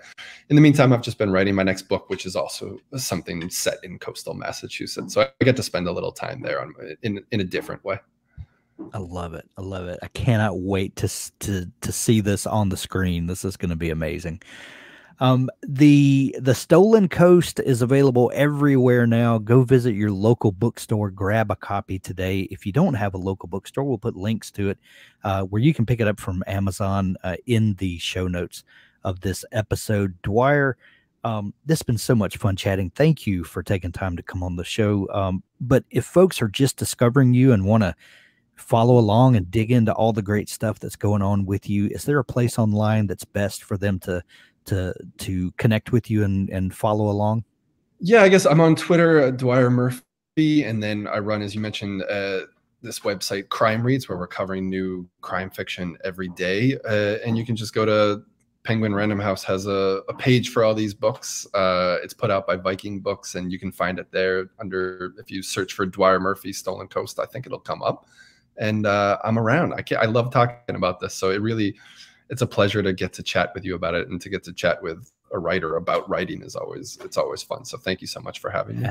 in 0.48 0.56
the 0.56 0.62
meantime, 0.62 0.92
I've 0.92 1.02
just 1.02 1.18
been 1.18 1.30
writing 1.30 1.54
my 1.54 1.62
next 1.62 1.82
book, 1.82 2.10
which 2.10 2.26
is 2.26 2.34
also 2.34 2.78
something 2.96 3.48
set 3.50 3.78
in 3.84 3.98
coastal 3.98 4.34
Massachusetts. 4.34 5.14
So 5.14 5.22
I 5.22 5.44
get 5.44 5.56
to 5.56 5.62
spend 5.62 5.86
a 5.86 5.92
little 5.92 6.12
time 6.12 6.40
there 6.40 6.60
on 6.60 6.74
in 7.02 7.24
in 7.30 7.40
a 7.40 7.44
different 7.44 7.84
way. 7.84 7.98
I 8.92 8.98
love 8.98 9.34
it. 9.34 9.48
I 9.56 9.62
love 9.62 9.86
it. 9.86 9.98
I 10.02 10.08
cannot 10.08 10.60
wait 10.60 10.96
to 10.96 11.08
to 11.40 11.70
to 11.80 11.92
see 11.92 12.20
this 12.20 12.46
on 12.46 12.68
the 12.68 12.76
screen. 12.76 13.26
This 13.26 13.44
is 13.44 13.56
going 13.56 13.70
to 13.70 13.76
be 13.76 13.90
amazing. 13.90 14.42
Um, 15.18 15.48
the 15.66 16.36
the 16.38 16.54
Stolen 16.54 17.08
Coast 17.08 17.58
is 17.60 17.80
available 17.80 18.30
everywhere 18.34 19.06
now. 19.06 19.38
Go 19.38 19.62
visit 19.62 19.94
your 19.94 20.10
local 20.10 20.52
bookstore, 20.52 21.10
grab 21.10 21.50
a 21.50 21.56
copy 21.56 21.98
today. 21.98 22.40
If 22.50 22.66
you 22.66 22.72
don't 22.72 22.94
have 22.94 23.14
a 23.14 23.18
local 23.18 23.48
bookstore, 23.48 23.84
we'll 23.84 23.98
put 23.98 24.16
links 24.16 24.50
to 24.52 24.70
it 24.70 24.78
uh, 25.24 25.42
where 25.44 25.62
you 25.62 25.72
can 25.72 25.86
pick 25.86 26.00
it 26.00 26.08
up 26.08 26.20
from 26.20 26.44
Amazon 26.46 27.16
uh, 27.24 27.36
in 27.46 27.74
the 27.74 27.98
show 27.98 28.28
notes 28.28 28.62
of 29.04 29.20
this 29.20 29.44
episode. 29.52 30.20
Dwyer, 30.22 30.76
um, 31.24 31.54
this 31.64 31.78
has 31.78 31.84
been 31.84 31.98
so 31.98 32.14
much 32.14 32.36
fun 32.36 32.56
chatting. 32.56 32.90
Thank 32.90 33.26
you 33.26 33.42
for 33.42 33.62
taking 33.62 33.92
time 33.92 34.16
to 34.16 34.22
come 34.22 34.42
on 34.42 34.56
the 34.56 34.64
show. 34.64 35.08
Um, 35.12 35.42
but 35.60 35.84
if 35.90 36.04
folks 36.04 36.42
are 36.42 36.48
just 36.48 36.76
discovering 36.76 37.32
you 37.32 37.52
and 37.52 37.64
want 37.64 37.84
to 37.84 37.94
follow 38.56 38.98
along 38.98 39.36
and 39.36 39.50
dig 39.50 39.70
into 39.70 39.92
all 39.92 40.12
the 40.12 40.22
great 40.22 40.48
stuff 40.48 40.78
that's 40.78 40.96
going 40.96 41.22
on 41.22 41.46
with 41.46 41.68
you, 41.70 41.86
is 41.88 42.04
there 42.04 42.18
a 42.18 42.24
place 42.24 42.58
online 42.58 43.06
that's 43.06 43.24
best 43.24 43.64
for 43.64 43.76
them 43.76 43.98
to 44.00 44.22
to 44.66 44.94
to 45.18 45.50
connect 45.52 45.92
with 45.92 46.10
you 46.10 46.24
and 46.24 46.50
and 46.50 46.74
follow 46.74 47.08
along? 47.08 47.44
Yeah, 48.00 48.22
I 48.22 48.28
guess 48.28 48.46
I'm 48.46 48.60
on 48.60 48.76
Twitter, 48.76 49.20
uh, 49.22 49.30
Dwyer 49.30 49.70
Murphy, 49.70 50.64
and 50.64 50.82
then 50.82 51.06
I 51.06 51.18
run, 51.18 51.40
as 51.40 51.54
you 51.54 51.60
mentioned, 51.60 52.02
uh, 52.02 52.40
this 52.82 53.00
website 53.00 53.48
CrimeReads, 53.48 54.08
where 54.08 54.18
we're 54.18 54.26
covering 54.26 54.68
new 54.68 55.08
crime 55.22 55.50
fiction 55.50 55.96
every 56.04 56.28
day. 56.28 56.76
Uh, 56.84 57.18
and 57.24 57.38
you 57.38 57.46
can 57.46 57.56
just 57.56 57.74
go 57.74 57.86
to 57.86 58.22
Penguin 58.66 58.94
Random 58.94 59.20
House 59.20 59.44
has 59.44 59.66
a, 59.66 60.02
a 60.08 60.14
page 60.14 60.50
for 60.50 60.64
all 60.64 60.74
these 60.74 60.92
books. 60.92 61.46
Uh, 61.54 61.98
it's 62.02 62.12
put 62.12 62.30
out 62.30 62.46
by 62.46 62.56
Viking 62.56 63.00
Books, 63.00 63.36
and 63.36 63.50
you 63.50 63.58
can 63.58 63.70
find 63.70 63.98
it 63.98 64.10
there 64.10 64.50
under 64.58 65.14
if 65.18 65.30
you 65.30 65.42
search 65.42 65.72
for 65.72 65.86
Dwyer 65.86 66.18
Murphy 66.18 66.52
Stolen 66.52 66.88
Coast. 66.88 67.18
I 67.20 67.26
think 67.26 67.46
it'll 67.46 67.60
come 67.60 67.82
up. 67.82 68.06
And 68.58 68.86
uh, 68.86 69.18
I'm 69.22 69.38
around. 69.38 69.74
I 69.74 69.84
I 69.96 70.06
love 70.06 70.32
talking 70.32 70.74
about 70.74 70.98
this, 70.98 71.14
so 71.14 71.30
it 71.30 71.40
really 71.40 71.76
it's 72.28 72.42
a 72.42 72.46
pleasure 72.46 72.82
to 72.82 72.92
get 72.92 73.12
to 73.14 73.22
chat 73.22 73.52
with 73.54 73.64
you 73.64 73.74
about 73.74 73.94
it 73.94 74.08
and 74.08 74.20
to 74.20 74.28
get 74.28 74.42
to 74.44 74.52
chat 74.52 74.82
with 74.82 75.10
a 75.32 75.38
writer 75.38 75.76
about 75.76 76.08
writing 76.08 76.42
is 76.42 76.56
always 76.56 76.98
it's 77.04 77.16
always 77.16 77.42
fun. 77.42 77.64
So 77.64 77.78
thank 77.78 78.00
you 78.00 78.06
so 78.06 78.20
much 78.20 78.40
for 78.40 78.50
having 78.50 78.80
me. 78.80 78.88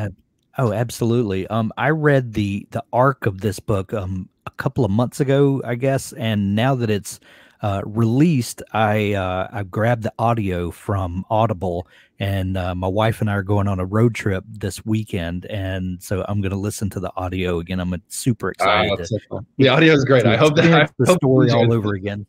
oh, 0.57 0.71
absolutely. 0.73 1.47
Um, 1.47 1.71
I 1.77 1.89
read 1.89 2.33
the 2.33 2.67
the 2.71 2.83
arc 2.93 3.25
of 3.25 3.41
this 3.41 3.59
book 3.59 3.93
um 3.93 4.29
a 4.45 4.51
couple 4.51 4.85
of 4.85 4.91
months 4.91 5.19
ago, 5.19 5.61
I 5.65 5.75
guess, 5.75 6.13
and 6.13 6.55
now 6.55 6.75
that 6.75 6.89
it's 6.89 7.19
uh, 7.61 7.81
released, 7.85 8.61
I 8.73 9.13
uh, 9.13 9.47
I 9.51 9.63
grabbed 9.63 10.03
the 10.03 10.13
audio 10.19 10.71
from 10.71 11.25
Audible, 11.29 11.87
and 12.19 12.57
uh, 12.57 12.75
my 12.75 12.87
wife 12.87 13.21
and 13.21 13.29
I 13.29 13.33
are 13.33 13.43
going 13.43 13.67
on 13.67 13.79
a 13.79 13.85
road 13.85 14.13
trip 14.13 14.43
this 14.47 14.85
weekend, 14.85 15.45
and 15.45 16.01
so 16.03 16.23
I'm 16.27 16.41
going 16.41 16.51
to 16.51 16.57
listen 16.57 16.89
to 16.91 16.99
the 16.99 17.11
audio 17.15 17.59
again. 17.59 17.79
I'm 17.79 17.99
super 18.07 18.53
ah, 18.59 18.83
excited. 18.83 19.07
To, 19.07 19.39
the 19.57 19.69
audio 19.69 19.93
is 19.93 20.05
great. 20.05 20.25
I 20.25 20.37
hope 20.37 20.55
that 20.57 20.65
I 20.65 20.87
the 20.99 21.07
hope 21.07 21.17
story 21.17 21.49
all 21.51 21.73
over 21.73 21.93
again. 21.93 22.25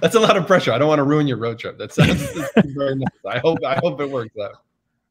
That's 0.00 0.14
a 0.14 0.20
lot 0.20 0.36
of 0.36 0.46
pressure. 0.46 0.72
I 0.72 0.78
don't 0.78 0.88
want 0.88 0.98
to 0.98 1.04
ruin 1.04 1.26
your 1.26 1.36
road 1.36 1.58
trip. 1.58 1.78
That 1.78 1.92
sounds 1.92 2.22
very 2.74 2.96
nice. 2.96 3.08
I 3.26 3.38
hope 3.38 3.58
I 3.64 3.76
hope 3.76 4.00
it 4.00 4.10
works 4.10 4.36
out. 4.42 4.62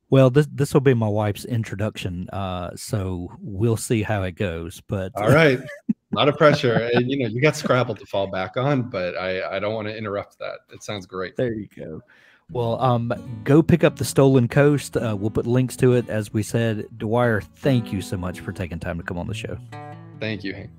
Well, 0.10 0.30
this 0.30 0.48
this 0.54 0.74
will 0.74 0.82
be 0.82 0.94
my 0.94 1.08
wife's 1.08 1.46
introduction, 1.46 2.30
uh, 2.30 2.72
so 2.76 3.30
we'll 3.42 3.78
see 3.78 4.04
how 4.04 4.24
it 4.24 4.34
goes. 4.34 4.82
But 4.88 5.12
all 5.16 5.30
right, 5.30 5.60
a 5.60 6.16
lot 6.16 6.30
of 6.30 6.38
pressure. 6.38 6.90
and, 6.94 7.10
you 7.10 7.20
know, 7.20 7.28
you 7.28 7.42
got 7.42 7.56
Scrabble 7.56 7.96
to 7.96 8.06
fall 8.06 8.28
back 8.28 8.56
on, 8.56 8.84
but 8.84 9.18
I 9.18 9.58
I 9.58 9.60
don't 9.60 9.74
want 9.74 9.88
to 9.88 9.98
interrupt 9.98 10.40
that. 10.40 10.60
It 10.72 10.84
sounds 10.84 11.06
great. 11.06 11.36
There 11.36 11.54
you 11.54 11.68
go. 11.76 12.02
Well, 12.50 12.82
um, 12.82 13.12
go 13.44 13.62
pick 13.62 13.84
up 13.84 13.98
the 13.98 14.06
Stolen 14.06 14.48
Coast. 14.48 14.96
Uh, 14.96 15.18
we'll 15.20 15.30
put 15.30 15.46
links 15.46 15.76
to 15.78 15.94
it, 15.94 16.08
as 16.08 16.32
we 16.32 16.44
said. 16.44 16.88
Dwyer, 16.98 17.42
thank 17.42 17.92
you 17.92 18.02
so 18.02 18.16
much 18.16 18.40
for 18.40 18.54
taking 18.54 18.80
time 18.80 18.98
to 18.98 19.04
come 19.04 19.18
on 19.18 19.28
the 19.28 19.34
show. 19.34 19.58
Thank 20.22 20.46
you, 20.46 20.54
Hank. 20.54 20.70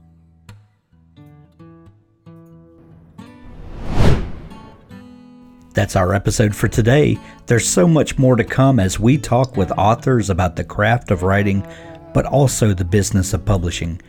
That's 5.74 5.96
our 5.96 6.14
episode 6.14 6.56
for 6.56 6.66
today. 6.66 7.18
There's 7.46 7.68
so 7.68 7.86
much 7.86 8.18
more 8.18 8.36
to 8.36 8.44
come 8.44 8.80
as 8.80 8.98
we 8.98 9.18
talk 9.18 9.56
with 9.56 9.70
authors 9.72 10.30
about 10.30 10.56
the 10.56 10.64
craft 10.64 11.10
of 11.10 11.22
writing, 11.22 11.66
but 12.14 12.26
also 12.26 12.72
the 12.72 12.84
business 12.84 13.32
of 13.32 13.44
publishing. 13.44 14.00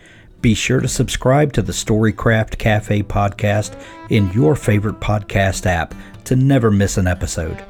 Be 0.41 0.53
sure 0.53 0.79
to 0.79 0.87
subscribe 0.87 1.51
to 1.53 1.61
the 1.61 1.73
Storycraft 1.73 2.57
Cafe 2.57 3.03
podcast 3.03 3.79
in 4.09 4.31
your 4.31 4.55
favorite 4.55 5.01
podcast 5.01 5.65
app 5.65 5.93
to 6.23 6.35
never 6.35 6.71
miss 6.71 6.97
an 6.97 7.07
episode. 7.07 7.63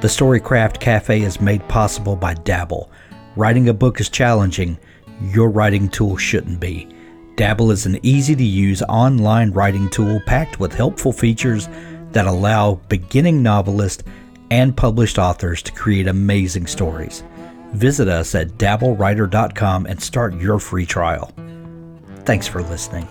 The 0.00 0.08
Storycraft 0.08 0.80
Cafe 0.80 1.20
is 1.20 1.40
made 1.40 1.66
possible 1.68 2.16
by 2.16 2.34
Dabble. 2.34 2.90
Writing 3.36 3.68
a 3.68 3.74
book 3.74 4.00
is 4.00 4.08
challenging, 4.08 4.78
your 5.20 5.50
writing 5.50 5.90
tool 5.90 6.16
shouldn't 6.16 6.58
be. 6.58 6.88
Dabble 7.36 7.70
is 7.70 7.84
an 7.84 8.00
easy 8.02 8.34
to 8.34 8.44
use 8.44 8.80
online 8.82 9.50
writing 9.50 9.90
tool 9.90 10.20
packed 10.24 10.58
with 10.58 10.72
helpful 10.72 11.12
features 11.12 11.68
that 12.16 12.26
allow 12.26 12.76
beginning 12.88 13.42
novelists 13.42 14.02
and 14.50 14.74
published 14.74 15.18
authors 15.18 15.60
to 15.60 15.70
create 15.72 16.06
amazing 16.08 16.66
stories. 16.66 17.22
Visit 17.74 18.08
us 18.08 18.34
at 18.34 18.56
dabblewriter.com 18.56 19.84
and 19.84 20.00
start 20.02 20.34
your 20.40 20.58
free 20.58 20.86
trial. 20.86 21.30
Thanks 22.24 22.48
for 22.48 22.62
listening. 22.62 23.06